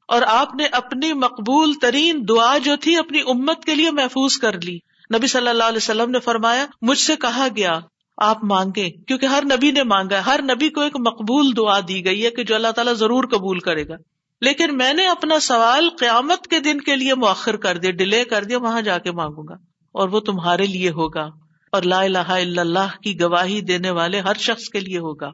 اور 0.08 0.22
آپ 0.28 0.56
نے 0.56 0.66
اپنی 0.66 1.14
مقبول 1.14 1.74
ترین 1.82 2.26
دعا 2.30 2.58
جو 2.58 2.76
تھی 2.76 2.98
اپنی 2.98 3.20
امت 3.20 3.66
کے 3.66 3.76
لیے 3.76 3.92
محفوظ 3.92 4.38
کر 4.38 4.62
لی۔ 4.62 4.80
نبی 5.18 5.28
صلی 5.28 5.48
اللہ 5.48 5.64
علیہ 5.64 5.78
وسلم 5.78 6.12
نے 6.12 6.20
فرمایا، 6.20 6.66
مجھ 6.82 6.98
سے 6.98 7.16
کہا 7.16 7.48
گیا، 7.56 7.80
آپ 8.18 8.44
مانگے 8.44 8.90
کیونکہ 8.90 9.26
ہر 9.26 9.44
نبی 9.46 9.72
نے 9.72 9.84
مانگا 9.84 10.26
ہر 10.26 10.40
نبی 10.44 10.70
کو 10.70 10.82
ایک 10.82 10.96
مقبول 10.96 11.52
دعا 11.58 11.80
دی 11.88 12.06
گئی 12.06 12.26
ہے 12.26 12.30
کہ 12.30 12.44
جو 12.44 12.56
اللہ 12.56 12.68
تعالیٰ 12.68 12.94
ضرور 12.94 13.24
قبول 13.24 13.60
کرے 13.60 13.88
گا۔ 13.88 13.96
لیکن 14.42 14.78
میں 14.78 14.94
نے 14.94 15.08
اپنا 15.08 15.40
سوال 15.40 15.90
قیامت 16.00 16.48
کے 16.48 16.60
دن 16.60 16.82
کے 16.82 16.96
لیے 16.96 17.16
مؤخر 17.16 17.56
کر 17.56 17.78
دیا، 17.78 17.92
ڈیلے 17.92 18.26
کر 18.26 18.44
دیا، 18.44 18.58
وہاں 18.58 18.82
جا 18.82 18.98
کے 18.98 19.12
مانگوں 19.12 19.44
گا۔ 19.50 19.54
اور 19.92 20.10
وہ 20.10 20.20
تمہارے 20.20 20.66
لیے 20.66 20.90
ہوگا۔ 20.90 21.45
اور 21.76 21.84
لا 21.84 22.02
الہ 22.02 22.18
الا 22.18 22.62
اللہ 22.62 23.02
کی 23.04 23.22
گواہی 23.22 23.62
دینے 23.62 23.90
والے 23.90 24.20
ہر 24.20 24.34
شخص 24.34 24.70
کے 24.70 24.80
لیے 24.80 24.98
ہوگا۔ 24.98 25.32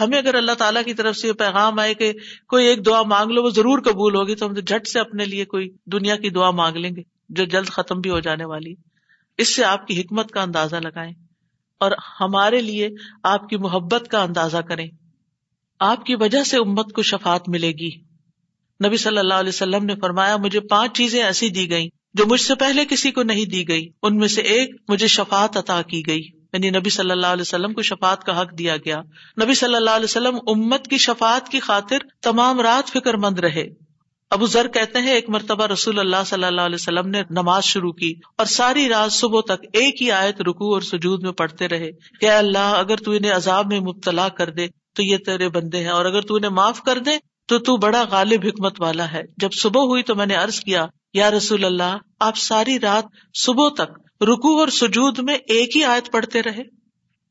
ہمیں 0.00 0.18
اگر 0.18 0.34
اللہ 0.34 0.52
تعالیٰ 0.52 0.84
کی 0.84 0.94
طرف 0.94 1.16
سے 1.16 1.28
یہ 1.28 1.32
پیغام 1.32 1.78
آئے 1.78 1.94
کہ 1.94 2.12
کوئی 2.48 2.66
ایک 2.66 2.86
دعا 2.86 3.02
مانگ 3.02 3.30
لو، 3.30 3.42
وہ 3.42 3.50
ضرور 3.50 3.78
قبول 3.78 4.14
ہوگی، 4.14 4.34
تو 4.34 4.46
ہم 4.46 4.54
تو 4.54 4.60
جھٹ 4.60 4.86
سے 4.88 5.00
اپنے 5.00 5.24
لیے 5.24 5.44
کوئی 5.44 5.70
دنیا 5.86 6.16
کی 6.16 6.30
دعا 6.30 6.50
مانگ 6.50 6.76
لیں 6.76 6.90
گے 6.96 7.02
جو 7.28 7.44
جلد 7.44 7.68
ختم 7.68 8.00
بھی 8.00 8.10
ہو 8.10 8.20
جانے 8.20 8.44
والی۔ 8.44 8.74
اس 9.38 9.56
سے 9.56 9.64
آپ 9.64 9.86
کی 9.86 10.00
حکمت 10.00 10.30
کا 10.30 10.42
اندازہ 10.42 10.76
لگائیں 10.76 11.12
اور 11.78 11.92
ہمارے 12.20 12.60
لیے 12.60 12.88
آپ 13.22 13.48
کی 13.48 13.56
محبت 13.56 14.08
کا 14.08 14.22
اندازہ 14.22 14.56
کریں۔ 14.56 14.86
آپ 15.80 16.06
کی 16.06 16.14
وجہ 16.14 16.42
سے 16.42 16.56
امت 16.56 16.92
کو 16.92 17.02
شفات 17.02 17.48
ملے 17.48 17.72
گی۔ 17.72 17.90
نبی 18.86 18.96
صلی 18.96 19.18
اللہ 19.18 19.34
علیہ 19.34 19.48
وسلم 19.48 19.84
نے 19.84 19.94
فرمایا، 19.94 20.36
مجھے 20.36 20.60
پانچ 20.60 20.96
چیزیں 20.96 21.22
ایسی 21.22 21.48
دی 21.48 21.70
گئی 21.70 21.88
جو 22.14 22.26
مجھ 22.26 22.40
سے 22.40 22.54
پہلے 22.54 22.84
کسی 22.84 23.10
کو 23.10 23.22
نہیں 23.22 23.44
دی 23.44 23.68
گئی، 23.68 23.88
ان 24.02 24.16
میں 24.16 24.28
سے 24.28 24.40
ایک 24.40 24.74
مجھے 24.88 25.06
شفات 25.06 25.56
عطا 25.56 25.82
کی 25.82 26.06
گئی۔ 26.06 26.28
یعنی 26.52 26.70
نبی 26.70 26.90
صلی 26.90 27.10
اللہ 27.10 27.26
علیہ 27.26 27.40
وسلم 27.40 27.72
کو 27.72 27.82
شفات 27.82 28.24
کا 28.24 28.42
حق 28.42 28.58
دیا 28.58 28.76
گیا۔ 28.76 29.02
نبی 29.42 29.54
صلی 29.54 29.74
اللہ 29.74 29.90
علیہ 29.90 30.04
وسلم 30.04 30.36
امت 30.46 30.86
کی 30.86 30.98
شفات 30.98 31.48
کی 31.48 31.60
خاطر 31.60 31.98
تمام 32.22 32.60
رات 32.60 32.90
فکر 32.90 33.14
مند 33.14 33.38
رہے۔ 33.38 33.68
ابو 34.30 34.46
ذر 34.46 34.68
کہتے 34.68 34.98
ہیں، 34.98 35.12
ایک 35.12 35.30
مرتبہ 35.30 35.66
رسول 35.66 35.98
اللہ 35.98 36.16
صلی 36.26 36.44
اللہ 36.44 36.60
علیہ 36.60 36.74
وسلم 36.74 37.08
نے 37.08 37.22
نماز 37.30 37.64
شروع 37.64 37.92
کی 37.92 38.14
اور 38.38 38.46
ساری 38.46 38.88
رات 38.88 39.12
صبح 39.12 39.40
تک 39.40 39.66
ایک 39.72 40.02
ہی 40.02 40.10
آیت 40.10 40.40
رکو 40.40 40.74
اور 40.74 40.80
سجود 40.80 41.22
میں 41.22 41.32
پڑھتے 41.32 41.68
رہے۔ 41.68 41.90
کہ 42.20 42.30
اللہ، 42.30 42.58
اگر 42.58 42.96
تو 42.96 43.10
انہیں 43.10 43.32
عذاب 43.32 43.72
میں 43.72 43.80
مبتلا 43.80 44.28
کر 44.28 44.50
دے 44.50 44.66
تو 44.94 45.02
یہ 45.02 45.16
تیرے 45.16 45.48
بندے 45.48 45.78
ہیں 45.78 45.88
اور 45.88 46.04
اگر 46.04 46.20
تو 46.20 46.34
انہیں 46.34 46.50
معاف 46.50 46.82
کر 46.82 46.98
دے 46.98 47.10
تو 47.46 47.58
تو 47.58 47.76
بڑا 47.76 48.04
غالب 48.10 48.40
حکمت 48.44 48.80
والا 48.80 49.12
ہے۔ 49.12 49.22
جب 49.36 49.52
صبح 49.52 49.80
ہوئی 49.80 50.02
تو 50.02 50.14
میں 50.14 50.26
نے 50.26 50.34
عرض 50.34 50.60
کیا 50.60 50.86
یا 51.14 51.30
رسول 51.30 51.64
اللہ، 51.64 51.96
آپ 52.20 52.36
ساری 52.36 52.80
رات 52.80 53.04
صبح 53.34 53.68
تک 53.68 54.22
رکو 54.22 54.60
اور 54.60 54.68
سجود 54.68 55.18
میں 55.18 55.34
ایک 55.34 55.76
ہی 55.76 55.84
آیت 55.84 56.12
پڑھتے 56.12 56.42
رہے۔ 56.42 56.62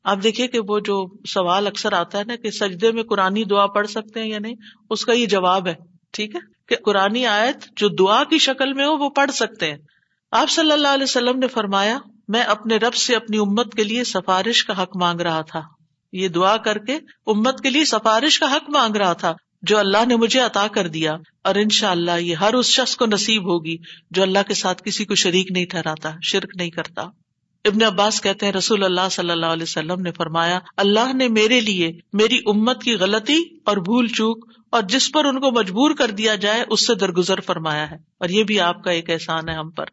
آپ 0.04 0.18
دیکھیے 0.22 0.48
کہ 0.48 0.58
وہ 0.68 0.78
جو 0.78 1.06
سوال 1.28 1.66
اکثر 1.66 1.92
آتا 1.92 2.18
ہے 2.18 2.24
نا 2.24 2.36
کہ 2.36 2.50
سجدے 2.50 2.92
میں 2.92 3.02
قرآن 3.02 3.42
دعا 3.50 3.66
پڑھ 3.66 3.86
سکتے 3.86 4.20
ہیں 4.20 4.28
یا 4.28 4.38
نہیں، 4.38 4.54
اس 4.90 5.04
کا 5.04 5.12
یہ 5.12 5.26
جواب 5.26 5.66
ہے، 5.66 5.74
ٹھیک 6.12 6.34
ہے؟ 6.34 6.40
کہ 6.68 6.76
قرآن 6.84 7.26
آیت 7.26 7.56
جو 7.76 7.88
دعا 7.88 8.24
کی 8.24 8.38
شکل 8.38 8.72
میں 8.72 8.86
ہو، 8.86 8.96
وہ 8.96 9.10
پڑھ 9.10 9.30
سکتے 9.30 9.70
ہیں۔ 9.70 9.78
آپ 10.32 10.50
صلی 10.50 10.72
اللہ 10.72 10.88
علیہ 10.88 11.02
وسلم 11.02 11.38
نے 11.38 11.48
فرمایا، 11.48 11.98
میں 12.28 12.42
اپنے 12.42 12.76
رب 12.76 12.94
سے 12.94 13.16
اپنی 13.16 13.38
امت 13.38 13.74
کے 13.74 13.84
لیے 13.84 14.04
سفارش 14.04 14.64
کا 14.64 14.82
حق 14.82 14.96
مانگ 14.96 15.20
رہا 15.20 15.40
تھا۔ 15.40 15.60
یہ 16.12 16.28
دعا 16.28 16.56
کر 16.56 16.78
کے 16.78 16.98
امت 17.26 17.60
کے 17.60 17.70
لیے 17.70 17.84
سفارش 17.84 18.38
کا 18.38 18.52
حق 18.52 18.70
مانگ 18.70 18.96
رہا 18.96 19.12
تھا۔ 19.12 19.34
جو 19.62 19.78
اللہ 19.78 20.04
نے 20.08 20.16
مجھے 20.16 20.40
عطا 20.40 20.66
کر 20.66 20.88
دیا، 20.88 21.16
اور 21.42 21.54
ان 21.54 21.68
شاء 21.68 21.90
اللہ 21.90 22.20
یہ 22.20 22.34
ہر 22.34 22.54
اس 22.54 22.66
شخص 22.66 22.96
کو 22.96 23.06
نصیب 23.06 23.42
ہوگی 23.44 23.76
جو 24.10 24.22
اللہ 24.22 24.38
کے 24.48 24.54
ساتھ 24.54 24.82
کسی 24.84 25.04
کو 25.04 25.14
شریک 25.14 25.52
نہیں 25.52 25.64
ٹھہراتا، 25.64 26.10
شرک 26.22 26.56
نہیں 26.56 26.70
کرتا۔ 26.70 27.02
ابن 27.64 27.82
عباس 27.82 28.20
کہتے 28.20 28.46
ہیں، 28.46 28.52
رسول 28.52 28.84
اللہ 28.84 29.08
صلی 29.10 29.30
اللہ 29.30 29.46
علیہ 29.46 29.62
وسلم 29.62 30.00
نے 30.00 30.12
فرمایا، 30.12 30.58
اللہ 30.76 31.12
نے 31.12 31.28
میرے 31.28 31.60
لیے 31.60 31.92
میری 32.12 32.38
امت 32.46 32.82
کی 32.82 32.94
غلطی 32.94 33.42
اور 33.64 33.76
بھول 33.76 34.08
چوک 34.08 34.50
اور 34.70 34.82
جس 34.82 35.12
پر 35.12 35.24
ان 35.24 35.40
کو 35.40 35.50
مجبور 35.50 35.90
کر 35.90 36.10
دیا 36.10 36.34
جائے، 36.34 36.64
اس 36.68 36.86
سے 36.86 36.94
درگزر 36.94 37.40
فرمایا 37.40 37.90
ہے۔ 37.90 37.96
اور 38.18 38.28
یہ 38.28 38.42
بھی 38.42 38.60
آپ 38.60 38.84
کا 38.84 38.90
ایک 38.90 39.10
احسان 39.10 39.48
ہے 39.48 39.54
ہم 39.54 39.70
پر۔ 39.70 39.84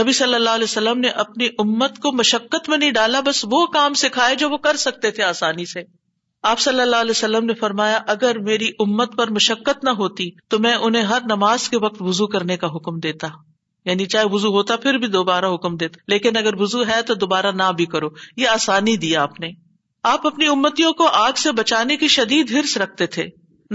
نبی 0.00 0.12
صلی 0.12 0.34
اللہ 0.34 0.50
علیہ 0.50 0.64
وسلم 0.64 1.00
نے 1.00 1.08
اپنی 1.08 1.48
امت 1.58 1.98
کو 1.98 2.12
مشقت 2.12 2.68
میں 2.68 2.78
نہیں 2.78 2.90
ڈالا، 2.90 3.20
بس 3.20 3.44
وہ 3.50 3.66
کام 3.66 3.94
سکھائے 3.94 4.34
جو 4.34 4.50
وہ 4.50 4.56
کر 4.56 4.76
سکتے 4.76 5.10
تھے 5.10 5.22
آسانی 5.22 5.66
سے۔ 5.66 6.03
آپ 6.44 6.60
صلی 6.60 6.80
اللہ 6.80 6.96
علیہ 6.96 7.10
وسلم 7.10 7.44
نے 7.44 7.54
فرمایا، 7.54 7.98
اگر 8.06 8.38
میری 8.38 8.68
امت 8.78 9.16
پر 9.16 9.30
مشقت 9.30 9.84
نہ 9.84 9.90
ہوتی 9.90 10.30
تو 10.48 10.58
میں 10.58 10.74
انہیں 10.74 11.02
ہر 11.02 11.18
نماز 11.24 11.68
کے 11.68 11.78
وقت 11.78 12.02
وزو 12.02 12.26
کرنے 12.26 12.56
کا 12.56 12.66
حکم 12.66 12.98
دیتا۔ 12.98 13.28
یعنی 13.84 14.06
چاہے 14.06 14.24
وزو 14.30 14.48
ہوتا 14.48 14.76
پھر 14.76 14.94
بھی 14.94 15.06
دوبارہ 15.06 15.44
حکم 15.54 15.76
دیتا۔ 15.76 15.98
لیکن 16.08 16.36
اگر 16.36 16.60
وزو 16.60 16.82
ہے 16.82 17.02
تو 17.02 17.14
دوبارہ 17.14 17.46
نہ 17.54 17.72
بھی 17.76 17.86
کرو۔ 17.86 18.08
یہ 18.36 18.48
آسانی 18.48 18.96
دیا 18.96 19.22
آپ 19.22 19.40
نے۔ 19.40 19.50
آپ 20.02 20.26
اپنی 20.26 20.46
امتیوں 20.46 20.92
کو 20.92 21.06
آگ 21.06 21.32
سے 21.32 21.52
بچانے 21.52 21.96
کی 21.96 22.08
شدید 22.08 22.50
ہرس 22.50 22.76
رکھتے 22.76 23.06
تھے۔ 23.06 23.26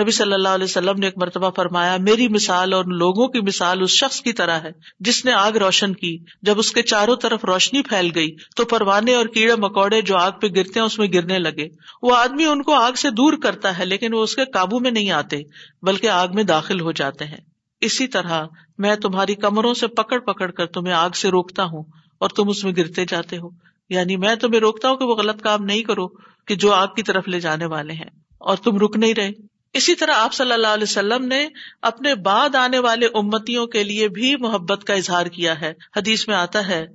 نبی 0.01 0.11
صلی 0.11 0.33
اللہ 0.33 0.49
علیہ 0.49 0.63
وسلم 0.63 0.99
نے 0.99 1.07
ایک 1.07 1.17
مرتبہ 1.17 1.49
فرمایا، 1.49 1.97
میری 1.99 2.27
مثال 2.27 2.73
اور 2.73 2.85
لوگوں 2.85 3.27
کی 3.27 3.41
مثال 3.41 3.81
اس 3.81 3.89
شخص 3.89 4.21
کی 4.21 4.33
طرح 4.33 4.59
ہے، 4.59 4.71
جس 4.99 5.25
نے 5.25 5.31
آگ 5.31 5.51
روشن 5.51 5.93
کی۔ 5.93 6.17
جب 6.41 6.59
اس 6.59 6.71
کے 6.71 6.81
چاروں 6.81 7.15
طرف 7.15 7.45
روشنی 7.45 7.81
پھیل 7.81 8.11
گئی، 8.15 8.35
تو 8.55 8.65
پروانے 8.65 9.15
اور 9.15 9.25
کیڑے 9.25 9.55
مکوڑے 9.55 10.01
جو 10.01 10.17
آگ 10.17 10.31
پہ 10.41 10.47
گرتے 10.47 10.79
ہیں، 10.79 10.85
اس 10.85 10.99
میں 10.99 11.07
گرنے 11.13 11.39
لگے۔ 11.39 11.67
وہ 12.01 12.15
آدمی 12.15 12.45
ان 12.45 12.63
کو 12.63 12.73
آگ 12.73 12.91
سے 12.91 13.09
دور 13.09 13.33
کرتا 13.33 13.77
ہے، 13.79 13.85
لیکن 13.85 14.13
وہ 14.13 14.23
اس 14.23 14.35
کے 14.35 14.45
قابو 14.45 14.79
میں 14.79 14.91
نہیں 14.91 15.11
آتے، 15.11 15.37
بلکہ 15.81 16.09
آگ 16.09 16.27
میں 16.33 16.43
داخل 16.43 16.81
ہو 16.81 16.91
جاتے 16.91 17.25
ہیں۔ 17.25 17.37
اسی 17.81 18.07
طرح 18.07 18.45
میں 18.77 18.95
تمہاری 18.95 19.35
کمروں 19.35 19.73
سے 19.73 19.87
پکڑ 19.87 20.19
پکڑ 20.19 20.51
کر 20.51 20.65
تمہیں 20.65 20.93
آگ 20.93 21.09
سے 21.09 21.29
روکتا 21.29 21.63
ہوں 21.63 21.83
اور 22.19 22.29
تم 22.29 22.49
اس 22.49 22.63
میں 22.63 22.73
گرتے 22.77 23.05
جاتے 23.05 23.37
ہو۔ 23.37 23.49
یعنی 23.89 24.17
میں 24.17 24.35
تمہیں 24.35 24.59
روکتا 24.59 24.89
ہوں 24.89 24.97
کہ 24.97 25.05
وہ 25.05 25.15
غلط 25.15 25.41
کام 25.41 25.63
نہیں 25.63 25.83
کرو، 25.83 26.07
کہ 26.47 26.55
جو 26.55 26.73
آگ 26.73 26.87
کی 26.87 27.03
طرف 27.03 27.27
لے 27.27 27.39
جانے 27.39 27.65
والے 27.65 27.93
ہیں۔ 27.93 28.09
اور 28.39 28.57
تم 28.57 28.77
رک 28.77 28.97
نہیں 28.97 29.13
رہے۔ 29.13 29.48
اسی 29.73 29.95
طرح 29.95 30.11
آپ 30.11 30.33
صلی 30.33 30.51
اللہ 30.51 30.67
علیہ 30.67 30.83
وسلم 30.83 31.25
نے 31.25 31.47
اپنے 31.81 32.15
بعد 32.15 32.55
آنے 32.55 32.79
والے 32.79 33.05
امتیوں 33.05 33.67
کے 33.67 33.83
لیے 33.83 34.07
بھی 34.07 34.35
محبت 34.35 34.83
کا 34.83 34.93
اظہار 34.93 35.25
کیا 35.25 35.61
ہے۔ 35.61 35.73
حدیث 35.97 36.27
میں 36.27 36.35
آتا 36.35 36.67
ہے، 36.67 36.85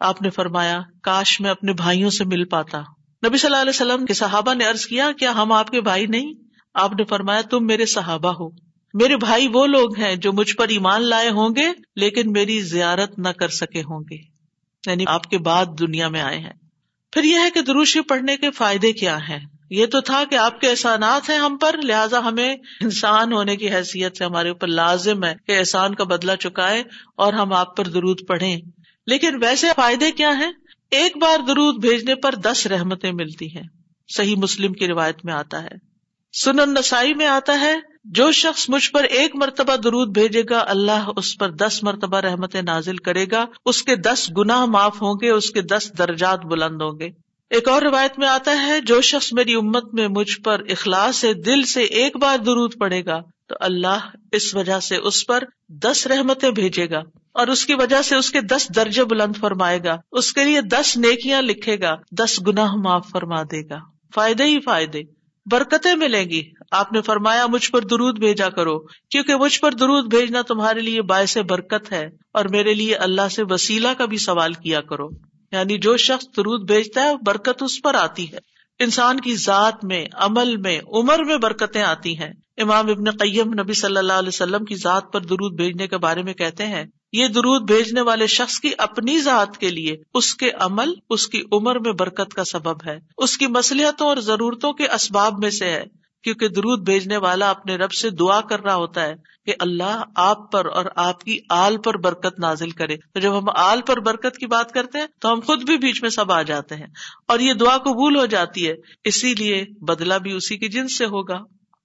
آپ 0.00 0.22
نے 0.22 0.30
فرمایا، 0.30 0.80
کاش 1.02 1.40
میں 1.40 1.50
اپنے 1.50 1.72
بھائیوں 1.72 2.10
سے 2.10 2.24
مل 2.24 2.44
پاتا۔ 2.44 2.80
نبی 3.26 3.36
صلی 3.36 3.48
اللہ 3.48 3.60
علیہ 3.60 3.70
وسلم 3.70 4.06
کے 4.06 4.14
صحابہ 4.14 4.54
نے 4.54 4.66
ارض 4.66 4.86
کیا 4.86 5.10
کیا 5.18 5.32
ہم 5.32 5.52
آپ 5.52 5.68
کے 5.68 5.80
بھائی 5.80 6.06
نہیں؟ 6.06 6.34
آپ 6.74 6.90
نے 6.92 7.04
فرمایا، 7.04 7.40
تم 7.40 7.66
میرے 7.66 7.86
صحابہ 7.86 8.32
ہو۔ 8.40 8.50
میرے 8.94 9.16
بھائی 9.16 9.48
وہ 9.52 9.66
لوگ 9.66 9.98
ہیں 9.98 10.16
جو 10.16 10.32
مجھ 10.32 10.56
پر 10.56 10.68
ایمان 10.68 11.02
لائے 11.02 11.30
ہوں 11.30 11.48
گے، 11.56 11.72
لیکن 11.96 12.32
میری 12.32 12.60
زیارت 12.60 13.18
نہ 13.18 13.28
کر 13.28 13.48
سکے 13.48 13.80
ہوں 13.80 14.04
گے۔ 14.10 14.16
یعنی 14.90 15.04
آپ 15.06 15.24
کے 15.24 15.38
بعد 15.38 15.66
دنیا 15.78 16.08
میں 16.08 16.20
آئے 16.20 16.38
ہیں۔ 16.38 16.52
پھر 17.12 17.24
یہ 17.24 17.38
ہے 17.38 17.50
کہ 17.50 17.60
دروشی 17.60 18.00
پڑھنے 18.00 18.36
کے 18.36 18.50
فائدے 18.50 18.92
کیا 18.92 19.18
ہیں؟ 19.28 19.53
یہ 19.70 19.86
تو 19.86 20.00
تھا 20.00 20.24
کہ 20.30 20.34
آپ 20.34 20.60
کے 20.60 20.70
احسانات 20.70 21.30
ہیں 21.30 21.38
ہم 21.38 21.56
پر، 21.56 21.76
لہٰذا 21.84 22.18
ہمیں 22.18 22.56
انسان 22.80 23.32
ہونے 23.32 23.56
کی 23.56 23.70
حیثیت 23.70 24.16
سے 24.16 24.24
ہمارے 24.24 24.48
اوپر 24.48 24.66
لازم 24.66 25.24
ہے 25.24 25.34
کہ 25.46 25.58
احسان 25.58 25.94
کا 25.94 26.04
بدلا 26.04 26.36
چکائے 26.36 26.82
اور 27.16 27.32
ہم 27.32 27.52
آپ 27.52 27.76
پر 27.76 27.84
درود 27.84 28.20
پڑھیں۔ 28.28 28.60
لیکن 29.06 29.42
ویسے 29.42 29.66
فائدے 29.76 30.10
کیا 30.10 30.38
ہیں؟ 30.38 30.52
ایک 30.90 31.16
بار 31.16 31.38
درود 31.38 31.80
بھیجنے 31.80 32.14
پر 32.14 32.34
دس 32.34 32.66
رحمتیں 32.66 33.12
ملتی 33.12 33.56
ہیں۔ 33.56 33.68
صحیح 34.16 34.36
مسلم 34.36 34.72
کی 34.72 34.86
روایت 34.86 35.24
میں 35.24 35.34
آتا 35.34 35.62
ہے۔ 35.62 35.94
سنن 36.32 36.74
نسائی 36.74 37.14
میں 37.14 37.26
آتا 37.26 37.60
ہے، 37.60 37.74
جو 38.04 38.32
شخص 38.32 38.68
مجھ 38.68 38.90
پر 38.90 39.04
ایک 39.04 39.36
مرتبہ 39.36 39.76
درود 39.76 40.08
بھیجے 40.08 40.42
گا، 40.50 40.64
اللہ 40.66 41.10
اس 41.16 41.38
پر 41.38 41.50
دس 41.50 41.82
مرتبہ 41.82 42.16
رحمت 42.16 42.54
نازل 42.54 42.96
کرے 42.96 43.26
گا۔ 43.30 43.44
اس 43.66 43.82
کے 43.82 43.96
دس 43.96 44.30
گنا 44.38 44.64
معاف 44.64 45.02
ہوں 45.02 45.14
گے، 45.22 45.30
اس 45.30 45.50
کے 45.50 45.60
دس 45.60 45.92
درجات 45.98 46.44
بلند 46.44 46.82
ہوں 46.82 46.98
گے۔ 47.00 47.23
ایک 47.50 47.68
اور 47.68 47.82
روایت 47.82 48.18
میں 48.18 48.28
آتا 48.28 48.66
ہے، 48.66 48.80
جو 48.80 49.00
شخص 49.00 49.32
میری 49.32 49.54
امت 49.54 49.94
میں 49.94 50.08
مجھ 50.08 50.40
پر 50.40 50.62
اخلاص 50.68 51.16
سے، 51.16 51.34
دل 51.34 51.62
سے 51.62 51.82
ایک 51.82 52.16
بار 52.16 52.38
درود 52.38 52.74
پڑے 52.78 53.04
گا، 53.04 53.20
تو 53.48 53.54
اللہ 53.60 53.98
اس 54.32 54.54
وجہ 54.54 54.80
سے 54.80 54.96
اس 54.96 55.26
پر 55.26 55.44
دس 55.68 56.06
رحمتیں 56.06 56.50
بھیجے 56.50 56.90
گا 56.90 56.98
اور 57.34 57.46
اس 57.46 57.66
کی 57.66 57.74
وجہ 57.74 58.02
سے 58.02 58.16
اس 58.16 58.30
کے 58.30 58.40
دس 58.40 58.68
درجے 58.76 59.04
بلند 59.04 59.36
فرمائے 59.40 59.78
گا، 59.84 59.96
اس 60.12 60.32
کے 60.32 60.44
لیے 60.44 60.60
دس 60.60 60.96
نیکیاں 60.96 61.42
لکھے 61.42 61.80
گا، 61.80 61.94
دس 62.10 62.46
گناہ 62.46 62.74
معاف 62.74 63.06
فرما 63.12 63.42
دے 63.42 63.68
گا۔ 63.68 63.78
فائدے 64.14 64.44
ہی 64.44 64.60
فائدے، 64.60 65.02
برکتیں 65.50 65.94
ملیں 65.94 66.24
گی۔ 66.24 66.42
آپ 66.70 66.92
نے 66.92 67.02
فرمایا، 67.02 67.46
مجھ 67.46 67.70
پر 67.70 67.82
درود 67.82 68.18
بھیجا 68.18 68.48
کرو، 68.48 68.78
کیونکہ 68.78 69.36
مجھ 69.36 69.60
پر 69.60 69.72
درود 69.72 70.14
بھیجنا 70.14 70.42
تمہارے 70.42 70.80
لیے 70.80 71.02
باعث 71.02 71.38
برکت 71.38 71.92
ہے 71.92 72.08
اور 72.32 72.44
میرے 72.44 72.74
لیے 72.74 72.94
اللہ 72.94 73.28
سے 73.28 73.42
وسیلہ 73.50 73.88
کا 73.98 74.04
بھی 74.04 74.18
سوال 74.18 74.52
کیا 74.52 74.80
کرو۔ 74.80 75.33
یعنی 75.52 75.78
جو 75.78 75.96
شخص 75.96 76.24
درود 76.36 76.70
بھیجتا 76.70 77.04
ہے 77.04 77.14
برکت 77.26 77.62
اس 77.62 77.82
پر 77.82 77.94
آتی 77.94 78.32
ہے۔ 78.32 78.38
انسان 78.78 79.20
کی 79.20 79.36
ذات 79.36 79.84
میں، 79.84 80.06
عمل 80.12 80.56
میں، 80.56 80.80
عمر 80.88 81.24
میں 81.24 81.36
برکتیں 81.36 81.82
آتی 81.82 82.18
ہیں۔ 82.18 82.32
امام 82.56 82.90
ابن 82.90 83.10
قیم 83.10 83.52
نبی 83.60 83.72
صلی 83.72 83.96
اللہ 83.96 84.12
علیہ 84.12 84.28
وسلم 84.28 84.64
کی 84.64 84.74
ذات 84.74 85.12
پر 85.12 85.20
درود 85.20 85.56
بھیجنے 85.56 85.86
کے 85.86 85.96
بارے 85.96 86.22
میں 86.22 86.34
کہتے 86.34 86.66
ہیں، 86.66 86.84
یہ 87.12 87.28
درود 87.28 87.62
بھیجنے 87.62 88.00
والے 88.00 88.26
شخص 88.26 88.60
کی 88.60 88.70
اپنی 88.78 89.18
ذات 89.18 89.58
کے 89.58 89.70
لیے 89.70 89.96
اس 90.14 90.34
کے 90.34 90.50
عمل، 90.50 90.94
اس 91.10 91.26
کی 91.26 91.42
عمر 91.52 91.78
میں 91.78 91.92
برکت 91.92 92.34
کا 92.34 92.44
سبب 92.44 92.86
ہے۔ 92.86 92.98
اس 93.18 93.38
کی 93.38 93.46
مسلحتوں 93.46 94.06
اور 94.06 94.16
ضرورتوں 94.16 94.72
کے 94.72 94.88
اسباب 94.88 95.38
میں 95.38 95.50
سے 95.50 95.70
ہے۔ 95.70 95.84
کیونکہ 96.24 96.48
درود 96.48 96.84
بھیجنے 96.84 97.16
والا 97.16 97.50
اپنے 97.50 97.76
رب 97.76 97.92
سے 97.92 98.10
دعا 98.10 98.40
کر 98.40 98.60
رہا 98.60 98.74
ہوتا 98.74 99.02
ہے 99.02 99.14
کہ 99.46 99.54
اللہ 99.60 100.02
آپ 100.16 100.52
پر 100.52 100.66
اور 100.66 100.84
آپ 100.96 101.20
کی 101.20 101.38
آل 101.48 101.76
پر 101.78 101.96
برکت 101.96 102.38
نازل 102.38 102.70
کرے۔ 102.70 102.96
تو 102.96 103.20
جب 103.20 103.38
ہم 103.38 103.44
آل 103.56 103.80
پر 103.86 104.00
برکت 104.00 104.36
کی 104.36 104.46
بات 104.46 104.72
کرتے 104.72 104.98
ہیں 104.98 105.06
تو 105.20 105.32
ہم 105.32 105.40
خود 105.40 105.62
بھی 105.62 105.76
بیچ 105.76 106.02
میں 106.02 106.10
سب 106.10 106.32
آ 106.32 106.42
جاتے 106.42 106.74
ہیں 106.74 106.86
اور 107.28 107.40
یہ 107.40 107.54
دعا 107.54 107.78
قبول 107.78 108.16
ہو 108.16 108.26
جاتی 108.26 108.68
ہے۔ 108.68 108.74
اسی 109.04 109.34
لیے 109.34 109.64
بدلا 109.80 110.18
بھی 110.18 110.32
اسی 110.32 110.56
کی 110.56 110.68
جنس 110.68 110.98
سے 110.98 111.04
ہوگا۔ 111.04 111.38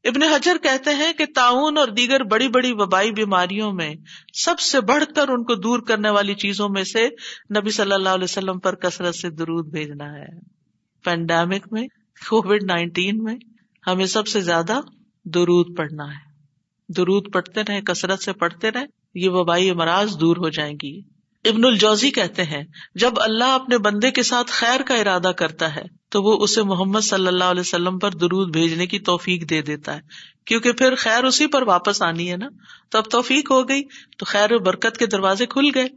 ابن 0.04 0.24
حجر 0.24 0.58
کہتے 0.64 0.94
ہیں 0.94 1.14
کہ 1.14 1.26
تعاون 1.36 1.78
اور 1.78 1.88
دیگر 1.88 2.24
بڑی 2.24 2.48
بڑی 2.48 2.72
وبائی 2.72 3.12
بیماریوں 3.12 3.72
میں 3.72 3.94
سب 4.34 4.60
سے 4.60 4.82
بڑھ 4.82 5.04
کر 5.16 5.30
ان 5.30 5.44
کو 5.44 5.56
دور 5.56 5.80
کرنے 5.80 6.10
والی 6.10 6.34
چیزوں 6.34 6.70
میں 6.70 6.84
سے 6.84 7.08
نبی 7.60 7.70
صلی 7.70 7.94
اللہ 7.94 8.10
علیہ 8.10 8.24
وسلم 8.24 8.60
پر 8.60 8.76
کثرت 8.76 9.16
سے 9.16 9.30
درود 9.30 9.68
بھیجنا 9.68 10.06
ہے۔ 10.06 10.40
پینڈیمک 11.04 11.68
میں، 11.72 11.88
کووڈ 12.30 12.64
نائنٹین 12.64 13.24
میں 13.24 13.36
ہمیں 13.92 14.06
سب 14.06 14.28
سے 14.28 14.42
زیادہ 14.42 14.80
درود 15.26 15.78
پڑھنا 15.78 16.12
ہے۔ 16.12 16.30
درود 16.88 17.34
پڑھتے 17.34 17.62
رہے 17.64 17.82
کثرت 17.82 18.24
سے 18.24 18.34
پڑھتے 18.34 18.72
رہے 18.72 18.86
یہ 19.16 19.30
وبائی 19.30 19.70
امراض 19.70 20.20
دور 20.20 20.38
ہو 20.38 20.50
جائیں 20.50 20.76
گی۔ 20.84 21.02
ابن 21.46 21.66
الجوزی 21.66 22.12
کہتے 22.12 22.44
ہیں، 22.44 22.64
جب 22.96 23.12
اللہ 23.16 23.44
اپنے 23.44 23.78
بندے 23.78 24.12
کے 24.12 24.24
ساتھ 24.24 24.52
خیر 24.52 24.82
کا 24.82 24.96
ارادہ 24.96 25.32
کرتا 25.38 25.76
ہے، 25.76 25.84
تو 26.10 26.24
وہ 26.24 26.44
اسے 26.44 26.64
محمد 26.64 27.00
صلی 27.00 27.28
اللہ 27.28 27.44
علیہ 27.44 27.62
وسلم 27.62 28.00
پر 28.00 28.12
درود 28.12 28.54
بھیجنے 28.54 28.88
کی 28.88 29.00
توفیق 29.00 29.50
دے 29.50 29.62
دیتا 29.62 29.96
ہے۔ 29.96 30.02
کیونکہ 30.46 30.72
پھر 30.72 30.96
خیر 30.96 31.24
اسی 31.24 31.48
پر 31.48 31.62
واپس 31.62 32.02
آنی 32.02 32.32
ہے 32.32 32.38
نا۔ 32.38 32.48
تو 32.90 32.98
اب 32.98 33.04
توفیق 33.12 33.52
ہو 33.52 33.70
گئی، 33.70 33.84
تو 34.18 34.26
خیر 34.26 34.52
و 34.52 34.60
برکت 34.60 34.98
کے 34.98 35.06
دروازے 35.06 35.46
کھل 35.46 35.70
گئے۔ 35.76 35.88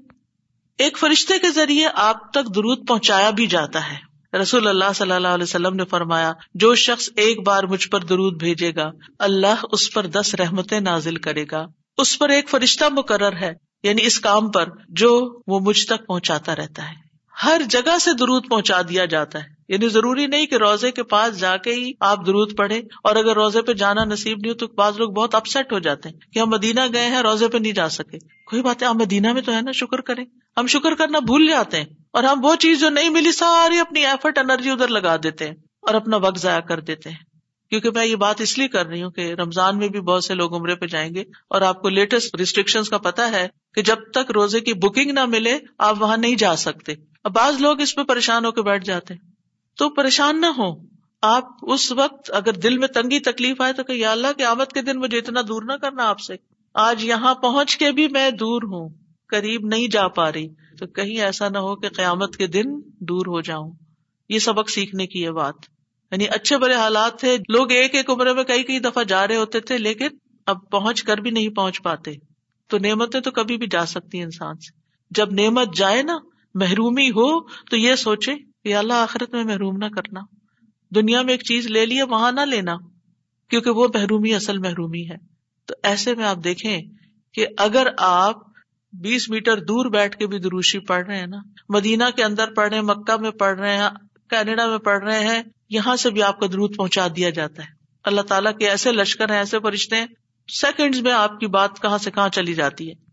ایک 0.78 0.99
فرشتے 0.99 1.38
کے 1.38 1.51
ذریعے 1.51 1.86
آپ 1.95 2.32
تک 2.32 2.55
درود 2.55 2.88
پہنچایا 2.88 3.30
بھی 3.30 3.47
جاتا 3.47 3.93
ہے۔ 3.93 4.12
رسول 4.41 4.68
اللہ 4.68 4.93
صلی 4.95 5.12
اللہ 5.12 5.28
علیہ 5.28 5.45
وسلم 5.45 5.74
نے 5.74 5.85
فرمایا، 5.85 6.33
جو 6.55 6.74
شخص 6.74 7.09
ایک 7.16 7.47
بار 7.47 7.62
مجھ 7.62 7.89
پر 7.89 8.01
درود 8.01 8.39
بھیجے 8.39 8.74
گا، 8.74 8.91
اللہ 9.18 9.64
اس 9.72 9.93
پر 9.95 10.07
دس 10.07 10.35
رحمتیں 10.35 10.80
نازل 10.80 11.16
کرے 11.16 11.45
گا۔ 11.51 11.66
اس 11.99 12.18
پر 12.18 12.28
ایک 12.28 12.49
فرشتہ 12.49 12.85
مقرر 12.93 13.37
ہے 13.37 13.53
یعنی 13.83 14.05
اس 14.05 14.20
کام 14.20 14.51
پر 14.51 14.68
جو 14.89 15.41
وہ 15.47 15.61
مجھ 15.61 15.87
تک 15.87 16.07
پہنچاتا 16.07 16.57
رہتا 16.57 16.91
ہے۔ 16.91 16.95
ہر 17.45 17.61
جگہ 17.70 17.99
سے 18.01 18.12
درود 18.12 18.49
پہنچا 18.49 18.83
دیا 18.83 19.05
جاتا 19.05 19.39
ہے۔ 19.39 19.62
یعنی 19.68 19.89
ضروری 19.89 20.26
نہیں 20.26 20.47
کہ 20.47 20.55
روزے 20.55 20.91
کے 20.91 21.03
پاس 21.03 21.41
جا 21.41 21.57
کے 21.57 21.72
ہی 21.72 21.93
آپ 22.01 22.26
درود 22.26 22.57
پڑھے 22.57 22.78
اور 22.78 23.16
اگر 23.16 23.35
روزے 23.35 23.62
پہ 23.62 23.72
جانا 23.72 24.05
نصیب 24.05 24.39
نہیں 24.39 24.53
ہو 24.53 24.57
تو 24.57 24.66
بعض 24.66 24.97
لوگ 24.99 25.11
بہت 25.11 25.35
اپسٹ 25.35 25.72
ہو 25.72 25.78
جاتے 25.78 26.09
ہیں 26.09 26.33
کہ 26.33 26.39
ہم 26.39 26.51
مدینہ 26.51 26.80
گئے 26.93 27.07
ہیں، 27.07 27.22
روزے 27.22 27.49
پہ 27.49 27.59
نہیں 27.59 27.72
جا 27.72 27.89
سکے۔ 27.89 28.18
کوئی 28.18 28.62
بات 28.62 28.83
ہے 28.83 28.89
ہم 28.89 28.99
مدینہ 28.99 29.33
میں 29.33 29.43
تو 29.43 29.53
ہے 29.53 29.61
نا، 29.62 29.72
شکر 29.72 30.01
کریں۔ 30.01 30.24
ہم 30.57 30.66
شکر 30.66 30.95
کرنا 30.95 31.18
بھول 31.18 31.47
جاتے 31.47 31.76
ہیں۔ 31.76 32.02
اور 32.13 32.25
ہم 32.25 32.45
وہ 32.45 32.55
چیز 32.55 32.81
جو 32.81 32.89
نہیں 32.89 33.09
ملی، 33.09 33.33
ساری 33.33 33.79
اپنی 33.79 34.07
ایفرٹ 34.07 34.39
انرجی 34.39 34.71
ادھر 34.71 34.89
لگا 34.89 35.17
دیتے 35.17 35.49
ہیں 35.49 35.55
اور 35.81 35.95
اپنا 35.95 36.17
وقت 36.17 36.39
ضائع 36.39 36.61
کر 36.61 36.81
دیتے 36.81 37.11
ہیں۔ 37.11 37.33
کیونکہ 37.71 37.91
میں 37.95 38.07
یہ 38.07 38.17
بات 38.17 38.41
اس 38.41 38.59
لیے 38.59 38.69
کر 38.69 38.87
رہی 38.87 39.03
ہوں 39.03 39.11
کہ 39.11 39.33
رمضان 39.33 39.79
میں 39.79 39.89
بھی 39.89 40.01
بہت 40.01 40.25
سے 40.25 40.35
لوگ 40.35 40.57
عمرے 40.57 40.75
پہ 40.75 40.87
جائیں 40.87 41.15
گے 41.15 41.25
اور 41.49 41.61
آپ 41.61 41.83
کو 41.83 41.89
لیٹسٹ 41.89 42.35
ریسٹرکشن 42.35 42.83
کا 42.83 42.99
پتا 42.99 43.31
ہے 43.31 43.49
کہ 43.75 43.83
جب 43.83 43.97
تک 44.15 44.31
روزے 44.31 44.61
کی 44.61 44.73
بکنگ 44.73 45.11
نہ 45.11 45.25
ملے، 45.25 45.59
آپ 45.79 46.03
وہاں 46.03 46.17
نہیں 46.17 46.37
جا 46.37 46.57
سکتے۔ 46.57 46.95
اب 47.25 47.33
بعض 47.33 47.61
لوگ 47.61 47.81
اس 47.81 47.95
پہ 47.95 48.03
پریشان 48.03 48.45
ہو 48.45 48.53
کے 48.53 48.63
بیٹھ 48.63 48.85
جاتے 48.85 49.15
ہیں۔ 49.15 49.31
تو 49.77 49.91
پریشان 49.91 50.41
نہ 50.41 50.47
ہو 50.47 50.75
آپ 51.23 51.45
اس 51.63 51.93
وقت 51.93 52.31
اگر 52.35 52.53
دل 52.53 52.79
میں 52.79 52.89
تنگی، 52.89 53.19
تکلیف 53.19 53.61
آئے 53.61 53.73
تو 53.73 53.85
کہ 53.85 54.07
اللہ 54.07 54.27
کے 54.37 54.45
آمد 54.45 54.73
کے 54.75 54.83
دن 54.83 54.99
مجھے 54.99 55.19
اتنا 55.19 55.41
دور 55.49 55.63
نہ 55.63 55.73
کرنا 55.73 56.09
آپ 56.09 56.21
سے۔ 56.21 56.35
آج 56.75 57.05
یہاں 57.05 57.35
پہنچ 57.35 57.77
کے 57.77 57.93
بھی 57.93 58.09
میں 58.09 58.31
دور 58.31 58.63
ہوں، 58.63 58.89
قریب 59.27 59.67
نہیں 59.67 59.89
جا 59.89 60.09
پا 60.09 60.33
رہی۔ 60.33 60.49
تو 60.83 60.89
کہیں 60.89 61.20
ایسا 61.20 61.49
نہ 61.49 61.59
ہو 61.59 61.76
کہ 61.76 61.89
قیامت 61.89 62.37
کے 62.37 62.47
دن 62.47 62.64
دور 63.01 63.26
ہو 63.26 63.41
جاؤں۔ 63.41 63.72
یہ 64.28 64.39
سبق 64.39 64.70
سیکھنے 64.70 65.07
کی 65.07 65.22
یہ 65.22 65.30
بات۔ 65.30 65.55
یعنی 66.11 66.26
اچھے 66.28 66.59
بڑے 66.59 66.74
حالات 66.74 67.20
تھے۔ 67.20 67.37
لوگ 67.49 67.70
ایک 67.70 67.95
ایک 67.95 68.11
عمرے 68.11 68.33
میں 68.33 68.45
کئی 68.45 68.62
کئی 68.62 68.78
دفعہ 68.78 69.05
جا 69.05 69.28
رہے 69.28 69.37
ہوتے 69.37 69.61
تھے، 69.61 69.78
لیکن 69.78 70.07
اب 70.47 70.70
پہنچ 70.70 71.03
کر 71.03 71.16
بھی 71.16 71.30
نہیں 71.30 71.49
پہنچ 71.49 71.83
پاتے۔ 71.83 72.12
تو 72.66 72.78
نعمتیں 72.78 73.20
تو 73.20 73.30
کبھی 73.30 73.57
بھی 73.57 73.66
جا 73.70 73.87
سکتی 73.87 74.18
ہیں 74.18 74.24
انسان 74.24 74.55
سے۔ 74.55 74.80
جب 75.11 75.33
نعمت 75.33 75.74
جائے 75.76 76.03
نا، 76.03 76.18
محرومی 76.55 77.11
ہو، 77.11 77.41
تو 77.41 77.76
یہ 77.76 77.95
سوچے 77.95 78.33
کہ 78.64 78.74
اللہ 78.74 78.93
آخرت 78.93 79.35
میں 79.35 79.45
محروم 79.45 79.76
نہ 79.76 79.89
کرنا۔ 79.97 80.20
دنیا 80.95 81.22
میں 81.22 81.33
ایک 81.35 81.43
چیز 81.43 81.66
لے 81.66 81.87
لیا 81.87 82.05
وہاں 82.05 82.33
نہ 82.33 82.41
لینا، 82.41 82.74
کیونکہ 83.51 83.70
وہ 83.70 83.89
محرومی 83.95 84.35
اصل 84.35 84.59
محرومی 84.59 85.11
ہے۔ 85.11 85.16
تو 85.66 85.74
ایسے 85.83 86.14
میں 86.14 86.24
آپ 86.24 86.37
دیکھیں 86.45 86.83
کہ 87.35 87.47
اگر 87.59 87.87
آپ 87.99 88.52
بیس 88.93 89.28
میٹر 89.28 89.57
دور 89.57 89.86
بیٹھ 89.86 90.16
کے 90.16 90.26
بھی 90.26 90.38
دروشی 90.38 90.78
پڑھ 90.78 91.07
رہے 91.07 91.18
ہیں 91.18 91.26
نا۔ 91.26 91.36
مدینہ 91.68 92.05
کے 92.16 92.24
اندر 92.24 92.55
پڑھ 92.55 92.68
رہے 92.68 92.76
ہیں، 92.76 92.84
مکہ 92.84 93.20
میں 93.20 93.30
پڑھ 93.30 93.61
رہے 93.61 93.76
ہیں، 93.76 93.88
کینیڈا 94.30 94.66
میں 94.66 94.78
پڑھ 94.78 95.05
رہے 95.05 95.20
ہیں، 95.20 95.43
یہاں 95.70 95.97
سے 95.97 96.11
بھی 96.11 96.22
آپ 96.22 96.40
کا 96.40 96.47
درود 96.47 96.76
پہنچا 96.76 97.07
دیا 97.16 97.30
جاتا 97.30 97.62
ہے۔ 97.62 97.68
اللہ 98.05 98.20
تعالیٰ 98.20 98.59
کے 98.59 98.68
ایسے 98.68 98.93
لشکر 98.93 99.30
ہیں، 99.30 99.38
ایسے 99.38 99.59
فرشتے 99.61 99.97
ہیں 99.97 100.07
سیکنڈ 100.49 100.97
میں 100.97 101.12
آپ 101.12 101.40
کی 101.40 101.47
بات 101.47 101.70
کہاں 101.82 101.99
سے 101.99 102.11
کہاں 102.11 102.28
چلی 102.28 102.55
جاتی 102.55 102.90
ہے۔ 102.90 103.12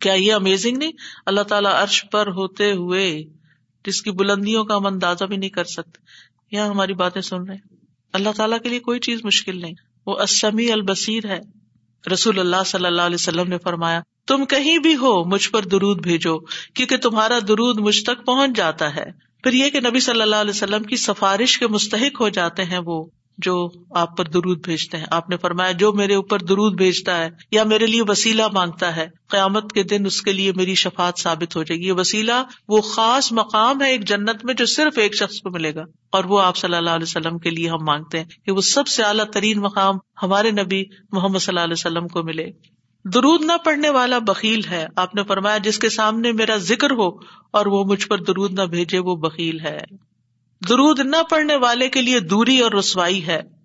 کیا 0.00 0.12
یہ 0.12 0.32
امیزنگ 0.32 0.76
نہیں؟ 0.76 0.92
اللہ 1.26 1.40
تعالیٰ 1.40 1.72
عرش 1.74 2.04
پر 2.12 2.26
ہوتے 2.26 2.72
ہوئے 2.72 3.24
جس 3.84 4.02
کی 4.02 4.10
بلندیوں 4.10 4.64
کا 4.64 4.76
ہم 4.76 4.86
اندازہ 4.86 5.24
بھی 5.24 5.36
نہیں 5.36 5.50
کر 5.50 5.64
سکتے۔ 5.64 5.98
یہاں 6.56 6.68
ہماری 6.68 6.94
باتیں 6.94 7.22
سن 7.22 7.44
رہے 7.44 7.54
ہیں۔ 7.54 7.76
اللہ 8.12 8.28
تعالیٰ 8.36 8.58
کے 8.60 8.68
لیے 8.68 8.78
کوئی 8.78 9.00
چیز 9.00 9.20
مشکل 9.24 9.60
نہیں۔ 9.60 9.74
وہ 10.06 10.18
اسمی 10.18 10.72
البصیر 10.72 11.26
ہے۔ 11.26 11.40
رسول 12.12 12.38
اللہ 12.38 12.64
صلی 12.66 12.86
اللہ 12.86 13.02
علیہ 13.02 13.14
وسلم 13.14 13.48
نے 13.48 13.58
فرمایا 13.58 14.00
تم 14.28 14.44
کہیں 14.44 14.78
بھی 14.78 14.96
ہو 14.96 15.24
مجھ 15.24 15.50
پر 15.50 15.62
درود 15.62 16.02
بھیجو، 16.02 16.38
کیونکہ 16.74 16.96
تمہارا 16.96 17.38
درود 17.48 17.78
مجھ 17.78 18.02
تک 18.02 18.26
پہنچ 18.26 18.56
جاتا 18.56 18.96
ہے۔ 18.96 19.28
پھر 19.42 19.52
یہ 19.52 19.70
کہ 19.70 19.80
نبی 19.80 20.00
صلی 20.00 20.22
اللہ 20.22 20.36
علیہ 20.36 20.50
وسلم 20.50 20.82
کی 20.82 20.96
سفارش 20.96 21.58
کے 21.58 21.66
مستحق 21.66 22.20
ہو 22.20 22.28
جاتے 22.28 22.64
ہیں 22.64 22.78
وہ 22.84 23.06
جو 23.38 23.70
آپ 23.90 24.16
پر 24.16 24.24
درود 24.24 24.64
بھیجتے 24.64 24.96
ہیں۔ 24.96 25.04
آپ 25.10 25.30
نے 25.30 25.36
فرمایا، 25.36 25.72
جو 25.72 25.92
میرے 25.92 26.14
اوپر 26.14 26.38
درود 26.38 26.74
بھیجتا 26.74 27.16
ہے 27.16 27.30
یا 27.50 27.64
میرے 27.64 27.86
لیے 27.86 28.02
وسیلہ 28.08 28.42
مانگتا 28.52 28.96
ہے، 28.96 29.08
قیامت 29.28 29.72
کے 29.72 29.82
دن 29.82 30.06
اس 30.06 30.22
کے 30.22 30.32
لیے 30.32 30.52
میری 30.56 30.74
شفات 30.74 31.18
ثابت 31.18 31.56
ہو 31.56 31.62
جائے 31.62 31.80
گی۔ 31.80 31.86
یہ 31.86 31.92
وسیلہ 31.92 32.32
وہ 32.68 32.80
خاص 32.80 33.32
مقام 33.32 33.82
ہے 33.82 33.90
ایک 33.90 34.08
جنت 34.08 34.44
میں 34.44 34.54
جو 34.54 34.66
صرف 34.66 34.98
ایک 34.98 35.16
شخص 35.16 35.40
کو 35.40 35.50
ملے 35.50 35.74
گا۔ 35.74 35.82
اور 36.12 36.24
وہ 36.24 36.40
آپ 36.40 36.56
صلی 36.56 36.76
اللہ 36.76 36.90
علیہ 36.90 37.16
وسلم 37.16 37.38
کے 37.38 37.50
لیے 37.50 37.68
ہم 37.68 37.84
مانگتے 37.86 38.18
ہیں 38.18 38.24
کہ 38.44 38.52
وہ 38.52 38.60
سب 38.60 38.86
سے 38.88 39.02
اعلیٰ 39.02 39.24
ترین 39.24 39.58
مقام 39.58 39.94
ہمارے 40.22 40.50
نبی 40.50 40.82
محمد 41.12 41.38
صلی 41.38 41.52
اللہ 41.52 41.64
علیہ 41.64 41.72
وسلم 41.72 42.08
کو 42.08 42.22
ملے۔ 42.22 42.77
درود 43.14 43.44
نہ 43.44 43.52
پڑھنے 43.64 43.90
والا 43.90 44.18
بکیل 44.18 44.60
ہے۔ 44.70 44.86
آپ 44.96 45.14
نے 45.14 45.22
فرمایا، 45.22 45.58
جس 45.58 45.78
کے 45.78 45.88
سامنے 45.88 46.32
میرا 46.32 46.56
ذکر 46.56 46.90
ہو 46.90 47.08
اور 47.50 47.66
وہ 47.66 47.84
مجھ 47.84 48.06
پر 48.06 48.18
درود 48.18 48.52
نہ 48.52 48.62
بھیجے، 48.62 48.98
وہ 48.98 49.16
بکیل 49.16 49.60
ہے۔ 49.60 49.78
درود 50.68 51.00
نہ 51.00 51.16
پڑھنے 51.30 51.56
والے 51.56 51.88
کے 51.88 52.02
لیے 52.02 52.20
دوری 52.20 52.60
اور 52.60 52.72
رسوائی 52.72 53.26
ہے۔ 53.26 53.57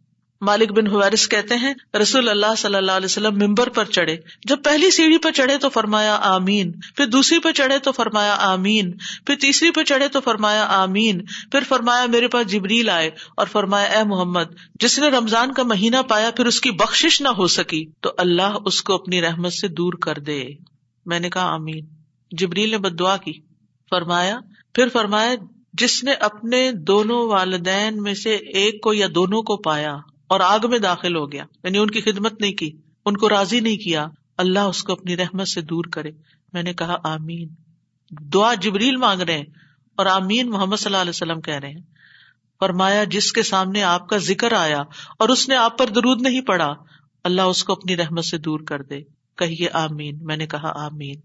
مالک 0.43 0.71
بن 0.71 0.87
حوارث 0.87 1.27
کہتے 1.27 1.55
ہیں، 1.55 1.73
رسول 2.01 2.29
اللہ 2.29 2.55
صلی 2.57 2.75
اللہ 2.75 2.91
علیہ 2.91 3.05
وسلم 3.05 3.37
ممبر 3.37 3.69
پر 3.69 3.85
چڑھے۔ 3.85 4.17
جب 4.43 4.63
پہلی 4.63 4.91
سیڑھی 4.91 5.17
پہ 5.17 5.31
چڑھے 5.31 5.57
تو 5.57 5.69
فرمایا 5.69 6.15
آمین، 6.15 6.71
پھر 6.95 7.05
دوسری 7.05 7.39
پہ 7.39 7.51
چڑھے 7.51 7.79
تو 7.79 7.91
فرمایا 7.91 8.35
آمین، 8.39 8.91
پھر 9.25 9.35
تیسری 9.35 9.71
پہ 9.71 9.83
چڑھے 9.83 10.07
تو 10.07 10.21
فرمایا 10.21 10.65
آمین، 10.69 11.25
پھر 11.51 11.59
فرمایا 11.67 12.05
میرے 12.05 12.27
پاس 12.27 12.47
جبریل 12.47 12.89
آئے 12.89 13.09
اور 13.37 13.47
فرمایا 13.47 13.87
اے 13.87 14.03
محمد، 14.03 14.53
جس 14.79 14.99
نے 14.99 15.07
رمضان 15.07 15.53
کا 15.53 15.63
مہینہ 15.63 15.97
پایا 16.07 16.31
پھر 16.31 16.45
اس 16.45 16.61
کی 16.61 16.71
بخش 16.71 17.21
نہ 17.21 17.27
ہو 17.27 17.47
سکی، 17.47 17.85
تو 18.01 18.11
اللہ 18.17 18.57
اس 18.65 18.81
کو 18.81 18.93
اپنی 18.93 19.21
رحمت 19.21 19.53
سے 19.53 19.67
دور 19.67 19.93
کر 19.93 20.19
دے۔ 20.19 20.43
میں 21.05 21.19
نے 21.19 21.29
کہا 21.29 21.53
آمین۔ 21.53 21.85
جبریل 22.31 22.71
نے 22.71 22.77
بد 22.77 22.99
دعا 22.99 23.17
کی، 23.17 23.33
فرمایا، 23.89 24.39
پھر 24.73 24.87
فرمایا، 24.93 25.35
جس 25.73 26.03
نے 26.03 26.11
اپنے 26.11 26.71
دونوں 26.71 27.27
والدین 27.27 28.01
میں 28.01 28.13
سے 28.13 28.35
ایک 28.35 28.81
کو 28.81 28.93
یا 28.93 29.07
دونوں 29.15 29.41
کو 29.41 29.57
پایا۔ 29.57 29.95
اور 30.28 30.39
آگ 30.39 30.59
میں 30.69 30.80
داخل 30.80 31.15
ہو 31.15 31.32
گیا۔ 31.32 31.43
یعنی 31.63 31.78
ان 31.78 31.89
کی 31.89 32.01
خدمت 32.01 32.41
نہیں 32.41 32.53
کی، 32.53 32.71
ان 33.05 33.17
کو 33.17 33.30
راضی 33.30 33.59
نہیں 33.59 33.78
کیا۔ 33.78 34.07
اللہ 34.38 34.59
اس 34.59 34.84
کو 34.84 34.93
اپنی 34.93 35.17
رحمت 35.17 35.47
سے 35.47 35.61
دور 35.61 35.86
کرے۔ 35.86 36.11
میں 36.53 36.63
نے 36.63 36.74
کہا، 36.74 36.95
آمین۔ 37.03 37.47
دعا 38.11 38.53
جبریل 38.53 38.97
مانگ 38.97 39.21
رہے 39.21 39.38
ہیں 39.38 39.45
اور 39.95 40.05
آمین 40.05 40.49
محمد 40.49 40.76
صلی 40.76 40.86
اللہ 40.86 40.97
علیہ 40.97 41.09
وسلم 41.09 41.41
کہہ 41.41 41.59
رہے 41.59 41.69
ہیں۔ 41.69 41.82
فرمایا، 42.59 43.03
جس 43.03 43.32
کے 43.32 43.43
سامنے 43.43 43.84
آپ 43.84 44.09
کا 44.09 44.17
ذکر 44.17 44.53
آیا 44.53 44.82
اور 45.19 45.30
اس 45.30 45.49
نے 45.49 45.55
آپ 45.55 45.78
پر 45.78 45.88
درود 45.88 46.21
نہیں 46.21 46.41
پڑا، 46.41 46.74
اللہ 47.24 47.41
اس 47.41 47.63
کو 47.63 47.74
اپنی 47.74 47.97
رحمت 47.97 48.26
سے 48.26 48.38
دور 48.38 48.59
کر 48.59 48.82
دے۔ 48.82 49.01
کہیے، 49.38 49.69
آمین۔ 49.74 50.17
میں 50.21 50.38
نے 50.38 50.47
کہا، 50.47 50.86
آمین۔ 50.86 51.15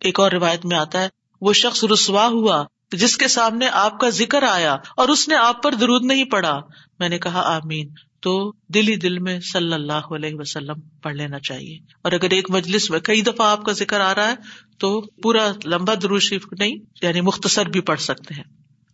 ایک 0.00 0.20
اور 0.20 0.32
روایت 0.32 0.66
میں 0.66 0.76
آتا 0.76 1.02
ہے، 1.02 1.08
وہ 1.40 1.52
شخص 1.52 1.84
رسوا 1.84 2.26
ہوا، 2.26 2.64
جس 2.92 3.16
کے 3.16 3.28
سامنے 3.28 3.68
آپ 3.68 4.00
کا 4.00 4.08
ذکر 4.08 4.42
آیا 4.42 4.76
اور 4.96 5.08
اس 5.08 5.28
نے 5.28 5.34
آپ 5.34 5.62
پر 5.62 5.74
درود 5.74 6.04
نہیں 6.04 6.24
پڑا۔ 6.24 6.60
میں 6.98 7.08
نے 7.08 7.18
کہا، 7.18 7.56
آمین۔ 7.56 7.88
تو 8.24 8.52
دل 8.68 8.88
ہی 8.88 8.96
دل 8.96 9.18
میں 9.18 9.40
صلی 9.40 9.72
اللہ 9.72 9.92
علیہ 9.92 10.34
وسلم 10.34 10.80
پڑھ 11.02 11.14
لینا 11.14 11.38
چاہیے۔ 11.38 11.78
اور 12.04 12.12
اگر 12.12 12.30
ایک 12.30 12.50
مجلس 12.50 12.90
میں 12.90 13.00
کئی 13.00 13.22
دفعہ 13.22 13.46
آپ 13.46 13.64
کا 13.64 13.72
ذکر 13.72 14.00
آ 14.00 14.14
رہا 14.14 14.30
ہے 14.30 14.34
تو 14.78 15.00
پورا 15.00 15.52
لمبا 15.64 15.94
درود 16.02 16.20
شریف 16.20 16.46
نہیں 16.58 16.76
یعنی 17.02 17.20
مختصر 17.20 17.68
بھی 17.68 17.80
پڑھ 17.80 18.00
سکتے 18.00 18.34
ہیں۔ 18.34 18.42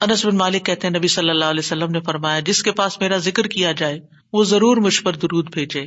انس 0.01 0.27
بن 0.27 0.37
مالک 0.37 0.67
کہتے 0.67 0.87
ہیں، 0.87 0.95
نبی 0.95 1.09
صلی 1.09 1.31
اللہ 1.31 1.45
علیہ 1.45 1.61
وسلم 1.61 1.91
نے 1.91 2.01
فرمایا، 2.01 2.41
جس 2.41 2.63
کے 2.63 2.73
پاس 2.73 3.01
میرا 3.01 3.17
ذکر 3.17 3.47
کیا 3.47 3.73
جائے، 3.73 4.01
وہ 4.33 4.45
ضرور 4.45 4.77
مجھ 4.77 5.03
پر 5.03 5.17
درود 5.17 5.53
بھیجے۔ 5.53 5.83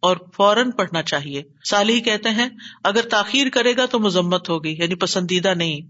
اور 0.00 0.16
فوراً 0.36 0.70
پڑھنا 0.70 1.02
چاہیے۔ 1.02 1.42
سالی 1.64 2.00
کہتے 2.00 2.28
ہیں، 2.28 2.48
اگر 2.84 3.02
تاخیر 3.10 3.46
کرے 3.48 3.76
گا 3.76 3.86
تو 3.86 3.98
مذمت 4.00 4.48
ہوگی 4.48 4.76
یعنی 4.78 4.94
پسندیدہ 4.94 5.54
نہیں۔ 5.54 5.80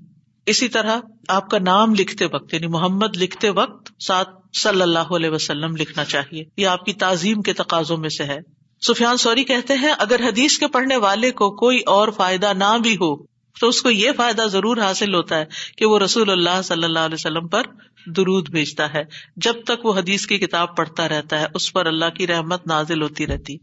اسی 0.47 0.69
طرح 0.69 0.99
آپ 1.29 1.51
کا 1.51 1.59
نام 1.59 1.95
لکھتے 1.95 2.25
وقت 2.25 2.55
یعنی 2.55 2.67
محمد 2.67 3.17
لکھتے 3.17 3.51
وقت 3.51 4.03
ساتھ 4.03 4.29
صلی 4.55 4.83
اللہ 4.83 4.99
علیہ 4.99 5.31
وسلم 5.31 5.77
لکھنا 5.77 6.05
چاہیے۔ 6.05 6.45
یہ 6.57 6.67
آپ 6.67 6.85
کی 6.85 6.93
تعظیم 6.93 7.43
کے 7.43 7.53
تقاضوں 7.53 7.97
میں 7.97 8.09
سے 8.09 8.25
ہے۔ 8.25 8.39
سفیان 8.87 9.17
سوری 9.17 9.45
کہتے 9.45 9.75
ہیں، 9.75 9.95
اگر 9.99 10.21
حدیث 10.29 10.59
کے 10.59 10.69
پڑھنے 10.69 10.97
والے 10.97 11.31
کو 11.31 11.51
کوئی 11.51 11.81
اور 11.81 12.09
فائدہ 12.09 12.53
نہ 12.57 12.79
بھی 12.83 12.95
ہو، 12.95 13.17
تو 13.61 13.69
اس 13.69 13.83
کو 13.83 13.91
یہ 13.91 14.11
فائدہ 14.17 14.43
ضرور 14.43 14.77
حاصل 14.77 15.15
ہوتا 15.15 15.39
ہے 15.39 15.45
کہ 15.79 15.87
وہ 15.87 15.99
رسول 15.99 16.31
اللہ 16.31 16.63
صلی 16.65 16.85
اللہ 16.85 16.99
علیہ 16.99 17.15
وسلم 17.15 17.49
پر 17.49 17.63
درود 18.07 18.51
بھیجتا 18.51 18.95
ہے۔ 18.95 19.05
جب 19.37 19.55
تک 19.65 19.87
وہ 19.87 19.95
حدیث 19.95 20.27
کی 20.27 20.39
کتاب 20.39 20.77
پڑھتا 20.77 21.09
رہتا 21.09 21.41
ہے، 21.41 21.47
اس 21.55 21.73
پر 21.73 21.87
اللہ 21.87 22.11
کی 22.17 22.27
رحمت 22.27 22.67
نازل 22.67 23.03
ہوتی 23.03 23.27
رہتی۔ 23.27 23.57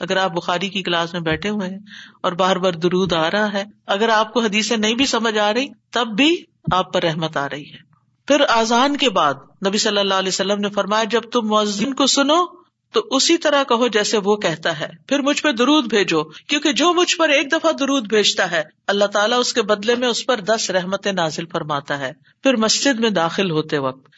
اگر 0.00 0.16
آپ 0.16 0.32
بخاری 0.32 0.68
کی 0.68 0.82
کلاس 0.82 1.12
میں 1.12 1.20
بیٹھے 1.20 1.48
ہوئے 1.48 1.68
ہیں 1.68 1.78
اور 2.22 2.32
بار 2.32 2.56
بار 2.56 2.72
درود 2.72 3.12
آ 3.12 3.30
رہا 3.30 3.52
ہے، 3.52 3.64
اگر 3.86 4.08
آپ 4.08 4.32
کو 4.32 4.40
حدیثیں 4.40 4.76
نہیں 4.76 4.94
بھی 4.94 5.06
سمجھ 5.06 5.38
آ 5.38 5.54
رہی، 5.54 5.66
تب 5.90 6.06
بھی 6.16 6.44
آپ 6.72 6.92
پر 6.92 7.02
رحمت 7.02 7.36
آ 7.36 7.48
رہی 7.48 7.72
ہے۔ 7.72 7.85
پھر 8.26 8.42
آزان 8.48 8.96
کے 8.96 9.10
بعد 9.10 9.34
نبی 9.66 9.78
صلی 9.78 9.98
اللہ 9.98 10.14
علیہ 10.14 10.28
وسلم 10.28 10.60
نے 10.60 10.68
فرمایا، 10.68 11.04
جب 11.04 11.20
تم 11.20 11.46
مؤذن 11.48 11.94
کو 11.94 12.06
سنو 12.06 12.66
تو 12.92 13.06
اسی 13.10 13.38
طرح 13.38 13.64
کہو 13.64 13.88
جیسے 13.88 14.18
وہ 14.18 14.36
کہتا 14.36 14.80
ہے۔ 14.80 14.88
پھر 15.08 15.18
مجھ 15.18 15.42
پہ 15.42 15.52
درود 15.52 15.84
بھیجو، 15.86 16.24
کیونکہ 16.24 16.72
جو 16.72 16.92
مجھ 16.92 17.16
پر 17.16 17.28
ایک 17.28 17.52
دفعہ 17.52 17.72
درود 17.72 18.08
بھیجتا 18.08 18.50
ہے، 18.50 18.62
اللہ 18.86 19.04
تعالیٰ 19.04 19.38
اس 19.38 19.52
کے 19.52 19.62
بدلے 19.62 19.94
میں 19.94 20.08
اس 20.08 20.26
پر 20.26 20.40
دس 20.40 20.70
رحمت 20.70 21.06
نازل 21.06 21.46
فرماتا 21.46 21.98
ہے۔ 21.98 22.12
پھر 22.42 22.56
مسجد 22.56 23.00
میں 23.00 23.10
داخل 23.10 23.50
ہوتے 23.50 23.78
وقت، 23.78 24.08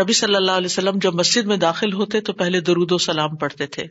نبی 0.00 0.12
صلی 0.12 0.34
اللہ 0.34 0.50
علیہ 0.50 0.66
وسلم 0.66 0.98
جب 0.98 1.14
مسجد 1.14 1.46
میں 1.46 1.56
داخل 1.56 1.92
ہوتے 1.92 2.20
تو 2.20 2.32
پہلے 2.32 2.60
درود 2.60 2.92
و 2.92 2.98
سلام 2.98 3.36
پڑھتے 3.36 3.66
تھے۔ 3.66 3.82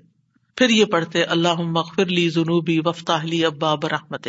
پھر 0.55 0.69
یہ 0.69 0.85
پڑھتے 0.85 1.23
اللہ 1.23 1.53
مغفر 1.53 2.05
لی 2.05 2.29
جنوبی 2.29 2.79
وفتاح 2.85 3.23
لی 3.23 3.45
ابا 3.45 3.75
برحمت 3.75 4.27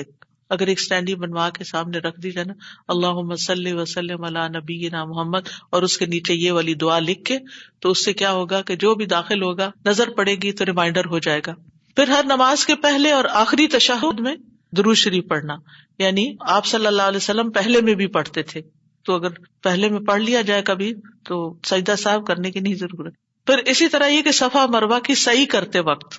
اگر 0.51 0.67
ایک 0.67 0.79
اسٹینڈی 0.81 1.15
بنوا 1.15 1.51
کے 1.51 1.65
سامنے 1.65 1.99
رکھ 1.99 2.21
دی 2.21 2.31
جائے 2.31 2.45
نا 2.45 2.53
اللہ 2.89 3.07
وسلم 3.07 3.79
وسلم 3.79 4.25
اللہ 4.25 4.49
نبی 4.57 4.89
نا 4.89 5.05
محمد، 5.05 5.41
اور 5.71 5.83
اس 5.83 5.99
کے 5.99 6.07
نیچے 6.07 6.35
یہ 6.35 6.53
والی 6.53 6.75
دعا 6.75 6.99
لکھ 6.99 7.25
کے، 7.25 7.39
تو 7.81 7.91
اس 7.91 8.05
سے 8.05 8.13
کیا 8.13 8.33
ہوگا 8.33 8.63
کہ 8.63 8.77
جو 8.77 8.95
بھی 8.95 9.07
داخل 9.07 9.43
ہوگا، 9.43 9.71
نظر 9.87 10.11
پڑے 10.11 10.35
گی 10.35 10.53
تو 10.53 10.65
ریمائنڈر 10.65 11.05
ہو 11.05 11.19
جائے 11.19 11.41
گا۔ 11.47 11.55
پھر 11.97 12.09
ہر 12.09 12.25
نماز 12.25 12.67
کے 12.67 12.75
پہلے 12.75 13.11
اور 13.11 13.25
آخری 13.31 13.67
تشہد 13.67 14.21
میں 14.21 14.37
درو 14.77 14.95
شریف 14.95 15.25
پڑھنا۔ 15.29 15.57
یعنی 15.99 16.37
آپ 16.41 16.67
صلی 16.67 16.87
اللہ 16.87 17.03
علیہ 17.03 17.17
وسلم 17.17 17.51
پہلے 17.51 17.81
میں 17.81 17.95
بھی 17.95 18.07
پڑھتے 18.07 18.43
تھے۔ 18.43 18.61
تو 19.05 19.15
اگر 19.15 19.29
پہلے 19.63 19.89
میں 19.89 20.01
پڑھ 20.01 20.23
لیا 20.23 20.41
جائے 20.41 20.63
کبھی، 20.63 20.95
تو 21.25 21.59
سجدہ 21.65 21.95
صاحب 21.99 22.27
کرنے 22.27 22.51
کی 22.51 22.61
نہیں 22.61 22.75
ضرورت۔ 22.75 23.15
پھر 23.47 23.59
اسی 23.59 23.89
طرح 23.89 24.07
یہ 24.07 24.23
کہ 24.23 24.33
صفا 24.33 24.67
مروا 24.67 24.99
کی 24.99 25.15
صحیح 25.15 25.47
کرتے 25.47 25.81
وقت، 25.81 26.15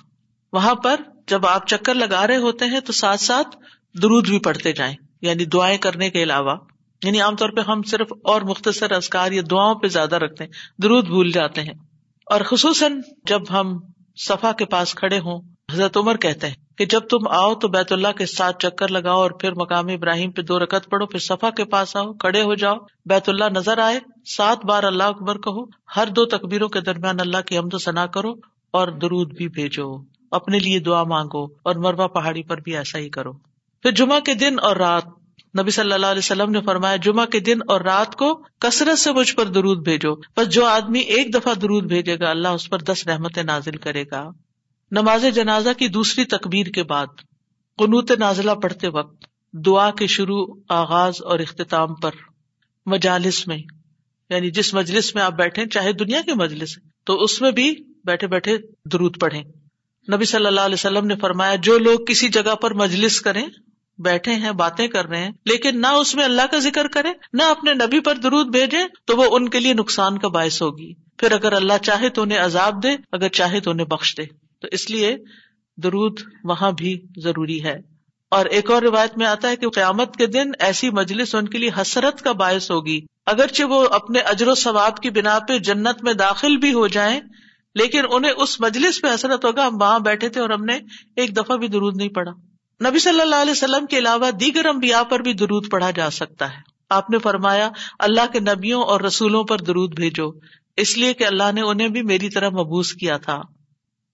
وہاں 0.52 0.74
پر 0.74 1.00
جب 1.26 1.46
آپ 1.46 1.66
چکر 1.66 1.94
لگا 1.94 2.26
رہے 2.26 2.36
ہوتے 2.36 2.64
ہیں 2.64 2.80
تو 2.80 2.92
ساتھ 2.92 3.20
ساتھ 3.20 3.56
درود 4.02 4.28
بھی 4.28 4.38
پڑھتے 4.38 4.72
جائیں 4.72 4.94
یعنی 5.22 5.44
دعائیں 5.44 5.78
کرنے 5.78 6.10
کے 6.10 6.22
علاوہ 6.22 6.56
یعنی 7.04 7.20
عام 7.20 7.36
طور 7.36 7.48
پہ 7.48 7.60
ہم 7.60 7.82
صرف 7.82 8.12
اور 8.24 8.42
مختصر 8.42 8.92
ازکار 8.92 9.32
یا 9.32 9.42
دعاؤں 9.50 9.74
پہ 9.74 9.86
زیادہ 9.86 10.16
رکھتے 10.16 10.44
ہیں، 10.44 10.50
درود 10.82 11.06
بھول 11.06 11.30
جاتے 11.30 11.60
ہیں۔ 11.60 11.72
اور 12.26 12.40
خصوصاً 12.40 13.00
جب 13.24 13.40
ہم 13.50 13.78
صفا 14.16 14.52
کے 14.52 14.64
پاس 14.64 14.94
کھڑے 14.94 15.18
ہوں، 15.18 15.40
حضرت 15.72 15.96
عمر 15.96 16.16
کہتے 16.16 16.46
ہیں 16.46 16.54
کہ 16.78 16.86
جب 16.86 17.00
تم 17.00 17.28
آؤ 17.28 17.54
تو 17.54 17.68
بیت 17.68 17.92
اللہ 17.92 18.12
کے 18.18 18.26
ساتھ 18.26 18.58
چکر 18.58 18.88
لگاؤ 18.88 19.16
اور 19.16 19.30
پھر 19.30 19.52
مقام 19.52 19.88
ابراہیم 19.88 20.30
پہ 20.30 20.42
دو 20.42 20.58
رکت 20.58 20.90
پڑھو، 20.90 21.06
پھر 21.06 21.18
صفا 21.18 21.50
کے 21.50 21.64
پاس 21.64 21.96
آؤ، 21.96 22.12
کھڑے 22.12 22.42
ہو 22.42 22.54
جاؤ، 22.54 22.74
بیت 23.06 23.28
اللہ 23.28 23.44
نظر 23.44 23.78
آئے، 23.78 24.00
سات 24.36 24.64
بار 24.64 24.82
اللہ 24.82 25.02
اکبر 25.02 25.38
کہو، 25.38 25.64
ہر 25.96 26.06
دو 26.06 26.24
تقبیروں 26.24 26.68
کے 26.68 26.80
درمیان 26.80 27.20
اللہ 27.20 27.40
کی 27.40 27.58
حمد 27.58 27.74
و 27.74 27.78
ثنا 27.78 28.06
کرو 28.06 28.32
اور 28.70 28.88
درود 28.88 29.34
بھی 29.34 29.48
بھیجو، 29.48 29.96
اپنے 30.30 30.58
لیے 30.58 30.78
دعا 30.78 31.04
مانگو 31.04 31.44
اور 31.44 31.74
مروا 31.74 32.06
پہاڑی 32.06 32.42
پر 32.42 32.60
بھی 32.60 32.76
ایسا 32.76 32.98
ہی 32.98 33.08
کرو۔ 33.08 33.53
پھر 33.84 33.92
جمعہ 33.92 34.20
کے 34.20 34.34
دن 34.34 34.58
اور 34.62 34.76
رات، 34.76 35.04
نبی 35.60 35.70
صلی 35.70 35.92
اللہ 35.92 36.06
علیہ 36.06 36.18
وسلم 36.18 36.50
نے 36.50 36.60
فرمایا، 36.60 36.96
جمعہ 36.96 37.26
کے 37.26 37.40
دن 37.40 37.58
اور 37.68 37.80
رات 37.80 38.14
کو 38.14 38.44
کثرت 38.58 38.98
سے 38.98 39.12
مجھ 39.12 39.34
پر 39.34 39.46
درود 39.46 39.84
بھیجو۔ 39.84 40.14
بس 40.36 40.48
جو 40.48 40.64
آدمی 40.64 40.98
ایک 40.98 41.34
دفعہ 41.34 41.54
درود 41.54 41.84
بھیجے 41.84 42.18
گا، 42.18 42.30
اللہ 42.30 42.48
اس 42.48 42.68
پر 42.70 42.78
دس 42.78 43.06
رحمت 43.06 43.38
نازل 43.38 43.76
کرے 43.76 44.04
گا۔ 44.10 44.28
نماز 44.90 45.24
جنازہ 45.34 45.68
کی 45.78 45.88
دوسری 45.88 46.24
تکبیر 46.24 46.66
کے 46.66 46.82
بعد، 46.82 47.06
قنوت 47.78 48.10
نازلہ 48.10 48.50
پڑھتے 48.50 48.88
وقت، 48.88 49.26
دعا 49.52 49.90
کے 49.90 50.06
شروع، 50.06 50.46
آغاز 50.68 51.14
اور 51.22 51.38
اختتام 51.38 51.94
پر 51.94 52.10
مجالس 52.86 53.46
میں 53.46 53.58
یعنی 54.30 54.50
جس 54.50 54.74
مجلس 54.74 55.14
میں 55.14 55.22
آپ 55.22 55.32
بیٹھے 55.32 55.66
چاہے 55.66 55.92
دنیا 55.92 56.20
کے 56.26 56.34
مجلس، 56.34 56.78
تو 57.04 57.22
اس 57.22 57.40
میں 57.40 57.50
بھی 57.50 57.74
بیٹھے 58.04 58.26
بیٹھے 58.26 58.56
درود 58.92 59.20
پڑھے 59.20 59.42
نبی 60.08 60.24
صلی 60.24 60.46
اللہ 60.46 60.60
علیہ 60.60 60.74
وسلم 60.74 61.06
نے 61.06 61.16
فرمایا، 61.16 61.54
جو 61.54 61.78
لوگ 61.78 62.04
کسی 62.08 62.28
جگہ 62.28 62.54
پر 62.54 62.74
مجلس 62.74 63.20
کریں 63.20 63.46
بیٹھے 63.98 64.34
ہیں، 64.34 64.52
باتیں 64.52 64.88
کر 64.88 65.06
رہے 65.06 65.18
ہیں، 65.18 65.30
لیکن 65.44 65.80
نہ 65.80 65.86
اس 65.86 66.14
میں 66.14 66.24
اللہ 66.24 66.42
کا 66.50 66.58
ذکر 66.58 66.88
کرے 66.88 67.08
نہ 67.32 67.42
اپنے 67.42 67.74
نبی 67.74 68.00
پر 68.00 68.14
درود 68.14 68.46
بھیجے 68.46 68.78
تو 69.04 69.16
وہ 69.16 69.36
ان 69.36 69.48
کے 69.48 69.60
لیے 69.60 69.74
نقصان 69.74 70.18
کا 70.18 70.28
باعث 70.28 70.62
ہوگی۔ 70.62 70.92
پھر 71.16 71.32
اگر 71.32 71.52
اللہ 71.52 71.72
چاہے 71.82 72.08
تو 72.08 72.22
انہیں 72.22 72.38
عذاب 72.38 72.82
دے، 72.82 72.88
اگر 73.12 73.28
چاہے 73.28 73.60
تو 73.60 73.70
انہیں 73.70 73.86
بخش 73.86 74.16
دے۔ 74.16 74.22
تو 74.60 74.68
اس 74.70 74.90
لیے 74.90 75.16
درود 75.76 76.20
وہاں 76.44 76.72
بھی 76.72 77.02
ضروری 77.16 77.64
ہے۔ 77.64 77.76
اور 78.30 78.46
ایک 78.46 78.70
اور 78.70 78.82
روایت 78.82 79.18
میں 79.18 79.26
آتا 79.26 79.48
ہے 79.48 79.56
کہ 79.56 79.68
قیامت 79.68 80.16
کے 80.16 80.26
دن 80.26 80.50
ایسی 80.58 80.90
مجلس 80.90 81.34
ان 81.34 81.48
کے 81.48 81.58
لیے 81.58 81.70
حسرت 81.80 82.22
کا 82.22 82.32
باعث 82.32 82.70
ہوگی۔ 82.70 83.00
اگرچہ 83.26 83.64
وہ 83.64 83.86
اپنے 83.90 84.18
اجر 84.18 84.48
و 84.48 84.54
ثواب 84.54 84.96
کی 84.96 85.10
بنا 85.10 85.38
پہ 85.48 85.58
جنت 85.58 86.04
میں 86.04 86.12
داخل 86.12 86.56
بھی 86.56 86.72
ہو 86.72 86.86
جائیں، 86.86 87.20
لیکن 87.74 88.00
انہیں 88.10 88.32
اس 88.36 88.60
مجلس 88.60 89.02
پہ 89.02 89.14
حسرت 89.14 89.44
ہوگا، 89.44 89.66
ہم 89.66 89.80
وہاں 89.80 89.98
بیٹھے 89.98 90.28
تھے 90.28 90.40
اور 90.40 90.50
ہم 90.50 90.64
نے 90.64 90.78
ایک 91.16 91.36
دفعہ 91.36 91.56
بھی 91.56 91.68
درود 91.68 91.96
نہیں 91.96 92.08
پڑھا۔ 92.08 92.32
نبی 92.88 92.98
صلی 92.98 93.20
اللہ 93.20 93.34
علیہ 93.34 93.50
وسلم 93.50 93.86
کے 93.86 93.98
علاوہ 93.98 94.30
دیگر 94.30 94.66
امبیا 94.66 95.02
پر 95.02 95.20
بھی 95.20 95.32
درود 95.32 95.70
پڑھا 95.70 95.90
جا 95.90 96.10
سکتا 96.10 96.50
ہے۔ 96.50 96.74
آپ 96.90 97.10
نے 97.10 97.18
فرمایا، 97.18 97.70
اللہ 97.98 98.32
کے 98.32 98.40
نبیوں 98.40 98.82
اور 98.82 99.00
رسولوں 99.00 99.44
پر 99.44 99.58
درود 99.58 99.94
بھیجو۔ 99.94 100.30
اس 100.76 100.98
لیے 100.98 101.14
کہ 101.14 101.24
اللہ 101.24 101.52
نے 101.52 101.60
انہیں 101.60 101.88
بھی 101.88 102.02
میری 102.02 102.30
طرح 102.30 102.48
مبوس 102.48 102.92
کیا 102.92 103.16
تھا۔ 103.16 103.40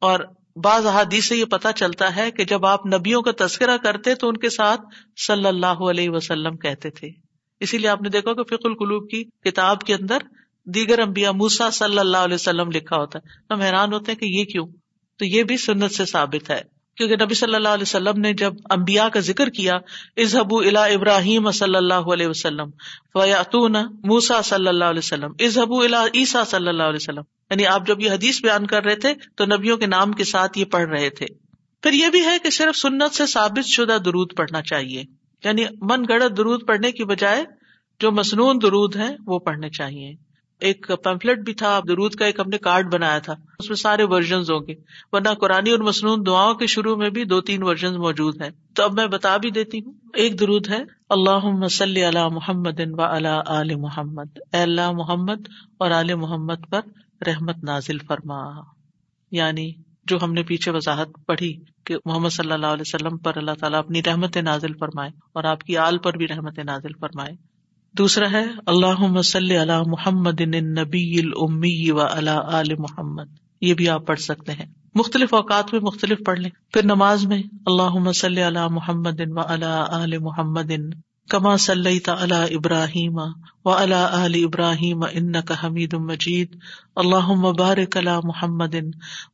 اور 0.01 0.21
بعض 0.57 0.87
احادیث 0.87 1.29
سے 1.29 1.37
یہ 1.37 1.45
پتا 1.45 1.73
چلتا 1.73 2.17
ہے 2.17 2.31
کہ 2.31 2.45
جب 2.45 2.67
آپ 2.67 2.87
نبیوں 2.87 3.23
کا 3.23 3.47
تذکرہ 3.47 3.77
کرتے 3.77 4.15
تو 4.15 4.29
ان 4.29 4.37
کے 4.37 4.51
ساتھ 4.51 4.81
صلی 5.27 5.47
اللہ 5.47 5.67
علیہ 5.67 6.11
وسلم 6.11 6.57
کہتے 6.57 6.91
تھے۔ 6.91 7.09
اسی 7.61 7.79
لیے 7.79 7.89
آپ 7.89 8.03
نے 8.03 8.09
دیکھا 8.09 8.33
کہ 8.33 8.43
فک 8.43 8.61
القلوب 8.65 9.11
کی 9.11 9.25
کتاب 9.25 9.81
کے 9.81 9.95
اندر 9.95 10.19
دیگر 10.65 10.99
امبیا 10.99 11.33
موسا 11.33 11.71
صلی 11.71 11.99
اللہ 11.99 12.17
علیہ 12.17 12.35
وسلم 12.35 12.71
لکھا 12.71 12.97
ہوتا 12.97 13.19
ہے۔ 13.19 13.55
ہم 13.55 13.61
حیران 13.61 13.93
ہوتے 13.93 14.13
ہیں 14.13 14.19
کہ 14.19 14.25
یہ 14.25 14.45
کیوں؟ 14.45 14.67
تو 15.19 15.25
یہ 15.25 15.43
بھی 15.43 15.57
سنت 15.57 15.93
سے 15.93 16.05
ثابت 16.05 16.51
ہے۔ 16.51 16.80
کیونکہ 17.01 17.25
نبی 17.25 17.35
صلی 17.35 17.55
اللہ 17.55 17.69
علیہ 17.69 17.83
وسلم 17.83 18.21
نے 18.21 18.33
جب 18.33 18.55
امبیا 18.71 19.09
کا 19.09 19.21
ذکر 19.21 19.49
کیا 19.49 19.75
ازہبو 20.17 20.59
الا 20.59 20.85
ابراہیم 20.85 21.51
صلی 21.51 21.77
اللہ 21.77 21.95
علیہ 21.95 22.27
وسلم 22.27 22.71
فیاتون 23.13 23.73
موسا 24.05 24.43
صلی 24.43 24.69
اللہ 24.69 24.85
علیہ 24.85 24.99
وسلم 24.99 25.33
ازہبو 25.39 25.81
الا 25.81 26.05
عیسیٰ 26.15 26.45
صلی 26.45 26.69
اللہ 26.69 26.83
علیہ 26.83 26.99
وسلم۔ 27.01 27.23
یعنی 27.51 27.67
آپ 27.67 27.87
جب 27.87 28.01
یہ 28.01 28.11
حدیث 28.11 28.43
بیان 28.43 28.67
کر 28.67 28.85
رہے 28.85 28.97
تھے 28.97 29.15
تو 29.37 29.45
نبیوں 29.45 29.77
کے 29.77 29.87
نام 29.87 30.13
کے 30.13 30.25
ساتھ 30.25 30.59
یہ 30.59 30.65
پڑھ 30.65 30.89
رہے 30.89 31.11
تھے۔ 31.11 31.27
پھر 31.83 31.93
یہ 31.93 32.09
بھی 32.09 32.25
ہے 32.25 32.39
کہ 32.43 32.51
صرف 32.51 32.77
سنت 32.77 33.15
سے 33.15 33.27
ثابت 33.27 33.67
شدہ 33.67 33.99
درود 34.05 34.37
پڑھنا 34.37 34.63
چاہیے۔ 34.63 35.03
یعنی 35.45 35.65
من 35.81 36.05
گڑت 36.09 36.37
درود 36.37 36.67
پڑھنے 36.67 36.93
کی 36.93 37.05
بجائے 37.05 37.45
جو 38.01 38.13
مصنون 38.13 38.59
درود 38.63 38.97
ہے 38.97 39.17
وہ 39.27 39.39
پڑھنے 39.39 39.71
چاہیے۔ 39.71 40.30
ایک 40.61 40.91
پمفلٹ 41.05 41.39
بھی 41.39 41.55
تھا 41.55 41.81
درود 41.89 42.15
کا 42.15 42.27
ایک 42.27 42.41
ہم 42.41 42.49
نے 42.49 42.59
کارڈ 42.59 42.95
بنایا 42.95 43.19
تھا۔ 43.19 43.35
اس 43.59 43.69
میں 43.69 43.77
سارے 43.77 44.05
ورژن 44.05 44.39
ہوں 44.39 44.67
گے۔ 44.67 44.75
ورنہ 45.13 45.29
قرآن 45.29 45.71
اور 45.71 45.79
مصنون 45.79 46.27
دعاؤں 46.27 46.55
کے 46.55 46.67
شروع 46.67 46.97
میں 46.97 47.11
بھی 47.11 47.25
دو 47.25 47.41
تین 47.41 47.63
ورژن 47.63 47.95
موجود 47.95 48.43
ہیں۔ 48.43 48.51
تو 48.75 48.83
اب 48.83 48.93
میں 48.93 49.07
بتا 49.07 49.37
بھی 49.37 49.51
دیتی 49.51 49.79
ہوں۔ 49.79 49.93
ایک 50.15 50.41
درود 50.41 50.69
ہے 50.69 50.79
اللہ 51.11 51.39
مسلی 51.45 52.09
علی 52.09 52.35
محمد 52.35 52.81
و 52.81 53.03
علی 53.47 53.75
محمد۔ 53.75 54.39
اے 54.53 54.63
اللہ 54.63 54.91
محمد 54.91 55.49
اور 55.79 55.91
علی 55.91 56.15
محمد 56.15 56.71
پر 56.71 56.81
رحمت 57.27 57.65
نازل 57.65 57.99
فرما۔ 57.99 58.61
یعنی 59.31 59.73
جو 60.05 60.19
ہم 60.23 60.33
نے 60.33 60.43
پیچھے 60.43 60.73
وضاحت 60.73 61.09
پڑھی 61.27 61.61
کہ 61.85 61.97
محمد 62.05 62.29
صلی 62.29 62.53
اللہ 62.53 62.67
علیہ 62.67 62.95
وسلم 62.95 63.19
پر 63.19 63.33
اللہ 63.37 63.51
تعالیٰ 63.61 63.79
اپنی 63.79 64.03
رحمت 64.03 64.37
نازل 64.37 64.75
فرمائے 64.75 65.11
اور 65.33 65.45
آپ 65.45 65.61
کی 65.61 65.77
آل 65.77 65.99
پر 65.99 66.17
بھی 66.17 66.29
رحمت 66.29 66.59
نازل 66.59 66.93
فرمائے۔ 67.01 67.50
دوسرا 67.93 68.31
ہے 68.31 68.45
اللہ 68.67 69.01
مسل 69.01 69.51
علی 69.51 69.73
محمد 69.87 70.41
نبی 70.41 71.19
المی 71.19 71.91
و 71.91 72.01
اللہ 72.01 72.31
عل 72.31 72.75
محمد۔ 72.79 73.25
یہ 73.61 73.75
بھی 73.75 73.89
آپ 73.89 74.07
پڑھ 74.07 74.21
سکتے 74.21 74.53
ہیں۔ 74.53 74.67
مختلف 74.95 75.35
اوقات 75.35 75.73
میں 75.73 75.81
مختلف 75.81 76.19
پڑھ 76.27 76.41
لیں۔ 76.41 76.51
پھر 76.73 76.85
نماز 76.85 77.27
میں 77.27 77.43
اللہ 77.67 77.95
مسل 77.95 78.39
علی 78.39 78.59
محمد 78.71 79.21
و 79.27 79.41
اللہ 79.47 79.87
عل 79.91 80.19
محمد، 80.19 80.73
کما 81.31 81.57
صلی 81.57 81.99
تعلی 81.99 82.55
ابراہیم 82.55 83.19
و 83.65 83.71
اللہ 83.71 83.95
علی 83.95 84.45
ابراہیم 84.45 85.03
ان 85.13 85.33
کا 85.33 85.55
حمید 85.65 85.95
مجید۔ 85.95 86.57
اللہ 86.97 87.33
مبارک 87.33 87.97
اللہ 87.97 88.21
محمد 88.25 88.75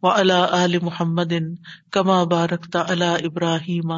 و 0.02 0.10
اللہ 0.10 0.32
علی 0.32 0.78
محمد، 0.82 1.32
کما 1.90 2.24
بارک 2.24 2.64
تعلی 2.72 3.26
ابراہیم 3.26 3.90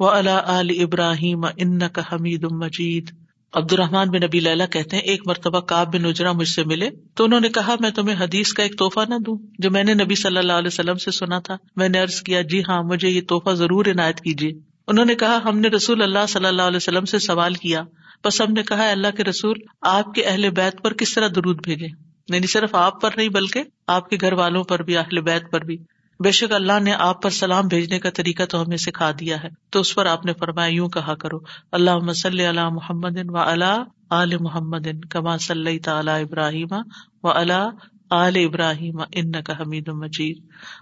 و 0.00 0.08
اللہ 0.08 0.30
علی 0.30 0.82
ابراہیم 0.82 1.44
ان 1.56 1.78
کا 1.78 2.02
حمید 2.12 2.44
مجید۔ 2.44 3.25
عبد 3.56 3.72
الرحمان 3.72 4.08
بن 4.08 4.20
نبی 4.22 4.48
اللہ 4.48 4.66
کہتے 4.72 4.96
ہیں، 4.96 5.02
ایک 5.02 5.22
مرتبہ 5.26 5.60
کاب 5.60 5.94
بن 5.94 6.04
اجرا 6.04 6.32
مجھ 6.32 6.48
سے 6.48 6.64
ملے 6.64 6.90
تو 7.14 7.24
انہوں 7.24 7.40
نے 7.40 7.48
کہا، 7.48 7.74
میں 7.80 7.90
تمہیں 7.90 8.16
حدیث 8.20 8.52
کا 8.52 8.62
ایک 8.62 8.78
تحفہ 8.78 9.00
نہ 9.08 9.14
دوں، 9.26 9.38
جو 9.58 9.70
میں 9.70 9.84
نے 9.84 9.94
نبی 9.94 10.14
صلی 10.14 10.36
اللہ 10.36 10.52
علیہ 10.52 10.66
وسلم 10.66 10.94
سے 10.94 11.10
سنا 11.10 11.38
تھا۔ 11.38 11.56
میں 11.76 11.88
نے 11.88 12.00
ارض 12.00 12.22
کیا 12.22 12.42
جی 12.42 12.60
ہاں 12.68 12.82
مجھے 12.82 13.08
یہ 13.08 13.20
تحفہ 13.28 13.50
ضرور 13.50 13.86
عنایت 13.86 14.20
کیجیے۔ 14.20 14.52
انہوں 14.86 15.04
نے 15.04 15.14
کہا، 15.14 15.38
ہم 15.44 15.58
نے 15.58 15.68
رسول 15.68 16.02
اللہ 16.02 16.26
صلی 16.28 16.46
اللہ 16.46 16.62
علیہ 16.62 16.76
وسلم 16.76 17.04
سے 17.04 17.18
سوال 17.18 17.54
کیا، 17.54 17.82
بس 18.24 18.40
ہم 18.40 18.52
نے 18.52 18.62
کہا 18.62 18.90
اللہ 18.90 19.16
کے 19.16 19.24
رسول، 19.24 19.56
آپ 19.80 20.14
کے 20.14 20.22
اہل 20.22 20.50
بیت 20.50 20.82
پر 20.82 20.92
کس 20.92 21.14
طرح 21.14 21.28
درود 21.28 21.62
بھیجے 21.62 21.86
یعنی 22.28 22.46
صرف 22.46 22.74
آپ 22.74 23.00
پر 23.00 23.10
نہیں، 23.16 23.28
بلکہ 23.28 23.62
آپ 23.86 24.10
کے 24.10 24.16
گھر 24.20 24.32
والوں 24.32 24.64
پر 24.64 24.82
بھی، 24.82 24.96
اہل 24.96 25.20
بیت 25.20 25.50
پر 25.50 25.60
بھی۔ 25.60 25.76
بے 26.20 26.30
شک 26.30 26.52
اللہ 26.52 26.80
نے 26.80 26.92
آپ 26.92 27.22
پر 27.22 27.30
سلام 27.30 27.66
بھیجنے 27.66 27.98
کا 27.98 28.10
طریقہ 28.10 28.42
تو 28.42 28.62
ہمیں 28.62 28.76
سکھا 28.76 29.10
دیا 29.10 29.42
ہے۔ 29.42 29.48
تو 29.70 29.80
اس 29.80 29.94
پر 29.94 30.06
آپ 30.06 30.26
نے 30.26 30.32
فرمایا، 30.32 30.74
یوں 30.74 30.88
کہا 30.88 31.14
کرو 31.14 31.38
اللہ 31.72 31.96
مسلی 31.96 32.48
علی 32.48 32.60
محمد 32.72 33.18
و 33.28 33.38
اللہ 33.38 33.82
عل 34.10 34.36
محمد 34.40 34.86
کما 35.10 35.36
صلی 35.36 35.78
تعلی 35.78 36.10
ابراہیم 36.10 36.74
و 37.22 37.30
اللہ 37.30 37.68
آل 38.10 38.36
ابراہیم 38.36 39.00
ان 39.12 39.32
کا 39.32 39.52
حمید 39.60 39.88
مجید۔ 39.88 40.38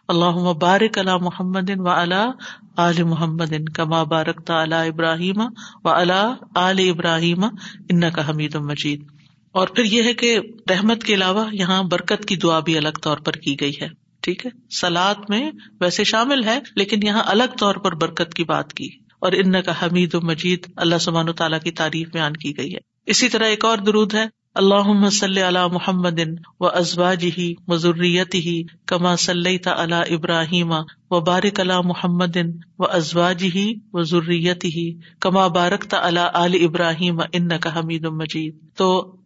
اللہ 0.09 0.53
بارک 0.53 0.99
اللہ 0.99 1.16
محمد 1.16 1.70
و 1.76 1.89
اللہ 1.89 2.30
آل 2.76 3.03
محمد 3.03 3.53
کما 3.74 4.03
بارک 4.03 4.43
تعلی 4.47 4.89
ابراہیم 4.89 5.41
و 5.85 5.89
اللہ 5.89 6.35
آل 6.55 6.91
ابراہیم 6.91 7.45
ان 7.89 8.11
کا 8.11 8.30
حمید 8.30 8.55
مجید۔ 8.55 9.05
اور 9.53 9.68
پھر 9.68 9.85
یہ 9.85 10.03
ہے 10.03 10.14
کہ 10.14 10.39
رحمت 10.70 11.03
کے 11.03 11.14
علاوہ 11.14 11.45
یہاں 11.53 11.82
برکت 11.82 12.24
کی 12.24 12.37
دعا 12.37 12.61
بھی 12.61 12.76
الگ 12.76 12.99
طور 13.03 13.16
پر 13.16 13.32
کی 13.32 13.61
گئی 13.61 13.72
ہے۔ 13.82 14.04
ٹھیک 14.25 14.47
ہے؟ 14.47 14.51
سلاد 14.70 15.14
میں 15.29 15.51
ویسے 15.81 16.05
شامل 16.05 16.45
ہے، 16.45 16.59
لیکن 16.77 17.07
یہاں 17.07 17.22
الگ 17.27 17.57
طور 17.59 17.75
پر 17.75 17.95
برکت 17.95 18.35
کی 18.35 18.45
بات 18.45 18.72
کی۔ 18.72 18.89
اور 19.18 19.33
ان 19.33 19.62
کا 19.62 19.72
حمید 19.83 20.14
و 20.14 20.20
مجید، 20.20 20.66
اللہ 20.77 20.99
سبحان 21.01 21.29
و 21.29 21.33
تعالیٰ 21.33 21.61
کی 21.61 21.70
تعریف 21.70 22.09
بیان 22.09 22.33
کی 22.33 22.59
گئی 22.59 22.72
ہے۔ 22.72 22.79
اسی 23.07 23.29
طرح 23.29 23.45
ایک 23.45 23.64
اور 23.64 23.79
درود 23.79 24.14
ہے 24.14 24.25
اللہ 24.55 25.09
صلی 25.09 25.43
اللہ 25.43 25.66
محمد 25.66 26.20
و 26.61 26.66
ازواج 26.66 27.27
ہی 27.39 27.55
مضریت 27.68 28.35
ہی 28.35 28.62
کما 28.87 29.16
صلی 29.16 29.59
اللہ 29.64 29.95
ابراہیم 29.95 30.72
و 31.11 31.20
بارک 31.20 31.61
اللہ 31.61 31.81
محمد 31.81 32.37
و 32.79 32.85
ازواج 32.85 33.45
ہی 33.55 33.75
و 33.93 34.03
ضروریت 34.03 34.64
ہی 34.64 34.95
کما 35.20 35.47
بارک 35.47 35.85
تا 35.85 36.07
اللہ 36.07 36.20
علی 36.20 36.64
ابراہیم 36.64 37.20
ان 37.33 37.59
کا 37.59 37.79
حمید 37.79 38.05
مجید۔ 38.05 38.57
تو 38.77 39.16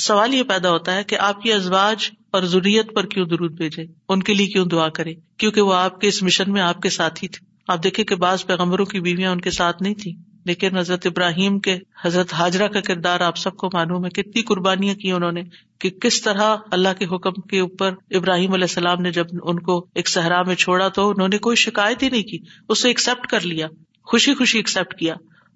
سوال 0.00 0.34
یہ 0.34 0.42
پیدا 0.42 0.70
ہوتا 0.70 0.94
ہے 0.94 1.04
کہ 1.04 1.18
آپ 1.18 1.42
کی 1.42 1.52
ازواج 1.52 2.10
اور 2.32 2.42
ضروریت 2.42 2.94
پر 2.94 3.06
کیوں 3.06 3.26
درود 3.26 3.52
بھیجے؟ 3.52 3.84
ان 4.08 4.22
کے 4.22 4.34
لیے 4.34 4.46
کیوں 4.46 4.66
دعا 4.66 4.88
کرے؟ 4.88 5.14
کیونکہ 5.36 5.60
وہ 5.60 5.74
آپ 5.74 6.00
کے 6.00 6.08
اس 6.08 6.22
مشن 6.22 6.52
میں 6.52 6.62
آپ 6.62 6.80
کے 6.80 6.88
ساتھ 6.90 7.24
ہی 7.24 7.28
تھے۔ 7.28 7.46
آپ 7.68 7.84
دیکھیں 7.84 8.04
کہ 8.04 8.14
بعض 8.14 8.46
پیغمبروں 8.46 8.84
کی 8.84 9.00
بیویاں 9.00 9.32
ان 9.32 9.40
کے 9.40 9.50
ساتھ 9.50 9.82
نہیں 9.82 9.94
تھی 9.94 10.16
لیکن 10.44 10.76
حضرت 10.76 11.06
ابراہیم 11.06 11.60
کے 11.60 11.78
حضرت 12.04 12.34
حاجرہ 12.34 12.68
کا 12.68 12.80
کردار 12.80 13.20
آپ 13.20 13.36
سب 13.36 13.56
کو 13.56 13.70
معلوم 13.72 14.04
ہے۔ 14.04 14.10
کتنی 14.10 14.42
قربانیاں 14.42 14.94
کی 14.94 15.12
انہوں 15.12 15.32
نے 15.32 15.42
کہ 15.78 15.90
کس 15.90 16.22
طرح 16.22 16.56
اللہ 16.70 16.88
کے 16.98 17.04
حکم 17.04 17.40
کے 17.40 17.60
اوپر 17.60 17.94
ابراہیم 18.10 18.52
علیہ 18.52 18.64
السلام 18.64 19.02
نے 19.02 19.10
جب 19.10 19.26
ان 19.42 19.58
کو 19.58 19.86
ایک 19.94 20.08
صحرا 20.08 20.42
میں 20.42 20.54
چھوڑا 20.54 20.88
تو 20.88 21.08
انہوں 21.08 21.28
نے 21.28 21.38
کوئی 21.38 21.56
شکایت 21.56 22.02
ہی 22.02 22.08
نہیں 22.08 22.22
کی۔ 22.22 22.38
اسے 22.68 22.88
ایکسپٹ 22.88 23.26
کر 23.26 23.40
لیا۔ 23.40 23.66
خوشی 24.04 24.34
خوشی 24.34 24.58
ایکسپٹ 24.58 24.98
کیا۔ 24.98 25.14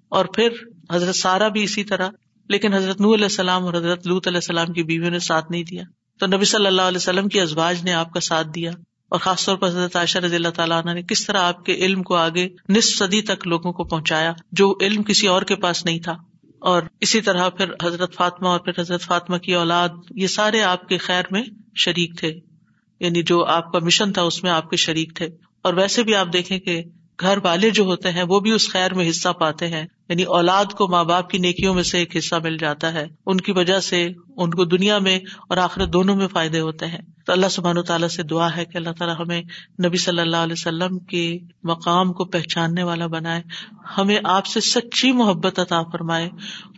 اور 0.09 0.25
پھر 0.25 0.49
حضرت 0.91 1.15
سارا 1.15 1.47
بھی 1.47 1.63
اسی 1.63 1.83
طرح۔ 1.83 2.09
لیکن 2.49 2.73
حضرت 2.73 3.01
نور 3.01 3.15
علیہ 3.15 3.25
السلام 3.25 3.63
اور 3.65 3.73
حضرت 3.73 4.07
لوت 4.07 4.27
علیہ 4.27 4.37
السلام 4.37 4.67
کی 4.67 4.83
بیویوں 4.83 5.11
نے 5.11 5.19
ساتھ 5.19 5.51
نہیں 5.51 5.63
دیا۔ 5.63 5.83
تو 6.19 6.27
نبی 6.27 6.45
صلی 6.45 6.67
اللہ 6.67 6.81
علیہ 6.81 6.97
وسلم 6.97 7.27
کی 7.27 7.39
ازواج 7.41 7.83
نے 7.83 7.93
آپ 7.93 8.11
کا 8.11 8.19
ساتھ 8.19 8.47
دیا 8.55 8.71
اور 9.09 9.19
خاص 9.19 9.45
طور 9.45 9.57
پر 9.57 9.67
حضرت 9.67 9.95
عائشہ 9.95 10.17
رضی 10.17 10.35
اللہ 10.35 10.47
تعالیٰ 10.47 10.81
عنہ 10.81 10.93
نے 10.93 11.01
کس 11.01 11.25
طرح 11.25 11.41
آپ 11.41 11.65
کے 11.65 11.73
علم 11.73 12.03
کو 12.03 12.15
آگے 12.15 12.47
نصف 12.69 12.97
صدی 12.97 13.21
تک 13.21 13.47
لوگوں 13.47 13.73
کو 13.73 13.83
پہنچایا 13.83 14.33
جو 14.51 14.77
علم 14.81 15.03
کسی 15.03 15.27
اور 15.27 15.41
کے 15.41 15.55
پاس 15.55 15.85
نہیں 15.85 15.99
تھا 15.99 16.15
اور 16.61 16.81
اسی 17.01 17.21
طرح 17.21 17.49
پھر 17.49 17.71
حضرت 17.83 18.15
فاطمہ 18.15 18.47
اور 18.47 18.59
پھر 18.59 18.81
حضرت 18.81 19.01
فاطمہ 19.01 19.37
کی 19.37 19.53
اولاد، 19.53 19.89
یہ 20.15 20.27
سارے 20.27 20.61
آپ 20.61 20.87
کے 20.87 20.97
خیر 20.97 21.23
میں 21.31 21.43
شریک 21.75 22.17
تھے 22.17 22.39
یعنی 22.99 23.23
جو 23.23 23.45
آپ 23.45 23.71
کا 23.71 23.79
مشن 23.79 24.13
تھا 24.13 24.21
اس 24.21 24.43
میں 24.43 24.51
آپ 24.51 24.69
کے 24.69 24.77
شریک 24.77 25.15
تھے۔ 25.15 25.29
اور 25.63 25.73
ویسے 25.73 26.03
بھی 26.03 26.15
آپ 26.15 26.27
دیکھیں 26.33 26.59
کہ 26.59 26.83
گھر 27.21 27.37
والے 27.43 27.69
جو 27.69 27.83
ہوتے 27.83 28.11
ہیں 28.11 28.23
وہ 28.23 28.39
بھی 28.39 28.51
اس 28.51 28.71
خیر 28.71 28.93
میں 28.93 29.09
حصہ 29.09 29.29
پاتے 29.29 29.67
ہیں۔ 29.67 29.85
یعنی 30.09 30.23
اولاد 30.23 30.65
کو 30.65 30.87
ماں 30.87 31.03
باپ 31.03 31.29
کی 31.29 31.37
نیکیوں 31.37 31.73
میں 31.73 31.83
سے 31.83 31.97
ایک 31.97 32.17
حصہ 32.17 32.35
مل 32.43 32.57
جاتا 32.57 32.93
ہے۔ 32.93 33.07
ان 33.25 33.37
کی 33.37 33.51
وجہ 33.51 33.79
سے 33.79 34.09
ان 34.37 34.51
کو 34.51 34.65
دنیا 34.65 34.99
میں 34.99 35.19
اور 35.49 35.57
آخرت 35.57 35.93
دونوں 35.93 36.15
میں 36.15 36.27
فائدے 36.27 36.59
ہوتے 36.59 36.85
ہیں۔ 36.85 36.97
تو 37.25 37.33
اللہ 37.33 37.47
سبحان 37.47 37.77
و 37.77 37.81
تعالیٰ 37.81 38.07
سے 38.07 38.23
دعا 38.23 38.55
ہے 38.55 38.65
کہ 38.65 38.77
اللہ 38.77 38.89
تعالیٰ 38.99 39.15
ہمیں 39.19 39.41
نبی 39.85 39.97
صلی 39.97 40.21
اللہ 40.21 40.37
علیہ 40.37 40.53
وسلم 40.53 40.99
کے 40.99 41.37
مقام 41.63 42.13
کو 42.13 42.25
پہچاننے 42.25 42.83
والا 42.83 43.07
بنائے۔ 43.07 43.41
ہمیں 43.97 44.17
آپ 44.23 44.45
سے 44.45 44.59
سچی 44.59 45.11
محبت 45.11 45.59
عطا 45.59 45.81
فرمائے 45.83 46.29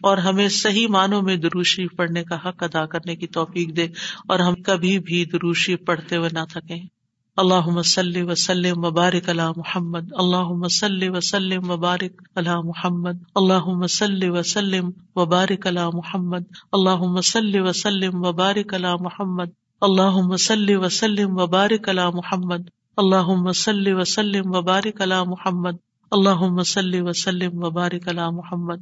اور 0.01 0.17
ہمیں 0.17 0.47
صحیح 0.47 0.87
معنوں 0.87 1.21
میں 1.21 1.35
دروشی 1.35 1.87
پڑھنے 1.87 2.23
کا 2.23 2.35
حق 2.35 2.63
ادا 2.63 2.85
کرنے 2.85 3.15
کی 3.15 3.27
توفیق 3.27 3.75
دے 3.75 3.83
اور 4.27 4.39
ہم 4.39 4.55
کبھی 4.55 4.99
بھی 4.99 5.25
دروشی 5.25 5.75
پڑھتے 5.75 6.15
ہوئے 6.15 6.29
نہ 6.31 6.45
تھکیں۔ 6.53 6.98
اللہ 7.37 7.67
مسل 7.67 8.29
وسلم 8.31 8.83
وبارک 8.83 9.29
اللہ 9.29 9.51
محمد 9.57 10.07
اللہ 10.13 10.43
مسل 10.43 11.09
وسلم 11.09 11.69
وبارک 11.69 12.21
اللہ 12.35 12.59
محمد 12.59 13.17
اللہ 13.35 13.65
مسل 13.65 14.29
وسلم 14.29 14.91
وبارک 15.15 15.67
اللہ 15.67 15.89
محمد 15.93 16.43
اللہ 16.71 16.95
مسل 16.95 17.61
وسلم 17.61 18.25
وبارک 18.25 18.73
اللہ 18.73 18.95
محمد 18.95 19.49
اللہ 19.81 20.21
مسل 20.21 20.75
وسلم 20.75 21.39
وبارک 21.39 21.89
اللہ 21.89 22.09
محمد 22.09 22.69
اللہ 22.97 23.29
مسل 23.29 23.93
وسلم 23.93 24.55
وبارک 24.55 25.01
اللہ 25.01 25.23
محمد 25.23 25.75
اللہ 26.11 26.41
مسل 26.41 27.01
وسلم 27.01 27.63
وبارک 27.63 28.07
اللہ 28.07 28.29
محمد۔ 28.29 28.75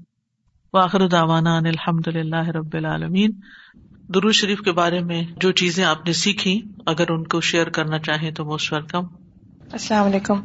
واخر 0.73 1.07
داوانا 1.07 1.57
الحمد 1.57 2.07
للہ 2.07 2.49
رب 2.49 2.73
العالمین۔ 2.73 3.31
درو 4.13 4.31
شریف 4.31 4.59
کے 4.59 4.71
بارے 4.71 4.99
میں 4.99 5.21
جو 5.37 5.51
چیزیں 5.51 5.83
آپ 5.83 6.05
نے 6.05 6.13
سیکھی، 6.13 6.61
اگر 6.85 7.11
ان 7.11 7.23
کو 7.23 7.41
شیئر 7.41 7.69
کرنا 7.69 7.99
چاہیں 7.99 8.31
تو 8.31 8.45
موسٹ 8.45 8.73
ویلکم 8.73 9.03
السلام 9.71 10.05
علیکم۔ 10.05 10.41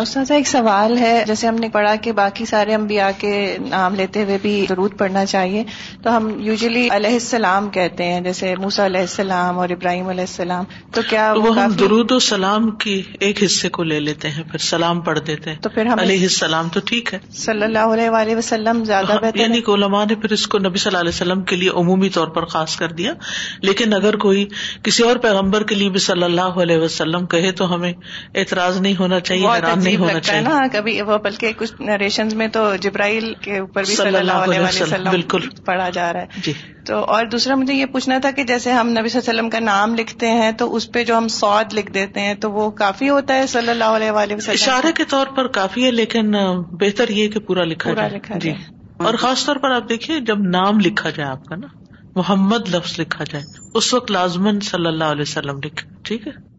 استاد 0.00 0.30
ایک 0.30 0.48
سوال 0.48 0.98
ہے۔ 0.98 1.24
جیسے 1.26 1.46
ہم 1.46 1.54
نے 1.54 1.68
پڑھا 1.68 1.94
کہ 1.96 2.12
باقی 2.12 2.44
سارے 2.44 2.74
انبیاء 2.74 3.08
کے 3.18 3.58
نام 3.68 3.94
لیتے 3.94 4.24
ہوئے 4.24 4.38
بھی 4.42 4.66
درود 4.68 4.98
پڑھنا 4.98 5.26
چاہیے 5.26 5.64
تو 6.02 6.16
ہم 6.16 6.40
یوزلی 6.40 6.88
علیہ 6.92 7.12
السلام 7.12 7.70
کہتے 7.70 8.04
ہیں 8.04 8.20
جیسے 8.20 8.56
موسا 8.56 8.86
علیہ 8.86 9.00
السلام 9.00 9.58
اور 9.58 9.68
ابراہیم 9.68 10.08
علیہ 10.08 10.20
السلام۔ 10.20 10.64
تو 10.92 11.00
کیا 11.10 11.34
وہ 11.36 11.62
ہم 11.62 11.72
درود 11.72 12.12
و 12.12 12.18
سلام 12.18 12.70
کی 12.70 13.02
ایک 13.20 13.44
حصے 13.44 13.68
کو 13.68 13.82
لے 13.82 14.00
لیتے 14.00 14.30
ہیں 14.30 14.42
پھر 14.42 14.58
سلام 14.58 15.00
پڑھ 15.00 15.18
دیتے 15.26 15.50
ہیں۔ 15.50 15.58
تو 15.60 15.68
پھر 15.68 15.86
ہم 15.86 15.98
علیہ 15.98 16.22
السلام 16.22 16.68
تو 16.68 16.80
ٹھیک 16.84 17.14
ہے۔ 17.14 17.18
صلی 17.32 17.62
اللہ 17.62 17.78
علیہ 17.78 18.10
وآلہ 18.10 18.36
وسلم 18.36 18.84
زیادہ 18.84 19.12
بہتر 19.22 19.40
یعنی 19.40 19.58
علماء 19.58 20.04
نے 20.04 20.14
پھر 20.14 20.32
اس 20.32 20.46
کو 20.46 20.58
نبی 20.58 20.78
صلی 20.78 20.88
اللہ 20.90 20.98
علیہ 20.98 21.14
وسلم 21.14 21.42
کے 21.42 21.56
لیے 21.56 21.68
عمومی 21.68 22.08
طور 22.08 22.26
پر 22.26 22.44
خاص 22.44 22.76
کر 22.76 22.88
دیا۔ 22.88 23.12
لیکن 23.62 23.94
اگر 23.94 24.16
کوئی 24.16 24.48
کسی 24.82 25.02
اور 25.02 25.16
پیغمبر 25.16 25.62
کے 25.62 25.74
لیے 25.74 25.88
بھی 25.90 25.98
صلی 25.98 26.22
اللہ 26.22 26.60
علیہ 26.62 26.76
وسلم 26.76 27.26
کہے 27.26 27.50
تو 27.52 27.74
ہمیں 27.74 27.92
اعتراض 28.34 28.53
نہیں 28.58 28.96
ہونا 28.98 29.20
چاہیے 29.20 29.46
حیران 29.46 29.84
نہیں 29.84 29.96
ہونا 29.96 30.20
چاہیے۔ 30.20 30.40
نا 30.40 30.66
کبھی 30.72 31.02
وہ 31.02 31.18
بلکہ 31.18 31.52
کچھ 31.56 31.72
نریشن 31.80 32.28
میں 32.34 32.48
تو 32.48 32.76
جبرائیل 32.80 33.34
کے 33.40 33.58
اوپر 33.58 33.82
بھی 33.84 33.94
صلی 33.94 34.16
اللہ 34.16 34.32
علیہ 34.32 34.60
وسلم 34.60 35.10
بالکل۔ 35.10 35.48
پڑھا 35.64 35.90
جا 35.90 36.12
رہا 36.12 36.20
ہے۔ 36.20 36.26
جی۔ 36.42 36.52
تو 36.86 37.04
اور 37.04 37.24
دوسرا 37.24 37.54
مجھے 37.54 37.74
یہ 37.74 37.86
پوچھنا 37.86 38.18
تھا 38.18 38.30
کہ 38.30 38.44
جیسے 38.44 38.72
ہم 38.72 38.88
نبی 38.88 39.08
صلی 39.08 39.18
اللہ 39.18 39.30
علیہ 39.30 39.40
وسلم 39.40 39.50
کا 39.50 39.58
نام 39.58 39.94
لکھتے 39.94 40.30
ہیں 40.30 40.52
تو 40.52 40.76
اس 40.76 40.92
پہ 40.92 41.04
جو 41.04 41.18
ہم 41.18 41.28
سعود 41.28 41.74
لکھ 41.74 41.92
دیتے 41.92 42.20
ہیں 42.20 42.34
تو 42.34 42.52
وہ 42.52 42.70
کافی 42.70 43.08
ہوتا 43.08 43.34
ہے 43.34 43.46
صلی 43.46 43.68
اللہ 43.68 43.84
علیہ 43.84 44.10
وسلم 44.10 44.38
اشارے 44.48 44.92
کے 44.92 45.04
طور 45.04 45.26
پر 45.26 45.46
کافی 45.48 45.84
ہے 45.84 45.90
لیکن 45.90 46.30
بہتر 46.80 47.08
یہ 47.08 47.28
کہ 47.28 47.40
پورا 47.40 47.64
لکھا 47.64 47.90
پورا 47.90 48.08
لکھا 48.08 48.38
جی۔ 48.38 48.52
اور 48.96 49.14
خاص 49.14 49.46
طور 49.46 49.56
پر 49.56 49.70
آپ 49.70 49.88
دیکھیے 49.88 50.20
جب 50.20 50.38
نام 50.38 50.80
لکھا 50.80 51.10
جائے 51.10 51.28
آپ 51.30 51.44
کا 51.44 51.56
نا 51.56 51.66
محمد 52.16 52.68
لفظ 52.68 53.00
لکھا 53.00 53.24
جائے۔ 53.30 53.44
اس 53.74 53.94
وقت 53.94 54.10
لازمن 54.10 54.60
صلی 54.60 54.86
اللہ 54.86 55.04
علیہ 55.04 55.22
وسلم 55.22 55.58
لکھے 55.64 55.88
ٹھیک 56.02 56.26
ہے؟ 56.26 56.53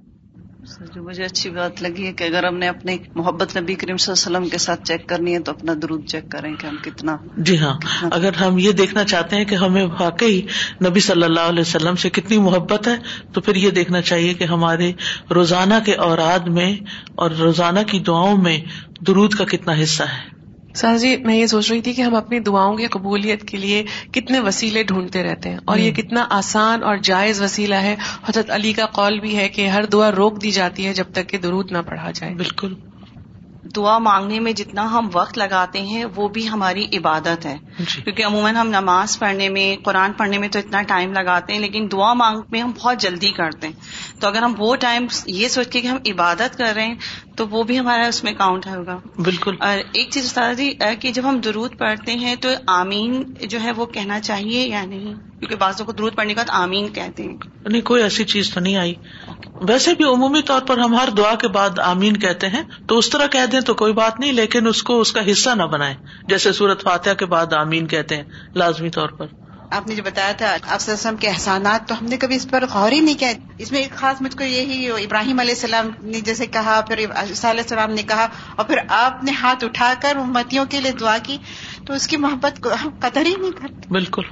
جو 0.66 1.03
مجھے 1.03 1.24
اچھی 1.24 1.49
بات 1.49 1.82
لگی 1.82 2.07
ہے 2.07 2.13
کہ 2.13 2.24
اگر 2.24 2.43
ہم 2.43 2.57
نے 2.57 2.68
اپنی 2.68 2.97
محبت 3.16 3.57
نبی 3.57 3.76
کریم 3.76 3.97
صلی 3.97 4.11
اللہ 4.11 4.28
علیہ 4.28 4.38
وسلم 4.38 4.49
کے 4.49 4.57
ساتھ 4.57 4.84
چیک 4.84 5.09
کرنی 5.09 5.34
ہے 5.34 5.39
تو 5.39 5.51
اپنا 5.51 5.74
درود 5.82 6.05
چیک 6.05 6.32
کریں 6.32 6.55
کہ 6.55 6.68
ہم 6.68 6.76
کتنا 6.84 7.16
جی 7.38 7.57
ہاں۔ 7.57 7.74
اگر 8.11 8.34
ہم 8.34 8.57
یہ 8.57 8.72
دیکھنا 8.72 9.03
چاہتے 9.03 9.36
ہیں 9.36 9.45
کہ 9.45 9.55
ہمیں 9.55 9.84
واقعی 9.84 10.41
نبی 10.86 10.99
صلی 10.99 11.24
اللہ 11.24 11.39
علیہ 11.39 11.61
وسلم 11.61 11.95
سے 11.95 12.09
کتنی 12.09 12.38
محبت 12.38 12.88
ہے، 12.88 12.95
تو 13.34 13.41
پھر 13.41 13.55
یہ 13.55 13.72
دیکھنا 13.72 14.01
چاہیے 14.01 14.34
کہ 14.34 14.43
ہمارے 14.43 14.91
روزانہ 15.32 15.74
کے 15.86 15.95
اوراد 15.95 16.47
میں 16.47 16.76
اور 17.16 17.32
روزانہ 17.32 17.80
کی 17.88 17.99
دعاؤں 17.99 18.38
میں 18.38 18.57
درود 19.07 19.34
کا 19.34 19.45
کتنا 19.45 19.84
حصہ 19.84 20.03
ہے۔ 20.03 20.35
سر 20.76 20.97
جی 20.97 21.17
میں 21.17 21.36
یہ 21.36 21.45
سوچ 21.45 21.71
رہی 21.71 21.82
تھی 21.82 21.93
کہ 21.93 22.01
ہم 22.01 22.15
اپنی 22.15 22.39
دعاؤں 22.39 22.76
کی 22.76 22.88
قبولیت 22.88 23.43
کے 23.43 23.57
لیے 23.57 23.84
کتنے 24.11 24.39
وسیلے 24.39 24.84
ڈھونڈتے 24.84 25.23
رہتے 25.23 25.49
ہیں 25.49 25.57
اور 25.65 25.78
یہ 25.78 25.91
کتنا 25.91 26.26
آسان 26.30 26.84
اور 26.84 26.97
جائز 26.97 27.41
وسیلہ 27.41 27.76
ہے۔ 27.76 27.95
حضرت 28.30 28.51
علی 28.51 28.73
کا 28.73 28.86
قول 28.86 29.19
بھی 29.19 29.38
ہے 29.38 29.49
کہ 29.49 29.67
ہر 29.67 29.86
دعا 29.86 30.11
روک 30.11 30.41
دی 30.41 30.51
جاتی 30.51 30.86
ہے 30.86 30.93
جب 30.93 31.05
تک 31.11 31.30
کہ 31.30 31.38
درود 31.38 31.71
نہ 31.71 31.78
پڑھا 31.86 32.11
جائے۔ 32.11 32.34
بالکل۔ 32.34 32.73
دعا 33.76 33.97
مانگنے 33.97 34.39
میں 34.39 34.53
جتنا 34.53 34.91
ہم 34.91 35.09
وقت 35.13 35.38
لگاتے 35.38 35.82
ہیں 35.82 36.05
وہ 36.16 36.28
بھی 36.28 36.49
ہماری 36.49 36.86
عبادت 36.97 37.45
ہے۔ 37.45 37.57
جی۔ 37.80 38.01
کیونکہ 38.01 38.26
عموماً 38.26 38.55
ہم 38.55 38.68
نماز 38.68 39.20
پڑھنے 39.20 39.49
میں 39.49 39.84
قرآن 39.84 40.13
پڑھنے 40.13 40.38
میں 40.38 40.47
تو 40.47 40.59
اتنا 40.59 40.82
ٹائم 40.82 41.13
لگاتے 41.13 41.53
ہیں 41.53 41.59
لیکن 41.59 41.88
دعا 41.91 42.13
مانگ 42.13 42.41
میں 42.51 42.61
ہم 42.61 42.72
بہت 42.82 42.99
جلدی 42.99 43.32
کرتے 43.32 43.68
ہیں۔ 43.68 43.74
تو 44.22 44.28
اگر 44.28 44.41
ہم 44.43 44.53
وہ 44.57 44.76
ٹائم 44.76 45.05
یہ 45.26 45.47
سوچ 45.47 45.68
کے 45.68 45.82
کہ 45.82 45.88
ہم 45.88 45.97
عبادت 46.07 46.57
کر 46.57 46.74
رہے 46.76 46.86
ہیں 46.86 46.95
تو 47.36 47.47
وہ 47.47 47.63
بھی 47.63 47.80
ہمارا 47.80 48.05
اس 48.05 48.24
میں 48.24 48.34
کاؤنٹ 48.34 48.68
ہوگا۔ 48.68 48.99
بالکل۔ 49.18 49.55
اور 49.59 49.78
ایک 49.93 50.09
چیز 50.11 50.26
استاد 50.26 50.55
جی 50.55 50.74
کہ 50.99 51.11
جب 51.11 51.30
ہم 51.30 51.39
درود 51.39 51.78
پڑھتے 51.78 52.13
ہیں 52.13 52.36
تو 52.36 52.49
آمین 52.68 53.24
جو 53.49 53.61
ہے 53.63 53.72
وہ 53.72 53.86
کہنا 53.86 54.20
چاہیے 54.20 54.68
یا 54.68 54.86
نہیں؟ 54.86 55.13
کیونکہ 55.39 55.55
بعضوں 55.55 55.86
کو 55.86 55.91
درود 55.91 56.16
پڑھنے 56.16 56.34
کے 56.34 56.38
بعد 56.38 56.49
آمین 56.49 56.88
کہتے 56.88 57.24
ہیں۔ 57.24 57.38
نہیں 57.66 57.82
کوئی 57.82 58.03
ایسی 58.03 58.24
چیز 58.24 58.53
تو 58.53 58.59
نہیں 58.59 58.76
آئی۔ 58.76 58.93
ویسے 59.61 59.93
بھی 59.95 60.05
عمومی 60.05 60.41
طور 60.41 60.61
پر 60.61 60.78
ہم 60.78 60.95
ہر 60.95 61.09
دعا 61.18 61.36
کے 61.36 61.47
بعد 61.47 61.80
آمین 61.80 62.18
کہتے 62.18 62.47
ہیں 62.47 62.61
تو 62.88 62.97
اس 62.97 63.09
طرح 63.09 63.28
کہہ 63.28 63.45
دیں 63.56 63.62
تو 63.62 63.74
کوئی 63.74 63.93
بات 63.93 64.20
نہیں 64.20 64.32
لیکن 64.32 64.68
اس 64.68 64.84
کو 64.84 65.01
اس 65.01 65.12
کا 65.12 65.32
حصہ 65.32 65.49
نہ 65.49 65.64
بنائے 65.64 65.95
جیسے 66.28 66.51
سورت 66.51 66.84
فاتحہ 66.84 67.14
کے 67.14 67.26
بعد 67.26 67.53
آمین 67.53 67.88
کہتے 67.88 68.16
ہیں 68.16 68.24
لازمی 68.56 68.89
طور 68.89 69.10
پر۔ 69.10 69.26
آپ 69.72 69.88
نے 69.88 69.95
جو 69.95 70.03
بتایا 70.03 70.32
تھا 70.32 70.58
افسر 70.68 71.14
کے 71.20 71.28
احسانات 71.28 71.88
تو 71.88 71.95
ہم 71.95 72.06
نے 72.06 72.18
کبھی 72.18 72.36
اس 72.36 72.47
پر 72.49 72.64
غور 72.74 72.91
ہی 72.91 72.99
نہیں 72.99 73.20
کیا۔ 73.20 73.32
اس 73.58 73.72
میں 73.72 73.82
ایک 73.82 73.95
خاص 73.95 74.22
مجھ 74.22 74.38
کو 74.38 74.43
یہی 74.43 74.89
ابراہیم 74.89 75.39
علیہ 75.39 75.53
السلام 75.53 75.89
نے 76.01 76.22
جیسے 76.22 76.45
کہا 76.45 76.82
پھر 76.88 76.97
علیہ 76.97 77.47
السلام 77.47 77.91
نے 77.91 78.03
کہا 78.03 78.28
اور 78.56 78.66
پھر 78.66 78.78
آپ 78.89 79.24
نے 79.24 79.32
ہاتھ 79.32 79.64
اٹھا 79.64 79.93
کر 80.01 80.16
امتیوں 80.16 80.66
کے 80.66 80.82
لیے 80.82 80.91
دعا 80.91 81.18
کی 81.24 81.38
تو 81.86 81.93
اس 81.93 82.08
کی 82.08 82.18
محبت 82.18 82.62
کو 82.62 82.70
ہم 82.74 82.89
قدر 82.99 83.26
ہی 83.26 83.34
نہیں 83.38 83.51
کرتے۔ 83.51 83.89
بالکل۔ 83.89 84.24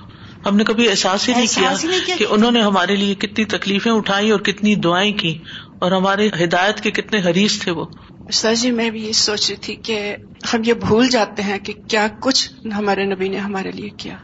ہم 0.45 0.55
نے 0.55 0.63
کبھی 0.63 0.89
احساس 0.89 1.30
ہی 1.30 1.34
نہیں 1.34 2.05
کیا 2.05 2.15
کہ 2.15 2.26
انہوں 2.30 2.51
نے 2.51 2.61
ہمارے 2.61 2.95
لیے 2.95 3.15
کتنی 3.15 3.45
تکلیفیں 3.45 3.91
اٹھائی 3.91 4.32
اور 4.32 4.39
کتنی 4.39 4.76
دعائیں 4.76 5.13
کی 5.13 5.38
اور 5.80 5.91
ہمارے 5.91 6.30
ہدایت 6.43 6.82
کے 6.82 6.91
کتنے 6.91 7.19
حریث 7.19 7.61
تھے 7.61 7.71
وہ۔ 7.71 7.86
سر 8.32 8.55
جی 8.55 8.71
میں 8.71 8.89
بھی 8.89 9.07
یہ 9.07 9.11
سوچ 9.11 9.49
رہی 9.49 9.57
تھی 9.57 9.76
کہ 9.76 10.15
ہم 10.53 10.61
یہ 10.65 10.74
بھول 10.74 11.09
جاتے 11.09 11.43
ہیں 11.43 11.59
کہ 11.59 11.74
کیا 11.74 12.07
کچھ 12.19 12.67
ہمارے 12.78 13.05
نبی 13.05 13.30
نے 13.30 13.38
ہمارے 13.38 13.71
لیے 13.71 13.89
کیا۔ 13.89 14.17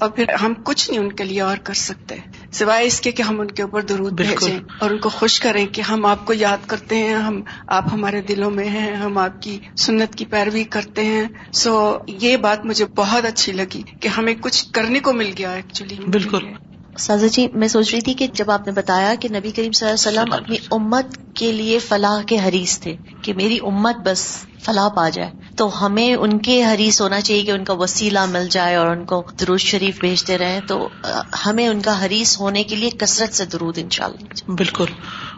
اور 0.00 0.10
پھر 0.10 0.28
ہم 0.42 0.54
کچھ 0.64 0.90
نہیں 0.90 1.00
ان 1.00 1.12
کے 1.12 1.24
لیے 1.24 1.40
اور 1.40 1.56
کر 1.56 1.74
سکتے۔ 1.74 2.16
سوائے 2.52 2.86
اس 2.86 3.00
کے 3.00 3.12
کہ 3.12 3.22
ہم 3.22 3.40
ان 3.40 3.50
کے 3.50 3.62
اوپر 3.62 3.82
درود 3.82 4.12
بھیجیں 4.12 4.58
اور 4.80 4.90
ان 4.90 4.98
کو 4.98 5.08
خوش 5.08 5.40
کریں 5.40 5.66
کہ 5.66 5.80
ہم 5.80 6.06
آپ 6.06 6.26
کو 6.26 6.32
یاد 6.32 6.58
کرتے 6.66 6.96
ہیں 6.96 7.14
ہم 7.14 7.42
آپ 7.66 7.84
ہمارے 7.92 8.22
دلوں 8.22 8.50
میں 8.50 8.68
ہیں 8.68 8.94
ہم 8.96 9.18
آپ 9.18 9.42
کی 9.42 9.58
سنت 9.76 10.14
کی 10.14 10.24
پیروی 10.24 10.64
کرتے 10.64 11.04
ہیں۔ 11.04 11.24
سو 11.52 11.98
یہ 12.06 12.36
بات 12.36 12.66
مجھے 12.66 12.84
بہت 12.84 13.24
اچھی 13.24 13.52
لگی 13.52 13.82
کہ 14.00 14.08
ہمیں 14.08 14.34
کچھ 14.40 14.72
کرنے 14.72 15.00
کو 15.00 15.12
مل 15.12 15.30
گیا 15.38 15.50
ایکچولی 15.50 15.96
بالکل۔ 16.06 16.46
سازا 17.00 17.26
جی 17.26 17.48
میں 17.54 17.68
سوچ 17.68 17.92
رہی 17.92 18.00
تھی 18.00 18.14
کہ 18.14 18.26
جب 18.26 18.50
آپ 18.50 18.66
نے 18.66 18.72
بتایا 18.72 19.14
کہ 19.20 19.28
نبی 19.28 19.50
کریم 19.50 19.72
صلی 19.72 19.88
اللہ 19.88 20.08
علیہ 20.08 20.20
وسلم 20.20 20.44
اپنی 20.44 20.56
امت 20.70 21.04
کے 21.34 21.52
لیے 21.52 21.78
فلاح 21.78 22.22
کے 22.22 22.38
حریث 22.40 22.80
تھے 22.80 22.96
کہ 23.22 23.34
میری 23.34 23.58
امت 23.62 23.96
بس 24.04 24.46
فلاح 24.64 24.88
پا 24.88 25.08
جائے۔ 25.08 25.30
تو 25.56 25.86
ہمیں 25.86 26.14
ان 26.14 26.38
کے 26.38 26.64
حریث 26.64 27.00
ہونا 27.00 27.20
چاہیے 27.20 27.42
کہ 27.42 27.50
ان 27.50 27.64
کا 27.64 27.72
وسیلہ 27.72 28.26
مل 28.26 28.48
جائے 28.50 28.74
اور 28.74 28.86
ان 28.86 29.04
کو 29.04 29.24
درود 29.40 29.60
شریف 29.60 30.00
بھیجتے 30.00 30.38
رہے 30.38 30.60
تو 30.66 30.88
ہمیں 31.46 31.68
ان 31.68 31.80
کا 31.80 32.04
حریث 32.04 32.40
ہونے 32.40 32.62
کے 32.62 32.76
لیے 32.76 32.90
کثرت 32.90 33.34
سے 33.34 33.44
درود 33.44 33.78
ان 33.78 33.90
شاء 33.90 34.04
اللہ 34.04 34.50
بالکل 34.50 34.84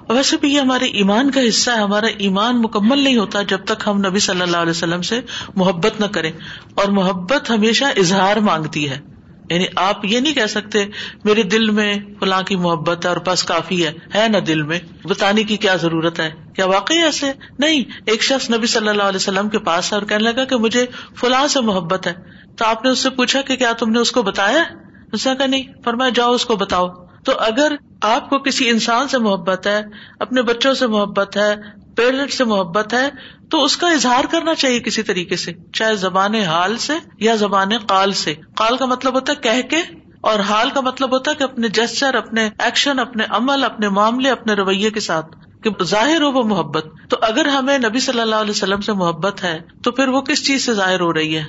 ویسے 0.08 0.36
بھی 0.36 0.54
یہ 0.54 0.60
ہمارے 0.60 0.84
ایمان 0.84 1.30
کا 1.30 1.40
حصہ 1.48 1.70
ہے 1.70 1.76
ہمارا 1.76 2.06
ایمان 2.18 2.62
مکمل 2.62 2.98
نہیں 2.98 3.16
ہوتا 3.16 3.42
جب 3.42 3.64
تک 3.64 3.82
ہم 3.86 3.98
نبی 4.06 4.18
صلی 4.18 4.42
اللہ 4.42 4.56
علیہ 4.56 4.70
وسلم 4.70 5.02
سے 5.02 5.20
محبت 5.56 6.00
نہ 6.00 6.06
کریں۔ 6.06 6.32
اور 6.74 6.88
محبت 6.88 7.50
ہمیشہ 7.50 7.84
اظہار 7.96 8.36
مانگتی 8.36 8.90
ہے۔ 8.90 9.11
یعنی 9.53 9.64
آپ 9.76 10.05
یہ 10.05 10.20
نہیں 10.20 10.34
کہہ 10.34 10.46
سکتے 10.46 10.84
میرے 11.24 11.42
دل 11.42 11.70
میں 11.70 11.94
فلاں 12.20 12.42
کی 12.42 12.57
محبت 12.57 13.05
ہے 13.05 13.09
اور 13.09 13.16
بس 13.26 13.44
کافی 13.44 13.86
ہے 13.86 13.92
ہے 14.14 14.28
نا 14.28 14.38
دل 14.46 14.62
میں؟ 14.62 14.78
بتانے 15.05 15.42
کی 15.42 15.57
کیا 15.57 15.76
ضرورت 15.76 16.20
ہے؟ 16.20 16.30
کیا 16.57 16.66
واقعی 16.66 16.98
ایسے؟ 16.98 17.32
نہیں، 17.59 17.84
ایک 18.07 18.22
شخص 18.22 18.50
نبی 18.50 18.66
صلی 18.66 18.88
اللہ 18.88 19.03
علیہ 19.03 19.16
وسلم 19.16 19.48
کے 19.48 19.59
پاس 19.59 19.92
ہے 19.92 19.98
اور 19.98 20.07
کہنے 20.07 20.22
لگا 20.22 20.44
کہ 20.44 20.57
مجھے 20.57 20.86
فلاں 21.16 21.46
سے 21.46 21.61
محبت 21.61 22.07
ہے۔ 22.07 22.12
تو 22.57 22.64
آپ 22.64 22.84
نے 22.84 22.90
اس 22.90 22.98
سے 22.98 23.11
پوچھا 23.11 23.42
کہ 23.42 23.57
کیا 23.57 23.72
تم 23.72 23.90
نے 23.90 23.98
اس 23.98 24.12
کو 24.12 24.22
بتایا؟ 24.22 24.64
اس 25.12 25.26
نے 25.26 25.34
کہا 25.36 25.46
نہیں، 25.46 25.62
فرمایا 25.84 26.11
جاؤ 26.14 26.32
اس 26.32 26.44
کو 26.44 26.57
بتاؤ۔ 26.57 26.88
تو 27.24 27.32
اگر 27.38 27.72
آپ 28.03 28.30
کو 28.30 28.38
کسی 28.38 28.68
انسان 28.68 29.09
سے 29.09 29.18
محبت 29.18 29.66
ہے، 29.66 29.82
اپنے 30.20 30.42
بچوں 30.42 30.74
سے 30.74 30.86
محبت 30.86 31.36
ہے 31.36 31.55
پیرنٹ 31.96 32.32
سے 32.32 32.44
محبت 32.44 32.94
ہے 32.94 33.11
تو 33.53 33.64
اس 33.64 33.76
کا 33.76 33.88
اظہار 33.88 34.24
کرنا 34.24 34.55
چاہیے 34.55 34.80
کسی 34.80 35.03
طریقے 35.03 35.36
سے، 35.36 35.53
چاہے 35.72 35.96
زبان 35.96 36.34
حال 36.34 36.76
سے 36.76 36.92
یا 37.18 37.34
زبان 37.34 37.68
قال 37.86 38.12
سے۔ 38.12 38.34
قال 38.57 38.76
کا 38.76 38.86
مطلب 38.86 39.14
ہوتا 39.14 39.32
ہے 39.32 39.42
کہہ 39.42 39.68
کے، 39.68 39.76
اور 40.20 40.38
حال 40.38 40.70
کا 40.70 40.80
مطلب 40.80 41.12
ہوتا 41.12 41.30
ہے 41.30 41.36
کہ 41.36 41.42
اپنے 41.42 41.68
جسچر، 41.68 42.14
اپنے 42.14 42.48
ایکشن، 42.59 42.98
اپنے 42.98 43.24
عمل، 43.28 43.64
اپنے 43.64 43.88
معاملے، 43.88 44.30
اپنے 44.30 44.53
رویے 44.53 44.90
کے 44.90 45.00
ساتھ۔ 45.00 45.26
کہ 45.62 45.70
ظاہر 45.82 46.22
ہو 46.22 46.30
وہ 46.30 46.42
محبت۔ 46.42 46.86
تو 47.09 47.16
اگر 47.22 47.46
ہمیں 47.46 47.78
نبی 47.78 48.00
صلی 48.00 48.20
اللہ 48.20 48.34
علیہ 48.34 48.50
وسلم 48.50 48.80
سے 48.80 48.92
محبت 48.92 49.44
ہے، 49.44 49.61
تو 49.82 49.90
پھر 49.90 50.09
وہ 50.09 50.20
کس 50.20 50.46
چیز 50.46 50.66
سے 50.66 50.74
ظاہر 50.74 51.00
ہو 51.00 51.12
رہی 51.12 51.36
ہے؟ 51.36 51.44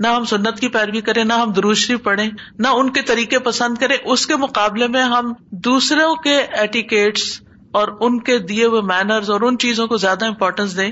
نہ 0.00 0.06
ہم 0.06 0.24
سنت 0.24 0.60
کی 0.60 0.68
پیروی 0.68 1.00
کریں، 1.00 1.24
نہ 1.24 1.32
ہم 1.32 1.52
دروشری 1.52 1.96
پڑھیں، 1.96 2.30
نہ 2.58 2.68
ان 2.68 2.92
کے 2.92 3.02
طریقے 3.02 3.38
پسند 3.38 3.78
کریں۔ 3.78 3.96
اس 4.04 4.26
کے 4.26 4.36
مقابلے 4.36 4.88
میں 4.88 5.02
ہم 5.02 5.32
دوسروں 5.50 6.14
کے 6.14 6.36
ایٹیکیٹس 6.36 7.42
اور 7.72 7.88
ان 8.00 8.20
کے 8.20 8.38
دیے 8.38 8.64
ہوئے 8.64 8.80
مینرز 8.80 9.30
اور 9.30 9.40
ان 9.40 9.58
چیزوں 9.58 9.86
کو 9.86 9.96
زیادہ 9.96 10.26
امپورٹینس 10.26 10.76
دیں۔ 10.76 10.90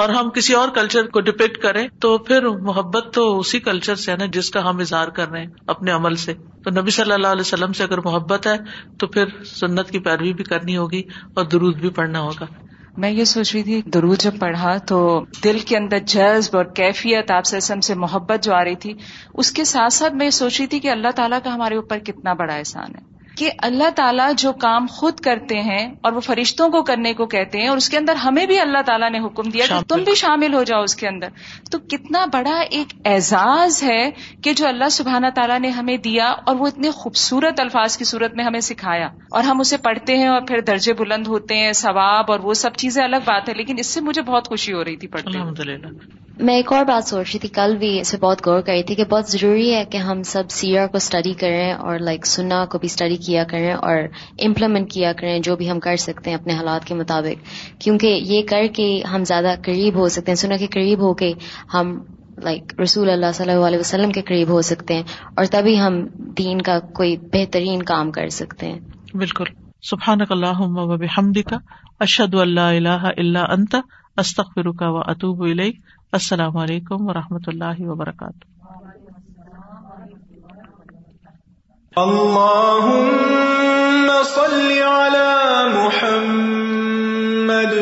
اور 0.00 0.08
ہم 0.08 0.30
کسی 0.30 0.52
اور 0.52 0.68
کلچر 0.68 1.06
کو 1.06 1.20
ڈپیکٹ 1.20 1.58
کریں 1.58 1.88
تو 2.00 2.18
پھر 2.18 2.48
محبت 2.48 3.14
تو 3.14 3.38
اسی 3.38 3.60
کلچر 3.60 3.94
سے 3.94 4.12
ہے 4.12 4.16
نا 4.16 4.24
جس 4.26 4.50
کا 4.50 4.70
ہم 4.70 4.78
اظہار 4.78 5.08
کر 5.08 5.28
رہے 5.28 5.40
ہیں 5.40 5.50
اپنے 5.66 5.90
عمل 5.90 6.14
سے۔ 6.14 6.34
تو 6.64 6.80
نبی 6.80 6.90
صلی 6.90 7.12
اللہ 7.12 7.26
علیہ 7.26 7.40
وسلم 7.40 7.72
سے 7.72 7.82
اگر 7.82 7.98
محبت 7.98 8.46
ہے 8.46 8.56
تو 8.98 9.06
پھر 9.06 9.24
سنت 9.44 9.90
کی 9.90 9.98
پیروی 9.98 10.32
بھی 10.32 10.44
کرنی 10.44 10.76
ہوگی 10.76 11.02
اور 11.34 11.44
درود 11.44 11.76
بھی 11.76 11.90
پڑھنا 11.90 12.20
ہوگا۔ 12.20 12.44
میں 12.96 13.10
یہ 13.10 13.24
سوچ 13.24 13.54
رہی 13.54 13.62
تھی، 13.62 13.82
درود 13.82 14.18
جب 14.18 14.38
پڑھا 14.40 14.76
تو 14.76 15.24
دل 15.44 15.58
کے 15.58 15.76
اندر 15.76 15.98
جذب 15.98 16.56
اور 16.56 16.64
کیفیت 16.64 17.30
آپ 17.30 17.44
سے 17.44 17.60
سے 17.60 17.94
محبت 17.94 18.44
جو 18.44 18.54
آ 18.54 18.64
رہی 18.64 18.74
تھی، 18.74 18.94
اس 19.34 19.52
کے 19.52 19.64
ساتھ 19.64 19.92
ساتھ 19.92 20.12
میں 20.12 20.26
یہ 20.26 20.30
سوچ 20.30 20.60
رہی 20.60 20.66
تھی 20.66 20.80
کہ 20.80 20.88
اللہ 20.88 21.08
تعالیٰ 21.16 21.38
کا 21.44 21.54
ہمارے 21.54 21.76
اوپر 21.76 21.98
کتنا 21.98 22.32
بڑا 22.32 22.54
احسان 22.54 22.94
ہے۔ 22.94 23.19
کہ 23.36 23.50
اللہ 23.58 23.90
تعالیٰ 23.96 24.32
جو 24.36 24.52
کام 24.52 24.86
خود 24.90 25.20
کرتے 25.20 25.60
ہیں 25.60 25.94
اور 26.00 26.12
وہ 26.12 26.20
فرشتوں 26.20 26.68
کو 26.68 26.82
کرنے 26.82 27.14
کو 27.14 27.26
کہتے 27.26 27.60
ہیں 27.60 27.68
اور 27.68 27.76
اس 27.76 27.88
کے 27.88 27.98
اندر 27.98 28.14
ہمیں 28.14 28.46
بھی 28.46 28.60
اللہ 28.60 28.82
تعالیٰ 28.86 29.10
نے 29.10 29.18
حکم 29.18 29.50
دیا 29.50 29.66
کہ 29.68 29.88
تم 29.88 30.02
بھی 30.02 30.14
شامل 30.14 30.54
ہو 30.54 30.62
جاؤ 30.62 30.82
اس 30.82 30.96
کے 30.96 31.08
اندر۔ 31.08 31.28
تو 31.70 31.78
کتنا 31.78 32.24
بڑا 32.32 32.60
ایک 32.70 32.92
اعزاز 33.04 33.82
ہے 33.82 34.10
کہ 34.42 34.52
جو 34.52 34.68
اللہ 34.68 34.88
سبحانہ 34.88 35.26
تعالیٰ 35.34 35.60
نے 35.60 35.68
ہمیں 35.68 35.96
دیا 35.96 36.28
اور 36.28 36.56
وہ 36.56 36.66
اتنے 36.66 36.90
خوبصورت 36.90 37.60
الفاظ 37.60 37.96
کی 37.96 38.04
صورت 38.04 38.34
میں 38.34 38.44
ہمیں 38.44 38.60
سکھایا۔ 38.60 39.06
اور 39.30 39.42
ہم 39.42 39.60
اسے 39.60 39.76
پڑھتے 39.76 40.18
ہیں 40.18 40.28
اور 40.28 40.40
پھر 40.48 40.60
درجے 40.60 40.92
بلند 40.92 41.26
ہوتے 41.26 41.56
ہیں 41.56 41.72
ثواب 41.72 42.24
اور 42.28 42.40
وہ 42.40 42.54
سب 42.54 42.74
چیزیں 42.74 43.04
الگ 43.04 43.16
بات 43.16 43.48
ہے 43.48 43.54
لیکن 43.54 43.76
اس 43.78 43.86
سے 43.86 44.00
مجھے 44.00 44.22
بہت 44.22 44.48
خوشی 44.48 44.72
ہو 44.72 44.84
رہی 44.84 44.96
تھی 44.96 45.08
پڑھتے 45.08 45.38
میں 46.40 46.54
ایک 46.54 46.72
اور 46.72 46.84
بات 46.84 47.08
سوچ 47.08 47.26
رہی 47.26 47.38
تھی، 47.38 47.48
کل 47.48 47.76
بھی 47.76 48.00
اسے 48.00 48.16
بہت 48.16 48.46
غور 48.46 48.60
کری 48.60 48.82
تھی 48.82 48.94
کہ 48.94 49.04
بہت 49.04 49.28
ضروری 49.28 49.74
ہے 49.74 49.84
کہ 49.84 49.96
ہم 49.96 50.22
سب 50.22 50.44
سیرا 50.50 50.86
کو 50.86 50.96
اسٹڈی 50.96 51.32
کریں 51.32 51.72
اور 51.72 51.98
لائک 51.98 52.26
سنا 52.26 52.64
کو 52.64 52.78
بھی 52.78 52.86
اسٹڈی 52.86 53.16
کیا 53.16 53.44
کریں 53.44 53.72
اور 53.72 53.98
امپلیمنٹ 54.38 54.90
کیا 54.90 55.12
کریں 55.12 55.38
جو 55.38 55.56
بھی 55.56 55.70
ہم 55.70 55.80
کر 55.80 55.96
سکتے 55.96 56.30
ہیں 56.30 56.36
اپنے 56.36 56.52
حالات 56.52 56.84
کے 56.84 56.94
مطابق۔ 56.94 57.48
کیونکہ 57.80 58.06
یہ 58.06 58.42
کر 58.42 58.66
کے 58.76 59.02
ہم 59.14 59.24
زیادہ 59.24 59.54
قریب 59.64 59.94
ہو 59.94 60.08
سکتے 60.08 60.30
ہیں 60.30 60.36
سنا 60.36 60.56
کے 60.56 60.66
قریب 60.66 61.00
ہو 61.00 61.14
کے 61.14 61.32
ہم 61.74 61.98
لائک 62.42 62.80
رسول 62.80 63.10
اللہ 63.10 63.32
صلی 63.34 63.50
اللہ 63.50 63.64
علیہ 63.64 63.78
وسلم 63.78 64.10
کے 64.10 64.22
قریب 64.22 64.48
ہو 64.48 64.62
سکتے 64.62 64.94
ہیں 64.94 65.02
اور 65.36 65.44
تبھی 65.50 65.80
ہم 65.80 66.06
دین 66.16 66.62
کا 66.62 66.78
کوئی 66.78 67.16
بہترین 67.16 67.82
کام 67.82 68.10
کر 68.10 68.28
سکتے 68.28 68.66
ہیں۔ 68.66 68.78
بالکل۔ 69.14 69.44
سبحان 69.82 70.18
اللہ 70.30 70.60
و 70.60 70.92
اشد 72.00 72.34
اللہ 72.34 72.60
اللہ 72.60 73.08
اللہ 73.16 73.38
انت 73.38 73.76
استخر 74.16 74.66
و 74.66 74.98
اطوب 75.10 75.44
السلام 76.12 76.56
علیکم 76.56 77.08
و 77.08 77.14
رحمۃ 77.14 77.46
اللہ 77.46 77.78
وبرکاتہ۔ 77.78 78.44
اللهم 81.96 84.10
صل 84.24 84.82
على 84.86 85.34
محمد 85.74 87.74